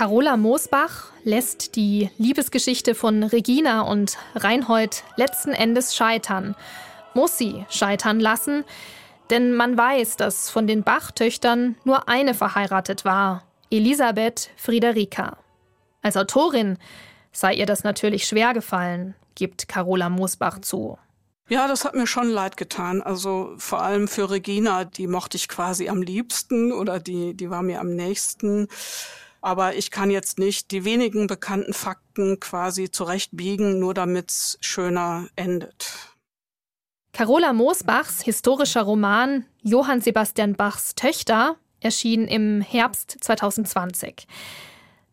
Carola 0.01 0.35
Moosbach 0.35 1.11
lässt 1.23 1.75
die 1.75 2.09
Liebesgeschichte 2.17 2.95
von 2.95 3.21
Regina 3.21 3.81
und 3.81 4.17
Reinhold 4.33 5.03
letzten 5.15 5.51
Endes 5.51 5.95
scheitern. 5.95 6.55
Muss 7.13 7.37
sie 7.37 7.67
scheitern 7.69 8.19
lassen, 8.19 8.63
denn 9.29 9.53
man 9.53 9.77
weiß, 9.77 10.17
dass 10.17 10.49
von 10.49 10.65
den 10.65 10.81
Bach-Töchtern 10.81 11.75
nur 11.83 12.09
eine 12.09 12.33
verheiratet 12.33 13.05
war, 13.05 13.43
Elisabeth 13.69 14.49
Friederika. 14.55 15.37
Als 16.01 16.17
Autorin 16.17 16.79
sei 17.31 17.53
ihr 17.53 17.67
das 17.67 17.83
natürlich 17.83 18.25
schwer 18.25 18.55
gefallen, 18.55 19.13
gibt 19.35 19.67
Carola 19.67 20.09
Moosbach 20.09 20.61
zu. 20.61 20.97
Ja, 21.47 21.67
das 21.67 21.85
hat 21.85 21.93
mir 21.93 22.07
schon 22.07 22.29
leid 22.29 22.57
getan. 22.57 23.03
Also 23.03 23.53
vor 23.57 23.83
allem 23.83 24.07
für 24.07 24.31
Regina, 24.31 24.83
die 24.83 25.05
mochte 25.05 25.37
ich 25.37 25.47
quasi 25.47 25.89
am 25.89 26.01
liebsten 26.01 26.71
oder 26.71 26.99
die, 26.99 27.35
die 27.35 27.51
war 27.51 27.61
mir 27.61 27.81
am 27.81 27.93
nächsten. 27.93 28.67
Aber 29.41 29.75
ich 29.75 29.89
kann 29.89 30.11
jetzt 30.11 30.37
nicht 30.37 30.71
die 30.71 30.85
wenigen 30.85 31.27
bekannten 31.27 31.73
Fakten 31.73 32.39
quasi 32.39 32.91
zurechtbiegen, 32.91 33.79
nur 33.79 33.93
damit 33.93 34.29
es 34.29 34.57
schöner 34.61 35.27
endet. 35.35 35.91
Carola 37.13 37.51
Moosbachs 37.51 38.21
historischer 38.21 38.83
Roman 38.83 39.45
Johann 39.63 39.99
Sebastian 39.99 40.55
Bachs 40.55 40.95
Töchter 40.95 41.57
erschien 41.81 42.27
im 42.27 42.61
Herbst 42.61 43.17
2020. 43.19 44.27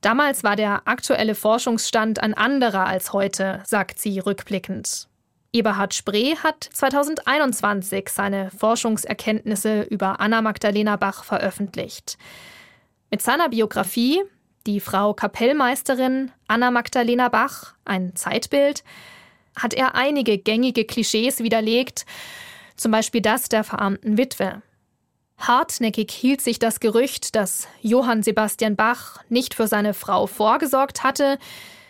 Damals 0.00 0.44
war 0.44 0.54
der 0.54 0.86
aktuelle 0.86 1.34
Forschungsstand 1.34 2.22
ein 2.22 2.34
anderer 2.34 2.86
als 2.86 3.12
heute, 3.12 3.62
sagt 3.66 3.98
sie 3.98 4.20
rückblickend. 4.20 5.08
Eberhard 5.52 5.94
Spree 5.94 6.36
hat 6.36 6.68
2021 6.72 8.10
seine 8.10 8.50
Forschungserkenntnisse 8.50 9.82
über 9.82 10.20
Anna 10.20 10.42
Magdalena 10.42 10.96
Bach 10.96 11.24
veröffentlicht. 11.24 12.18
Mit 13.10 13.22
seiner 13.22 13.48
Biografie, 13.48 14.22
die 14.66 14.80
Frau 14.80 15.14
Kapellmeisterin 15.14 16.30
Anna 16.46 16.70
Magdalena 16.70 17.30
Bach, 17.30 17.74
ein 17.86 18.14
Zeitbild, 18.14 18.84
hat 19.56 19.72
er 19.72 19.94
einige 19.94 20.36
gängige 20.36 20.84
Klischees 20.84 21.38
widerlegt, 21.38 22.04
zum 22.76 22.92
Beispiel 22.92 23.22
das 23.22 23.48
der 23.48 23.64
verarmten 23.64 24.18
Witwe. 24.18 24.62
Hartnäckig 25.38 26.10
hielt 26.10 26.42
sich 26.42 26.58
das 26.58 26.80
Gerücht, 26.80 27.34
dass 27.34 27.66
Johann 27.80 28.22
Sebastian 28.22 28.76
Bach 28.76 29.20
nicht 29.30 29.54
für 29.54 29.68
seine 29.68 29.94
Frau 29.94 30.26
vorgesorgt 30.26 31.02
hatte, 31.02 31.38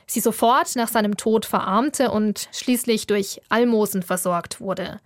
sie 0.07 0.21
sofort 0.21 0.77
nach 0.77 0.89
seinem 0.89 1.17
Tod 1.17 1.47
verarmte 1.47 2.13
und 2.13 2.49
schließlich 2.53 3.09
durch 3.09 3.41
Almosen 3.49 4.03
versorgt 4.03 4.61
wurde. 4.61 5.01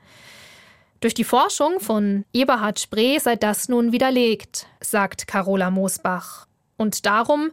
Durch 1.03 1.15
die 1.15 1.25
Forschung 1.25 1.81
von 1.81 2.25
Eberhard 2.33 2.79
Spree 2.79 3.19
sei 3.19 3.35
das 3.35 3.69
nun 3.69 3.91
widerlegt, 3.91 4.69
sagt 4.81 5.27
Carola 5.27 5.69
Moosbach. 5.69 6.47
Und 6.77 7.07
darum 7.07 7.51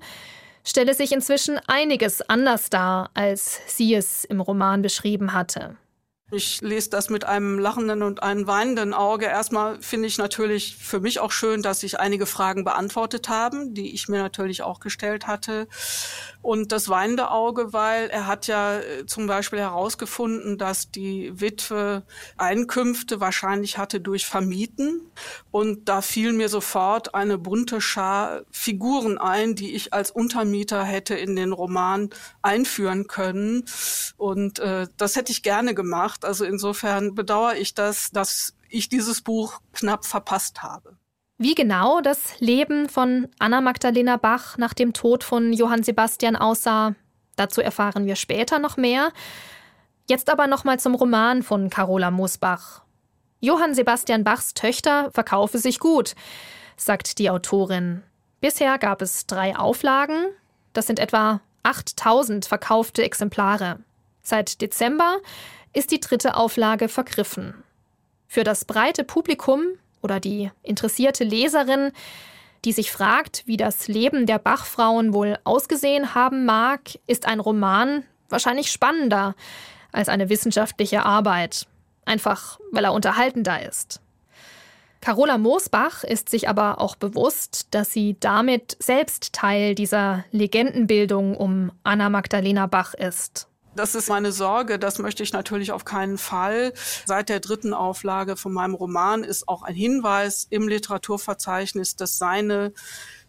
stelle 0.63 0.93
sich 0.93 1.11
inzwischen 1.11 1.59
einiges 1.65 2.21
anders 2.21 2.69
dar, 2.69 3.09
als 3.15 3.59
sie 3.65 3.95
es 3.95 4.23
im 4.23 4.39
Roman 4.39 4.83
beschrieben 4.83 5.33
hatte. 5.33 5.75
Ich 6.31 6.61
lese 6.61 6.91
das 6.91 7.09
mit 7.09 7.25
einem 7.25 7.57
lachenden 7.57 8.03
und 8.03 8.21
einem 8.21 8.45
weinenden 8.45 8.93
Auge. 8.93 9.25
Erstmal 9.25 9.81
finde 9.81 10.07
ich 10.07 10.19
natürlich 10.19 10.77
für 10.77 10.99
mich 10.99 11.19
auch 11.19 11.31
schön, 11.31 11.63
dass 11.63 11.79
sich 11.79 11.99
einige 11.99 12.27
Fragen 12.27 12.63
beantwortet 12.63 13.29
haben, 13.29 13.73
die 13.73 13.95
ich 13.95 14.09
mir 14.09 14.19
natürlich 14.19 14.61
auch 14.61 14.79
gestellt 14.79 15.25
hatte. 15.25 15.67
Und 16.43 16.71
das 16.71 16.87
weinende 16.87 17.31
Auge, 17.31 17.73
weil 17.73 18.09
er 18.09 18.27
hat 18.27 18.45
ja 18.45 18.77
äh, 18.77 19.05
zum 19.07 19.25
Beispiel 19.25 19.59
herausgefunden, 19.59 20.59
dass 20.59 20.91
die 20.91 21.31
Witwe 21.33 22.03
Einkünfte 22.37 23.19
wahrscheinlich 23.19 23.79
hatte 23.79 23.99
durch 23.99 24.25
Vermieten. 24.25 25.01
Und 25.49 25.89
da 25.89 26.01
fiel 26.01 26.31
mir 26.33 26.47
sofort 26.47 27.15
eine 27.15 27.39
bunte 27.39 27.81
Schar 27.81 28.43
Figuren 28.51 29.17
ein, 29.17 29.55
die 29.55 29.73
ich 29.75 29.93
als 29.93 30.11
Untermieter 30.11 30.83
hätte 30.83 31.15
in 31.15 31.35
den 31.35 31.53
Roman 31.53 32.11
einführen 32.43 33.07
können. 33.07 33.65
Und 34.15 34.59
äh, 34.59 34.87
das 34.97 35.15
hätte 35.15 35.31
ich 35.31 35.43
gerne 35.43 35.73
gemacht. 35.73 36.18
Also 36.25 36.45
insofern 36.45 37.15
bedauere 37.15 37.55
ich 37.55 37.73
das, 37.73 38.11
dass 38.11 38.53
ich 38.69 38.89
dieses 38.89 39.21
Buch 39.21 39.61
knapp 39.73 40.05
verpasst 40.05 40.61
habe. 40.61 40.97
Wie 41.37 41.55
genau 41.55 42.01
das 42.01 42.39
Leben 42.39 42.89
von 42.89 43.29
Anna 43.39 43.61
Magdalena 43.61 44.17
Bach 44.17 44.57
nach 44.57 44.73
dem 44.73 44.91
Tod 44.91 45.23
von 45.23 45.53
Johann 45.53 45.83
Sebastian 45.83 46.35
aussah, 46.35 46.95
dazu 47.37 47.61
erfahren 47.61 48.05
wir 48.05 48.17
später 48.17 48.59
noch 48.59 48.75
mehr. 48.75 49.11
Jetzt 50.09 50.29
aber 50.29 50.47
nochmal 50.47 50.79
zum 50.79 50.95
Roman 50.95 51.41
von 51.41 51.69
Carola 51.69 52.11
Moosbach. 52.11 52.81
Johann 53.39 53.73
Sebastian 53.73 54.25
Bachs 54.25 54.53
Töchter 54.53 55.11
verkaufe 55.11 55.59
sich 55.59 55.79
gut, 55.79 56.13
sagt 56.75 57.19
die 57.19 57.29
Autorin. 57.29 58.03
Bisher 58.41 58.77
gab 58.77 59.01
es 59.01 59.25
drei 59.25 59.55
Auflagen. 59.55 60.25
Das 60.73 60.87
sind 60.87 60.99
etwa 60.99 61.39
8000 61.63 62.45
verkaufte 62.45 63.03
Exemplare. 63.03 63.79
Seit 64.21 64.61
Dezember 64.61 65.19
ist 65.73 65.91
die 65.91 65.99
dritte 65.99 66.35
Auflage 66.35 66.89
vergriffen. 66.89 67.53
Für 68.27 68.43
das 68.43 68.65
breite 68.65 69.03
Publikum 69.03 69.63
oder 70.01 70.19
die 70.19 70.51
interessierte 70.63 71.23
Leserin, 71.23 71.91
die 72.65 72.73
sich 72.73 72.91
fragt, 72.91 73.43
wie 73.45 73.57
das 73.57 73.87
Leben 73.87 74.25
der 74.25 74.39
Bachfrauen 74.39 75.13
wohl 75.13 75.37
ausgesehen 75.43 76.13
haben 76.13 76.45
mag, 76.45 76.81
ist 77.07 77.25
ein 77.25 77.39
Roman 77.39 78.03
wahrscheinlich 78.29 78.71
spannender 78.71 79.35
als 79.91 80.09
eine 80.09 80.29
wissenschaftliche 80.29 81.05
Arbeit, 81.05 81.67
einfach 82.05 82.59
weil 82.71 82.83
er 82.83 82.93
unterhaltender 82.93 83.67
ist. 83.67 84.01
Carola 85.01 85.37
Moosbach 85.37 86.03
ist 86.03 86.29
sich 86.29 86.49
aber 86.49 86.81
auch 86.81 86.95
bewusst, 86.95 87.67
dass 87.71 87.93
sie 87.93 88.17
damit 88.19 88.75
selbst 88.79 89.31
Teil 89.33 89.73
dieser 89.73 90.25
Legendenbildung 90.31 91.37
um 91.37 91.71
Anna 91.83 92.09
Magdalena 92.09 92.67
Bach 92.67 92.93
ist. 92.93 93.48
Das 93.79 93.95
ist 93.95 94.09
meine 94.09 94.33
Sorge, 94.33 94.77
das 94.77 94.99
möchte 94.99 95.23
ich 95.23 95.31
natürlich 95.31 95.71
auf 95.71 95.85
keinen 95.85 96.17
Fall. 96.17 96.73
Seit 97.05 97.29
der 97.29 97.39
dritten 97.39 97.73
Auflage 97.73 98.35
von 98.35 98.51
meinem 98.51 98.73
Roman 98.73 99.23
ist 99.23 99.47
auch 99.47 99.63
ein 99.63 99.73
Hinweis 99.73 100.47
im 100.49 100.67
Literaturverzeichnis, 100.67 101.95
dass 101.95 102.17
seine 102.17 102.73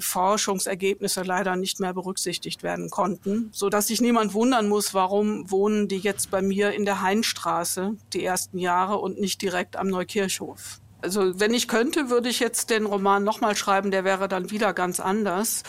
Forschungsergebnisse 0.01 1.23
leider 1.23 1.55
nicht 1.55 1.79
mehr 1.79 1.95
berücksichtigt 1.95 2.65
werden 2.65 2.91
konnten, 2.91 3.51
so 3.53 3.69
dass 3.69 3.87
sich 3.87 4.01
niemand 4.01 4.35
wundern 4.35 4.69
muss, 4.69 4.93
warum 4.93 5.49
wohnen 5.49 5.87
die 5.87 5.99
jetzt 5.99 6.33
bei 6.33 6.43
mir 6.43 6.73
in 6.73 6.85
der 6.85 7.01
Heinstraße 7.01 7.97
die 8.13 8.25
ersten 8.25 8.59
Jahre 8.59 8.99
und 8.99 9.21
nicht 9.21 9.43
direkt 9.43 9.77
am 9.77 9.87
Neukirchhof. 9.87 10.81
Also 11.01 11.39
wenn 11.39 11.55
ich 11.55 11.69
könnte, 11.69 12.11
würde 12.11 12.29
ich 12.29 12.41
jetzt 12.41 12.71
den 12.71 12.87
Roman 12.87 13.23
nochmal 13.23 13.55
schreiben, 13.55 13.93
der 13.93 14.03
wäre 14.03 14.27
dann 14.27 14.51
wieder 14.51 14.73
ganz 14.73 14.99
anders. 14.99 15.63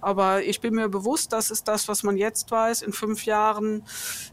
Aber 0.00 0.42
ich 0.42 0.60
bin 0.60 0.74
mir 0.74 0.88
bewusst, 0.88 1.32
das 1.32 1.50
ist 1.50 1.68
das, 1.68 1.88
was 1.88 2.02
man 2.02 2.16
jetzt 2.16 2.50
weiß. 2.50 2.82
In 2.82 2.92
fünf 2.92 3.24
Jahren 3.24 3.84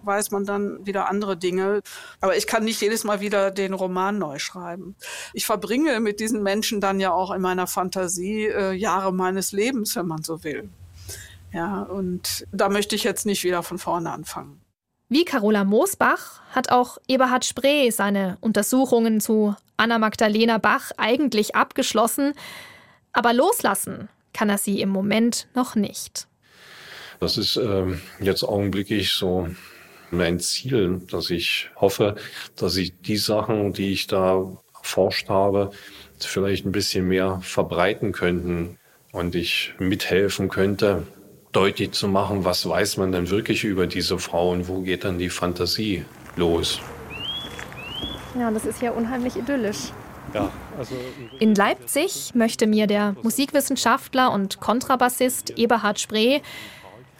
weiß 0.03 0.31
man 0.31 0.45
dann 0.45 0.85
wieder 0.85 1.09
andere 1.09 1.37
Dinge. 1.37 1.81
Aber 2.21 2.37
ich 2.37 2.47
kann 2.47 2.63
nicht 2.63 2.81
jedes 2.81 3.03
Mal 3.03 3.19
wieder 3.19 3.51
den 3.51 3.73
Roman 3.73 4.17
neu 4.17 4.39
schreiben. 4.39 4.95
Ich 5.33 5.45
verbringe 5.45 5.99
mit 5.99 6.19
diesen 6.19 6.43
Menschen 6.43 6.81
dann 6.81 6.99
ja 6.99 7.11
auch 7.11 7.31
in 7.31 7.41
meiner 7.41 7.67
Fantasie 7.67 8.45
äh, 8.45 8.71
Jahre 8.71 9.13
meines 9.13 9.51
Lebens, 9.51 9.95
wenn 9.95 10.07
man 10.07 10.23
so 10.23 10.43
will. 10.43 10.69
Ja, 11.53 11.83
und 11.83 12.45
da 12.51 12.69
möchte 12.69 12.95
ich 12.95 13.03
jetzt 13.03 13.25
nicht 13.25 13.43
wieder 13.43 13.63
von 13.63 13.77
vorne 13.77 14.11
anfangen. 14.11 14.61
Wie 15.09 15.23
Carola 15.23 15.63
Moosbach 15.63 16.41
hat 16.51 16.69
auch 16.69 16.97
Eberhard 17.07 17.45
Spree 17.45 17.89
seine 17.91 18.37
Untersuchungen 18.41 19.21
zu 19.21 19.55
Anna 19.77 19.99
Magdalena 19.99 20.57
Bach 20.57 20.91
eigentlich 20.97 21.55
abgeschlossen, 21.55 22.33
aber 23.13 23.31
loslassen 23.31 24.09
kann 24.37 24.49
er 24.49 24.59
sie 24.59 24.81
im 24.81 24.89
Moment 24.89 25.47
noch 25.55 25.75
nicht. 25.75 26.27
Das 27.19 27.37
ist 27.37 27.57
äh, 27.57 27.85
jetzt 28.19 28.43
augenblicklich 28.43 29.13
so 29.13 29.47
mein 30.11 30.39
Ziel, 30.39 31.01
dass 31.09 31.31
ich 31.31 31.71
hoffe, 31.75 32.15
dass 32.55 32.75
ich 32.77 32.93
die 33.01 33.17
Sachen, 33.17 33.73
die 33.73 33.91
ich 33.91 34.05
da 34.05 34.45
erforscht 34.75 35.29
habe, 35.29 35.71
vielleicht 36.19 36.65
ein 36.65 36.71
bisschen 36.71 37.07
mehr 37.07 37.39
verbreiten 37.41 38.11
könnten 38.11 38.77
und 39.11 39.33
ich 39.33 39.73
mithelfen 39.79 40.49
könnte, 40.49 41.07
deutlich 41.51 41.91
zu 41.91 42.07
machen, 42.07 42.45
was 42.45 42.67
weiß 42.69 42.97
man 42.97 43.11
denn 43.11 43.31
wirklich 43.31 43.63
über 43.63 43.87
diese 43.87 44.19
Frau 44.19 44.51
und 44.51 44.67
wo 44.67 44.81
geht 44.81 45.03
dann 45.03 45.17
die 45.17 45.29
Fantasie 45.29 46.05
los. 46.35 46.79
Ja, 48.37 48.51
das 48.51 48.65
ist 48.65 48.83
ja 48.83 48.91
unheimlich 48.91 49.35
idyllisch. 49.35 49.91
Ja, 50.33 50.51
also 50.77 50.95
In 51.39 51.55
Leipzig 51.55 52.33
möchte 52.35 52.67
mir 52.67 52.87
der 52.87 53.15
Musikwissenschaftler 53.23 54.31
und 54.31 54.59
Kontrabassist 54.59 55.57
Eberhard 55.57 55.99
Spree 55.99 56.41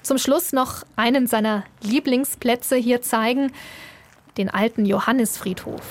zum 0.02 0.18
Schluss 0.18 0.54
noch 0.54 0.84
einen 0.96 1.28
seiner 1.28 1.64
Lieblingsplätze 1.82 2.76
hier 2.76 3.02
zeigen, 3.02 3.52
den 4.38 4.50
alten 4.50 4.86
Johannisfriedhof. 4.86 5.82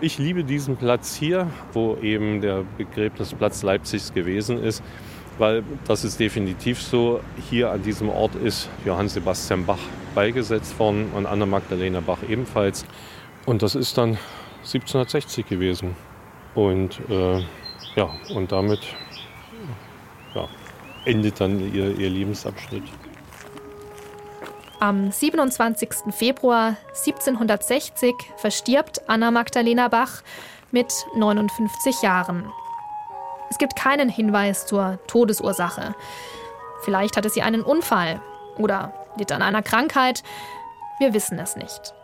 Ich 0.00 0.18
liebe 0.18 0.44
diesen 0.44 0.76
Platz 0.76 1.16
hier, 1.16 1.50
wo 1.72 1.96
eben 2.02 2.40
der 2.40 2.64
Begräbnisplatz 2.76 3.62
Leipzigs 3.62 4.12
gewesen 4.12 4.62
ist, 4.62 4.82
weil 5.38 5.64
das 5.86 6.04
ist 6.04 6.20
definitiv 6.20 6.80
so. 6.80 7.20
Hier 7.50 7.70
an 7.70 7.82
diesem 7.82 8.08
Ort 8.08 8.34
ist 8.34 8.68
Johann 8.84 9.08
Sebastian 9.08 9.64
Bach 9.64 9.78
beigesetzt 10.14 10.78
worden 10.78 11.10
und 11.14 11.26
Anna 11.26 11.46
Magdalena 11.46 12.00
Bach 12.00 12.18
ebenfalls. 12.28 12.84
Und 13.46 13.62
das 13.62 13.74
ist 13.74 13.96
dann 13.96 14.18
1760 14.64 15.46
gewesen. 15.46 15.94
Und 16.56 16.98
äh, 17.08 17.44
ja, 17.94 18.10
und 18.34 18.50
damit 18.50 18.80
ja, 20.34 20.48
endet 21.04 21.40
dann 21.40 21.60
ihr, 21.72 21.96
ihr 21.96 22.10
Lebensabschnitt. 22.10 22.82
Am 24.80 25.10
27. 25.10 25.88
Februar 26.10 26.76
1760 26.88 28.14
verstirbt 28.36 29.08
Anna 29.08 29.30
Magdalena 29.30 29.88
Bach 29.88 30.22
mit 30.70 30.92
59 31.14 32.02
Jahren. 32.02 32.50
Es 33.50 33.58
gibt 33.58 33.76
keinen 33.76 34.08
Hinweis 34.08 34.66
zur 34.66 34.98
Todesursache. 35.06 35.94
Vielleicht 36.82 37.16
hatte 37.16 37.30
sie 37.30 37.42
einen 37.42 37.62
Unfall 37.62 38.20
oder 38.58 38.92
litt 39.16 39.32
an 39.32 39.42
einer 39.42 39.62
Krankheit. 39.62 40.22
Wir 40.98 41.14
wissen 41.14 41.38
es 41.38 41.56
nicht. 41.56 41.95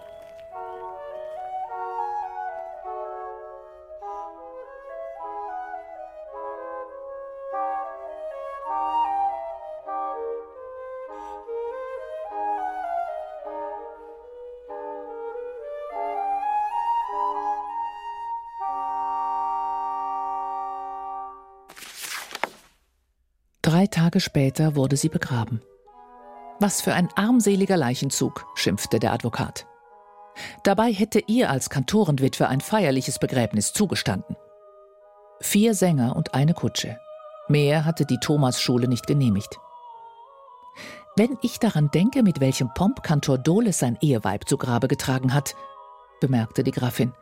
Tage 23.92 24.18
später 24.20 24.74
wurde 24.74 24.96
sie 24.96 25.08
begraben. 25.08 25.62
Was 26.58 26.80
für 26.80 26.94
ein 26.94 27.08
armseliger 27.14 27.76
Leichenzug, 27.76 28.46
schimpfte 28.54 28.98
der 28.98 29.12
Advokat. 29.12 29.66
Dabei 30.64 30.92
hätte 30.92 31.20
ihr 31.26 31.50
als 31.50 31.70
Kantorenwitwe 31.70 32.48
ein 32.48 32.60
feierliches 32.60 33.18
Begräbnis 33.18 33.72
zugestanden. 33.72 34.36
Vier 35.40 35.74
Sänger 35.74 36.16
und 36.16 36.34
eine 36.34 36.54
Kutsche. 36.54 36.98
Mehr 37.48 37.84
hatte 37.84 38.06
die 38.06 38.18
Thomasschule 38.18 38.88
nicht 38.88 39.06
genehmigt. 39.06 39.58
Wenn 41.16 41.36
ich 41.42 41.58
daran 41.58 41.90
denke, 41.90 42.22
mit 42.22 42.40
welchem 42.40 42.72
Pomp 42.72 43.02
Kantor 43.02 43.38
Doles 43.38 43.78
sein 43.78 43.98
Eheweib 44.00 44.48
zu 44.48 44.56
Grabe 44.56 44.88
getragen 44.88 45.34
hat, 45.34 45.54
bemerkte 46.20 46.64
die 46.64 46.70
Grafin. 46.70 47.12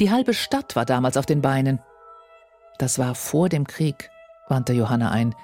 Die 0.00 0.10
halbe 0.10 0.34
Stadt 0.34 0.74
war 0.74 0.84
damals 0.84 1.16
auf 1.16 1.26
den 1.26 1.42
Beinen. 1.42 1.80
Das 2.78 2.98
war 2.98 3.14
vor 3.14 3.48
dem 3.48 3.66
Krieg, 3.66 4.10
wandte 4.48 4.72
Johanna 4.72 5.10
ein. 5.10 5.34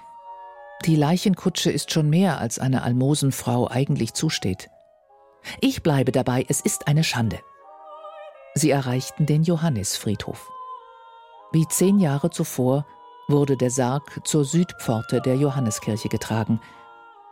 Die 0.85 0.97
Leichenkutsche 0.97 1.71
ist 1.71 1.91
schon 1.91 2.11
mehr, 2.11 2.39
als 2.39 2.59
eine 2.59 2.83
Almosenfrau 2.83 3.69
eigentlich 3.69 4.15
zusteht. 4.15 4.69
Ich 5.61 5.83
bleibe 5.83 6.13
dabei, 6.13 6.45
es 6.49 6.61
ist 6.61 6.87
eine 6.87 7.05
Schande. 7.05 7.41
Sie 8.55 8.71
erreichten 8.71 9.27
den 9.27 9.43
Johannisfriedhof. 9.43 10.51
Wie 11.53 11.67
zehn 11.69 11.99
Jahre 11.99 12.31
zuvor 12.31 12.87
wurde 13.29 13.57
der 13.57 13.71
Sarg 13.71 14.21
zur 14.27 14.45
Südpforte 14.45 15.21
der 15.21 15.37
Johanneskirche 15.37 16.09
getragen, 16.09 16.61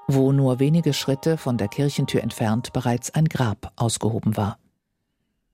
wo 0.06 0.32
nur 0.32 0.58
wenige 0.58 0.92
Schritte 0.92 1.36
von 1.36 1.56
der 1.56 1.68
Kirchentür 1.68 2.22
entfernt 2.22 2.72
bereits 2.72 3.14
ein 3.14 3.26
Grab 3.26 3.72
ausgehoben 3.76 4.36
war. 4.36 4.58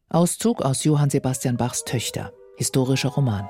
Auszug 0.08 0.62
aus 0.62 0.84
Johann 0.84 1.10
Sebastian 1.10 1.56
Bachs 1.56 1.84
Töchter, 1.84 2.32
historischer 2.56 3.10
Roman. 3.10 3.48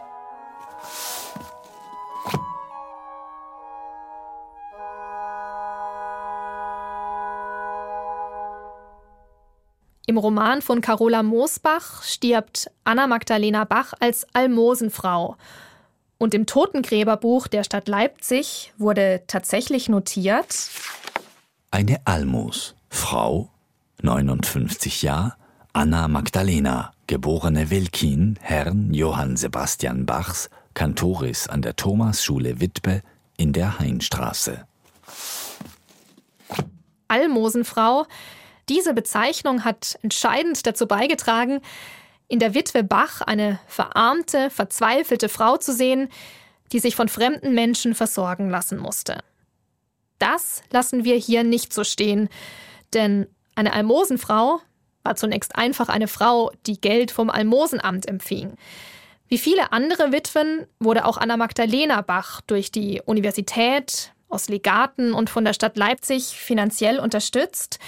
Im 10.11 10.19
Roman 10.19 10.61
von 10.61 10.81
Carola 10.81 11.23
Moosbach 11.23 12.03
stirbt 12.03 12.69
Anna 12.83 13.07
Magdalena 13.07 13.63
Bach 13.63 13.93
als 14.01 14.27
Almosenfrau. 14.33 15.37
Und 16.19 16.35
im 16.35 16.47
Totengräberbuch 16.47 17.47
der 17.47 17.63
Stadt 17.63 17.87
Leipzig 17.87 18.73
wurde 18.77 19.23
tatsächlich 19.29 19.89
notiert: 19.89 20.69
Eine 21.71 22.01
Almos, 22.07 22.75
Frau, 22.89 23.51
59 24.03 25.03
Jahre, 25.03 25.35
Anna 25.75 26.09
Magdalena, 26.09 26.91
geborene 27.07 27.71
Wilkin, 27.71 28.37
Herrn 28.41 28.93
Johann 28.93 29.37
Sebastian 29.37 30.07
Bachs, 30.07 30.51
Kantoris 30.75 31.47
an 31.47 31.63
der 31.63 31.77
Thomasschule 31.77 32.61
Witwe 32.61 33.03
in 33.37 33.53
der 33.53 33.79
Heinstraße. 33.79 34.67
Almosenfrau 37.07 38.07
diese 38.71 38.95
Bezeichnung 38.95 39.65
hat 39.65 39.99
entscheidend 40.03 40.65
dazu 40.67 40.87
beigetragen, 40.87 41.61
in 42.29 42.39
der 42.39 42.55
Witwe 42.55 42.85
Bach 42.85 43.21
eine 43.21 43.59
verarmte, 43.67 44.49
verzweifelte 44.49 45.29
Frau 45.29 45.57
zu 45.57 45.75
sehen, 45.75 46.09
die 46.73 46.79
sich 46.79 46.95
von 46.95 47.09
fremden 47.09 47.53
Menschen 47.53 47.97
versorgen 47.97 48.49
lassen 48.49 48.79
musste. 48.79 49.19
Das 50.21 50.63
lassen 50.71 51.05
wir 51.05 51.17
hier 51.17 51.43
nicht 51.43 51.75
so 51.75 51.83
stehen, 51.83 52.29
denn 52.95 53.27
eine 53.57 53.73
Almosenfrau 53.73 54.61
war 55.03 55.17
zunächst 55.17 55.57
einfach 55.57 55.89
eine 55.89 56.07
Frau, 56.07 56.53
die 56.67 56.81
Geld 56.81 57.11
vom 57.11 57.29
Almosenamt 57.29 58.07
empfing. 58.07 58.55
Wie 59.27 59.39
viele 59.39 59.73
andere 59.73 60.13
Witwen 60.13 60.67
wurde 60.79 61.07
auch 61.07 61.17
Anna 61.17 61.37
Magdalena 61.37 62.03
Bach 62.03 62.41
durch 62.43 62.71
die 62.71 63.03
Universität, 63.05 64.13
aus 64.29 64.49
Legaten 64.49 65.13
und 65.13 65.29
von 65.29 65.45
der 65.45 65.55
Stadt 65.55 65.77
Leipzig 65.77 66.37
finanziell 66.37 67.01
unterstützt 67.01 67.81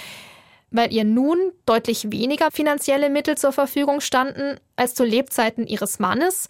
weil 0.73 0.91
ihr 0.91 1.05
nun 1.05 1.37
deutlich 1.65 2.11
weniger 2.11 2.51
finanzielle 2.51 3.09
Mittel 3.09 3.37
zur 3.37 3.53
Verfügung 3.53 4.01
standen 4.01 4.59
als 4.75 4.95
zu 4.95 5.05
Lebzeiten 5.05 5.65
ihres 5.65 5.99
Mannes 5.99 6.49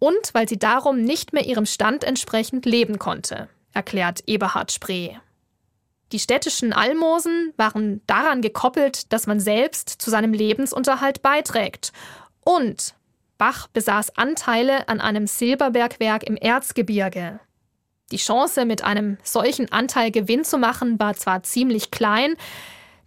und 0.00 0.32
weil 0.32 0.48
sie 0.48 0.58
darum 0.58 1.02
nicht 1.02 1.32
mehr 1.32 1.46
ihrem 1.46 1.66
Stand 1.66 2.02
entsprechend 2.02 2.66
leben 2.66 2.98
konnte, 2.98 3.48
erklärt 3.72 4.24
Eberhard 4.26 4.72
Spree. 4.72 5.10
Die 6.10 6.18
städtischen 6.18 6.72
Almosen 6.72 7.52
waren 7.56 8.00
daran 8.06 8.42
gekoppelt, 8.42 9.12
dass 9.12 9.28
man 9.28 9.38
selbst 9.38 9.88
zu 9.88 10.10
seinem 10.10 10.32
Lebensunterhalt 10.32 11.22
beiträgt. 11.22 11.92
Und 12.40 12.94
Bach 13.38 13.68
besaß 13.68 14.18
Anteile 14.18 14.88
an 14.88 15.00
einem 15.00 15.26
Silberbergwerk 15.26 16.24
im 16.24 16.36
Erzgebirge. 16.36 17.40
Die 18.10 18.16
Chance, 18.16 18.66
mit 18.66 18.84
einem 18.84 19.18
solchen 19.22 19.70
Anteil 19.72 20.10
Gewinn 20.10 20.44
zu 20.44 20.58
machen, 20.58 20.98
war 20.98 21.14
zwar 21.14 21.42
ziemlich 21.42 21.90
klein, 21.90 22.34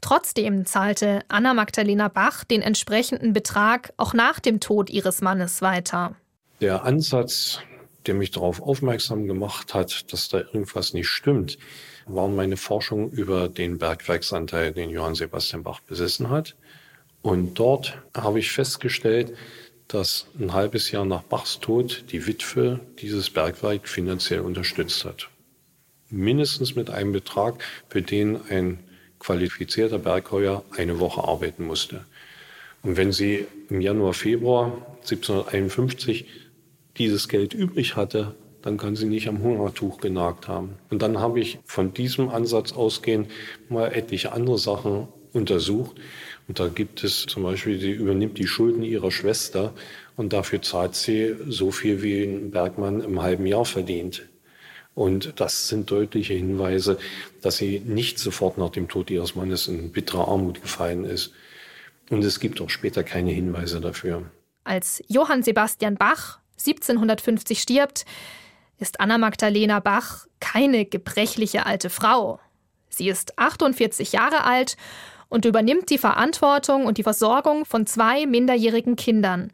trotzdem 0.04 0.66
zahlte 0.66 1.22
Anna 1.30 1.54
Magdalena 1.54 2.10
Bach 2.10 2.43
den 2.43 2.62
entsprechenden 2.62 3.34
Betrag 3.34 3.93
auch 3.97 4.14
nach 4.14 4.39
dem 4.39 4.60
Tod 4.60 4.89
ihres 4.89 5.22
Mannes 5.22 5.62
weiter. 5.62 6.16
Der 6.62 6.84
Ansatz, 6.84 7.60
der 8.06 8.14
mich 8.14 8.32
darauf 8.32 8.62
aufmerksam 8.62 9.28
gemacht 9.28 9.74
hat, 9.74 10.12
dass 10.12 10.30
da 10.30 10.39
irgendwas 10.39 10.93
nicht 10.93 11.08
stimmt, 11.08 11.58
waren 12.06 12.36
meine 12.36 12.58
Forschungen 12.58 13.12
über 13.12 13.47
den 13.47 13.78
Bergwerksanteil, 13.78 14.74
den 14.74 14.89
Johann 14.89 15.16
Sebastian 15.16 15.64
Bach 15.64 15.80
besessen 15.80 16.30
hat. 16.30 16.56
Und 17.22 17.58
dort 17.58 17.97
habe 18.16 18.39
ich 18.39 18.51
festgestellt, 18.51 19.34
dass 19.88 20.28
ein 20.38 20.54
halbes 20.54 20.91
Jahr 20.91 21.06
nach 21.06 21.24
Bachs 21.24 21.60
Tod 21.60 22.04
die 22.12 22.28
Witwe 22.28 22.82
dieses 22.99 23.30
Bergwerk 23.30 23.88
finanziell 23.88 24.41
unterstützt 24.41 25.06
hat. 25.06 25.30
Mindestens 26.10 26.76
mit 26.76 26.89
einem 26.89 27.14
Betrag, 27.14 27.64
für 27.88 28.01
den 28.01 28.39
ein 28.49 28.80
qualifizierter 29.24 30.00
Bergheuer 30.00 30.64
eine 30.76 31.00
Woche 31.00 31.24
arbeiten 31.24 31.66
musste. 31.66 32.06
Und 32.84 32.98
wenn 32.98 33.12
sie 33.12 33.46
im 33.70 33.80
Januar, 33.80 34.14
Februar 34.14 34.86
1751 35.02 36.26
dieses 36.98 37.30
Geld 37.30 37.54
übrig 37.54 37.96
hatte, 37.96 38.36
dann 38.62 38.78
kann 38.78 38.96
sie 38.96 39.08
nicht 39.08 39.28
am 39.28 39.42
Hungertuch 39.42 40.00
genagt 40.00 40.48
haben. 40.48 40.74
Und 40.90 41.02
dann 41.02 41.20
habe 41.20 41.40
ich 41.40 41.60
von 41.66 41.94
diesem 41.94 42.30
Ansatz 42.30 42.72
ausgehend 42.74 43.30
mal 43.70 43.88
etliche 43.94 44.32
andere 44.32 44.58
Sachen 44.58 45.08
untersucht. 45.34 45.96
Und 46.48 46.60
da 46.60 46.68
gibt 46.68 47.04
es 47.04 47.26
zum 47.26 47.44
Beispiel, 47.44 47.80
sie 47.80 47.92
übernimmt 47.92 48.38
die 48.38 48.48
Schulden 48.48 48.84
ihrer 48.84 49.12
Schwester 49.12 49.74
und 50.16 50.34
dafür 50.34 50.62
zahlt 50.62 50.96
sie 50.96 51.36
so 51.48 51.72
viel, 51.72 52.04
wie 52.04 52.24
ein 52.24 52.52
Bergmann 52.52 53.02
im 53.02 53.22
halben 53.22 53.46
Jahr 53.46 53.66
verdient. 53.66 54.24
Und 54.96 55.39
das 55.39 55.68
sind 55.68 55.89
deutliche 55.89 56.34
Hinweise, 56.34 56.98
dass 57.41 57.58
sie 57.58 57.80
nicht 57.80 58.20
sofort 58.20 58.58
nach 58.58 58.70
dem 58.70 58.88
Tod 58.88 59.10
ihres 59.10 59.36
Mannes 59.36 59.68
in 59.68 59.91
bittere 59.91 60.28
Armut 60.28 60.62
gefallen 60.62 61.04
ist. 61.06 61.32
Und 62.10 62.24
es 62.24 62.39
gibt 62.39 62.62
auch 62.62 62.70
später 62.70 63.04
keine 63.04 63.32
Hinweise 63.32 63.82
dafür. 63.82 64.24
Als 64.64 65.04
Johann 65.08 65.41
Sebastian 65.41 65.96
Bach 65.96 66.39
1750 66.60 67.60
stirbt, 67.60 68.06
ist 68.78 69.00
Anna 69.00 69.18
Magdalena 69.18 69.80
Bach 69.80 70.28
keine 70.39 70.86
gebrechliche 70.86 71.66
alte 71.66 71.89
Frau. 71.89 72.39
Sie 72.89 73.10
ist 73.10 73.39
48 73.39 74.12
Jahre 74.12 74.44
alt 74.44 74.78
und 75.30 75.46
übernimmt 75.46 75.89
die 75.89 75.98
Verantwortung 75.98 76.86
und 76.86 77.00
die 77.00 77.04
Versorgung 77.04 77.66
von 77.66 77.88
zwei 77.88 78.28
minderjährigen 78.28 78.96
Kindern. 78.96 79.52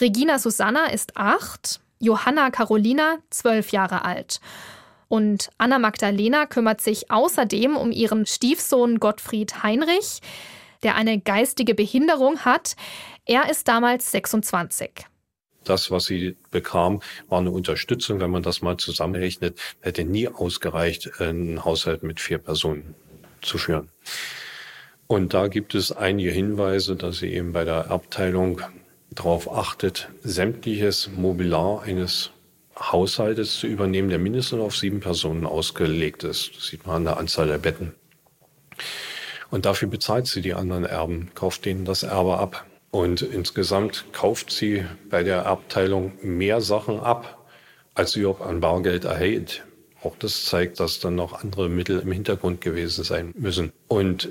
Regina 0.00 0.38
Susanna 0.38 0.86
ist 0.86 1.16
acht, 1.18 1.81
Johanna 2.02 2.50
Carolina 2.50 3.18
zwölf 3.30 3.70
Jahre 3.70 4.04
alt. 4.04 4.40
Und 5.06 5.50
Anna 5.56 5.78
Magdalena 5.78 6.46
kümmert 6.46 6.80
sich 6.80 7.10
außerdem 7.12 7.76
um 7.76 7.92
ihren 7.92 8.26
Stiefsohn 8.26 8.98
Gottfried 8.98 9.62
Heinrich, 9.62 10.20
der 10.82 10.96
eine 10.96 11.20
geistige 11.20 11.74
Behinderung 11.76 12.40
hat. 12.40 12.74
Er 13.24 13.48
ist 13.48 13.68
damals 13.68 14.10
26. 14.10 14.90
Das, 15.62 15.92
was 15.92 16.06
sie 16.06 16.36
bekam, 16.50 17.02
war 17.28 17.38
eine 17.38 17.52
Unterstützung. 17.52 18.18
Wenn 18.18 18.30
man 18.30 18.42
das 18.42 18.62
mal 18.62 18.78
zusammenrechnet, 18.78 19.60
hätte 19.80 20.02
nie 20.02 20.26
ausgereicht, 20.26 21.20
einen 21.20 21.64
Haushalt 21.64 22.02
mit 22.02 22.18
vier 22.18 22.38
Personen 22.38 22.96
zu 23.42 23.58
führen. 23.58 23.90
Und 25.06 25.34
da 25.34 25.46
gibt 25.46 25.76
es 25.76 25.92
einige 25.92 26.32
Hinweise, 26.32 26.96
dass 26.96 27.18
sie 27.18 27.32
eben 27.32 27.52
bei 27.52 27.64
der 27.64 27.92
Abteilung 27.92 28.60
darauf 29.14 29.52
achtet, 29.52 30.08
sämtliches 30.22 31.10
Mobiliar 31.14 31.82
eines 31.82 32.30
Haushaltes 32.78 33.58
zu 33.58 33.66
übernehmen, 33.66 34.08
der 34.08 34.18
mindestens 34.18 34.60
auf 34.60 34.76
sieben 34.76 35.00
Personen 35.00 35.46
ausgelegt 35.46 36.24
ist. 36.24 36.56
Das 36.56 36.66
sieht 36.66 36.86
man 36.86 36.96
an 36.96 37.04
der 37.04 37.16
Anzahl 37.18 37.46
der 37.46 37.58
Betten. 37.58 37.94
Und 39.50 39.66
dafür 39.66 39.88
bezahlt 39.88 40.26
sie 40.26 40.40
die 40.40 40.54
anderen 40.54 40.84
Erben, 40.84 41.30
kauft 41.34 41.66
denen 41.66 41.84
das 41.84 42.02
Erbe 42.02 42.38
ab. 42.38 42.66
Und 42.90 43.22
insgesamt 43.22 44.06
kauft 44.12 44.50
sie 44.50 44.84
bei 45.08 45.22
der 45.22 45.46
Abteilung 45.46 46.12
mehr 46.22 46.60
Sachen 46.60 47.00
ab, 47.00 47.46
als 47.94 48.12
sie 48.12 48.24
auch 48.26 48.40
an 48.40 48.60
Bargeld 48.60 49.04
erhält. 49.04 49.64
Auch 50.02 50.16
das 50.18 50.46
zeigt, 50.46 50.80
dass 50.80 51.00
dann 51.00 51.14
noch 51.14 51.42
andere 51.42 51.68
Mittel 51.68 52.00
im 52.00 52.12
Hintergrund 52.12 52.60
gewesen 52.60 53.04
sein 53.04 53.32
müssen. 53.36 53.72
Und 53.88 54.30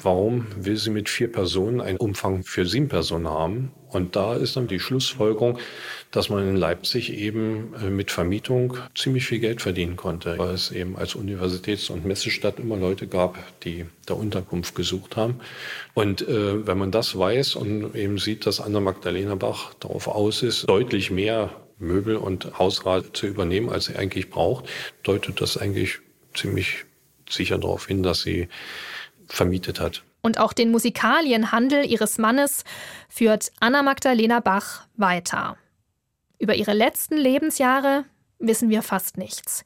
warum 0.00 0.46
will 0.56 0.76
sie 0.76 0.90
mit 0.90 1.08
vier 1.08 1.30
Personen 1.30 1.80
einen 1.80 1.98
Umfang 1.98 2.44
für 2.44 2.66
sieben 2.66 2.88
Personen 2.88 3.28
haben? 3.28 3.72
Und 3.88 4.16
da 4.16 4.34
ist 4.34 4.56
dann 4.56 4.66
die 4.66 4.80
Schlussfolgerung, 4.80 5.58
dass 6.10 6.28
man 6.28 6.48
in 6.48 6.56
Leipzig 6.56 7.12
eben 7.12 7.74
äh, 7.80 7.90
mit 7.90 8.10
Vermietung 8.10 8.76
ziemlich 8.94 9.24
viel 9.24 9.38
Geld 9.38 9.62
verdienen 9.62 9.96
konnte, 9.96 10.36
weil 10.36 10.54
es 10.54 10.72
eben 10.72 10.96
als 10.96 11.14
Universitäts- 11.14 11.90
und 11.90 12.04
Messestadt 12.04 12.58
immer 12.58 12.76
Leute 12.76 13.06
gab, 13.06 13.38
die 13.62 13.86
da 14.06 14.14
Unterkunft 14.14 14.74
gesucht 14.74 15.16
haben. 15.16 15.40
Und 15.94 16.22
äh, 16.22 16.66
wenn 16.66 16.78
man 16.78 16.90
das 16.90 17.16
weiß 17.16 17.54
und 17.54 17.94
eben 17.94 18.18
sieht, 18.18 18.46
dass 18.46 18.60
Anna 18.60 18.80
Magdalena 18.80 19.36
Bach 19.36 19.74
darauf 19.74 20.08
aus 20.08 20.42
ist, 20.42 20.68
deutlich 20.68 21.10
mehr 21.10 21.50
Möbel 21.78 22.16
und 22.16 22.58
Hausrat 22.58 23.16
zu 23.16 23.26
übernehmen, 23.26 23.70
als 23.70 23.86
sie 23.86 23.96
eigentlich 23.96 24.30
braucht, 24.30 24.66
deutet 25.02 25.40
das 25.40 25.56
eigentlich 25.56 26.00
ziemlich 26.34 26.84
sicher 27.28 27.58
darauf 27.58 27.86
hin, 27.86 28.02
dass 28.02 28.22
sie 28.22 28.48
vermietet 29.28 29.80
hat. 29.80 30.04
Und 30.22 30.38
auch 30.38 30.52
den 30.52 30.70
Musikalienhandel 30.70 31.84
ihres 31.84 32.18
Mannes 32.18 32.64
führt 33.08 33.52
Anna 33.60 33.82
Magdalena 33.82 34.40
Bach 34.40 34.86
weiter. 34.96 35.56
Über 36.38 36.54
ihre 36.54 36.72
letzten 36.72 37.16
Lebensjahre 37.16 38.04
wissen 38.38 38.70
wir 38.70 38.82
fast 38.82 39.18
nichts. 39.18 39.64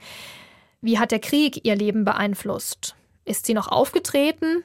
Wie 0.81 0.99
hat 0.99 1.11
der 1.11 1.21
Krieg 1.21 1.65
ihr 1.65 1.77
Leben 1.77 2.05
beeinflusst? 2.05 2.95
Ist 3.25 3.47
sie 3.47 3.55
noch 3.55 3.69
aufgetreten? 3.69 4.65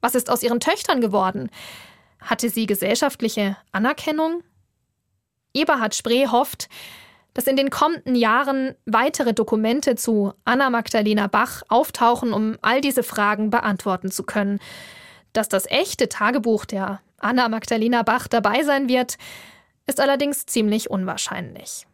Was 0.00 0.14
ist 0.14 0.30
aus 0.30 0.42
ihren 0.42 0.60
Töchtern 0.60 1.00
geworden? 1.00 1.50
Hatte 2.20 2.50
sie 2.50 2.66
gesellschaftliche 2.66 3.56
Anerkennung? 3.72 4.42
Eberhard 5.54 5.94
Spree 5.94 6.26
hofft, 6.26 6.68
dass 7.38 7.46
in 7.46 7.54
den 7.54 7.70
kommenden 7.70 8.16
Jahren 8.16 8.74
weitere 8.84 9.32
Dokumente 9.32 9.94
zu 9.94 10.32
Anna 10.44 10.70
Magdalena 10.70 11.28
Bach 11.28 11.62
auftauchen, 11.68 12.32
um 12.32 12.58
all 12.62 12.80
diese 12.80 13.04
Fragen 13.04 13.50
beantworten 13.50 14.10
zu 14.10 14.24
können. 14.24 14.58
Dass 15.32 15.48
das 15.48 15.66
echte 15.66 16.08
Tagebuch 16.08 16.64
der 16.64 17.00
Anna 17.20 17.48
Magdalena 17.48 18.02
Bach 18.02 18.26
dabei 18.26 18.64
sein 18.64 18.88
wird, 18.88 19.18
ist 19.86 20.00
allerdings 20.00 20.46
ziemlich 20.46 20.90
unwahrscheinlich. 20.90 21.86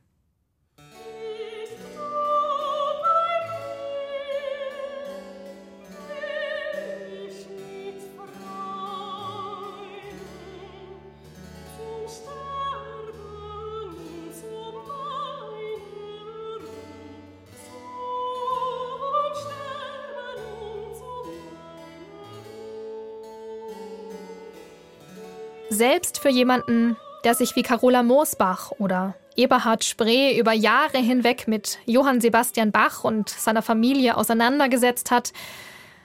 Selbst 25.75 26.21
für 26.21 26.29
jemanden, 26.29 26.97
der 27.25 27.35
sich 27.35 27.57
wie 27.57 27.63
Carola 27.63 28.05
Moosbach 28.05 28.71
oder 28.79 29.17
Eberhard 29.35 29.83
Spree 29.83 30.39
über 30.39 30.53
Jahre 30.53 30.99
hinweg 30.99 31.49
mit 31.49 31.81
Johann 31.85 32.21
Sebastian 32.21 32.71
Bach 32.71 33.03
und 33.03 33.29
seiner 33.29 33.61
Familie 33.61 34.17
auseinandergesetzt 34.17 35.11
hat, 35.11 35.33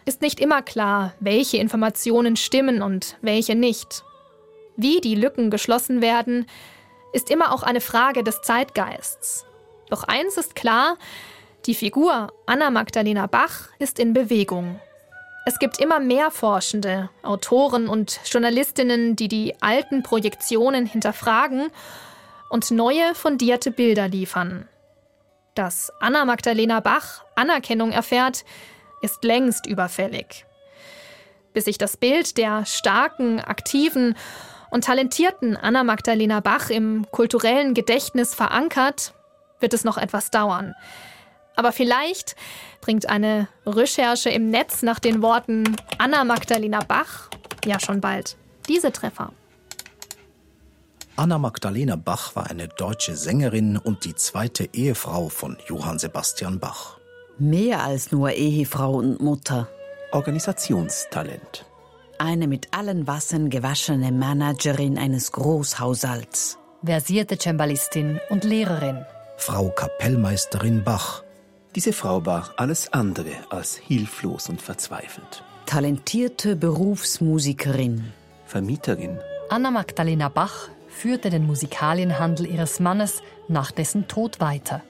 ist 0.05 0.23
nicht 0.23 0.39
immer 0.39 0.63
klar, 0.63 1.13
welche 1.19 1.57
Informationen 1.57 2.35
stimmen 2.35 2.81
und 2.81 3.17
welche 3.21 3.53
nicht. 3.53 4.03
Wie 4.75 5.01
die 5.01 5.13
Lücken 5.13 5.51
geschlossen 5.51 6.01
werden, 6.01 6.47
ist 7.13 7.29
immer 7.29 7.53
auch 7.53 7.61
eine 7.61 7.81
Frage 7.81 8.23
des 8.23 8.41
Zeitgeists. 8.41 9.45
Doch 9.91 10.03
eins 10.03 10.35
ist 10.37 10.55
klar, 10.55 10.97
die 11.67 11.75
Figur 11.75 12.33
Anna 12.47 12.71
Magdalena 12.71 13.27
Bach 13.27 13.69
ist 13.77 13.99
in 13.99 14.13
Bewegung. 14.13 14.79
Es 15.49 15.57
gibt 15.57 15.79
immer 15.79 15.99
mehr 15.99 16.29
Forschende, 16.29 17.09
Autoren 17.23 17.87
und 17.87 18.19
Journalistinnen, 18.23 19.15
die 19.15 19.27
die 19.27 19.55
alten 19.61 20.03
Projektionen 20.03 20.85
hinterfragen 20.85 21.71
und 22.51 22.69
neue 22.69 23.15
fundierte 23.15 23.71
Bilder 23.71 24.07
liefern. 24.07 24.69
Dass 25.55 25.91
Anna 26.01 26.23
Magdalena 26.25 26.81
Bach 26.81 27.25
Anerkennung 27.33 27.91
erfährt, 27.91 28.45
ist 29.01 29.23
längst 29.23 29.65
überfällig. 29.65 30.45
Bis 31.51 31.65
sich 31.65 31.79
das 31.79 31.97
Bild 31.97 32.37
der 32.37 32.67
starken, 32.67 33.39
aktiven 33.39 34.15
und 34.69 34.83
talentierten 34.83 35.57
Anna 35.57 35.83
Magdalena 35.83 36.41
Bach 36.41 36.69
im 36.69 37.07
kulturellen 37.09 37.73
Gedächtnis 37.73 38.35
verankert, 38.35 39.15
wird 39.59 39.73
es 39.73 39.83
noch 39.83 39.97
etwas 39.97 40.29
dauern. 40.29 40.75
Aber 41.59 41.73
vielleicht 41.73 42.37
bringt 42.79 43.09
eine 43.09 43.49
Recherche 43.65 44.29
im 44.29 44.49
Netz 44.49 44.81
nach 44.81 44.97
den 44.97 45.21
Worten 45.21 45.75
Anna 45.97 46.23
Magdalena 46.23 46.79
Bach 46.87 47.29
ja 47.65 47.81
schon 47.81 47.99
bald 47.99 48.37
diese 48.69 48.93
Treffer. 48.93 49.33
Anna 51.17 51.37
Magdalena 51.37 51.97
Bach 51.97 52.33
war 52.37 52.49
eine 52.49 52.69
deutsche 52.69 53.17
Sängerin 53.17 53.75
und 53.75 54.05
die 54.05 54.15
zweite 54.15 54.69
Ehefrau 54.71 55.27
von 55.27 55.57
Johann 55.67 55.99
Sebastian 55.99 56.61
Bach. 56.61 56.97
Mehr 57.39 57.83
als 57.83 58.13
nur 58.13 58.31
Ehefrau 58.31 58.93
und 58.93 59.19
Mutter. 59.19 59.67
Organisationstalent. 60.13 61.65
Eine 62.19 62.47
mit 62.47 62.69
allen 62.73 63.05
Wassern 63.05 63.49
gewaschene 63.49 64.13
Managerin 64.13 64.97
eines 64.97 65.33
Großhaushalts. 65.33 66.57
Versierte 66.85 67.37
Cembalistin 67.37 68.21
und 68.29 68.45
Lehrerin. 68.45 69.05
Frau 69.35 69.67
Kapellmeisterin 69.71 70.85
Bach. 70.85 71.23
Diese 71.75 71.93
Frau 71.93 72.25
war 72.25 72.53
alles 72.57 72.91
andere 72.93 73.31
als 73.49 73.75
hilflos 73.75 74.49
und 74.49 74.61
verzweifelt. 74.61 75.43
Talentierte 75.65 76.55
Berufsmusikerin. 76.55 78.11
Vermieterin. 78.47 79.19
Anna 79.49 79.69
Magdalena 79.69 80.29
Bach 80.29 80.69
führte 80.87 81.29
den 81.29 81.45
Musikalienhandel 81.45 82.47
ihres 82.47 82.79
Mannes 82.79 83.21
nach 83.47 83.71
dessen 83.71 84.07
Tod 84.07 84.39
weiter. 84.39 84.81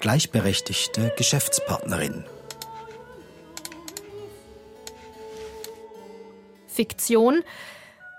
Gleichberechtigte 0.00 1.12
Geschäftspartnerin. 1.16 2.24
Fiktion, 6.66 7.42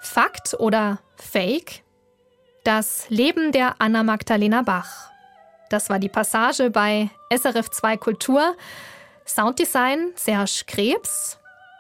Fakt 0.02 0.56
oder 0.60 1.00
Fake? 1.16 1.84
Das 2.64 3.06
Leben 3.10 3.52
der 3.52 3.76
Anna 3.80 4.02
Magdalena 4.02 4.64
Bach. 4.64 5.12
Das 5.70 5.90
war 5.90 6.00
die 6.00 6.10
Passage 6.10 6.70
bei 6.70 7.10
SRF 7.30 7.70
2 7.70 7.98
Kultur. 7.98 8.56
Sounddesign 9.26 10.14
Serge 10.16 10.64
Krebs. 10.66 11.38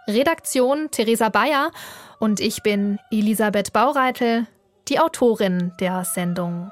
Redaktion 0.08 0.90
Theresa 0.92 1.30
Bayer. 1.30 1.72
Und 2.20 2.40
ich 2.40 2.64
bin 2.64 3.00
Elisabeth 3.12 3.74
Baureitel, 3.74 4.48
die 4.88 5.00
Autorin 5.00 5.74
der 5.80 6.04
Sendung. 6.04 6.72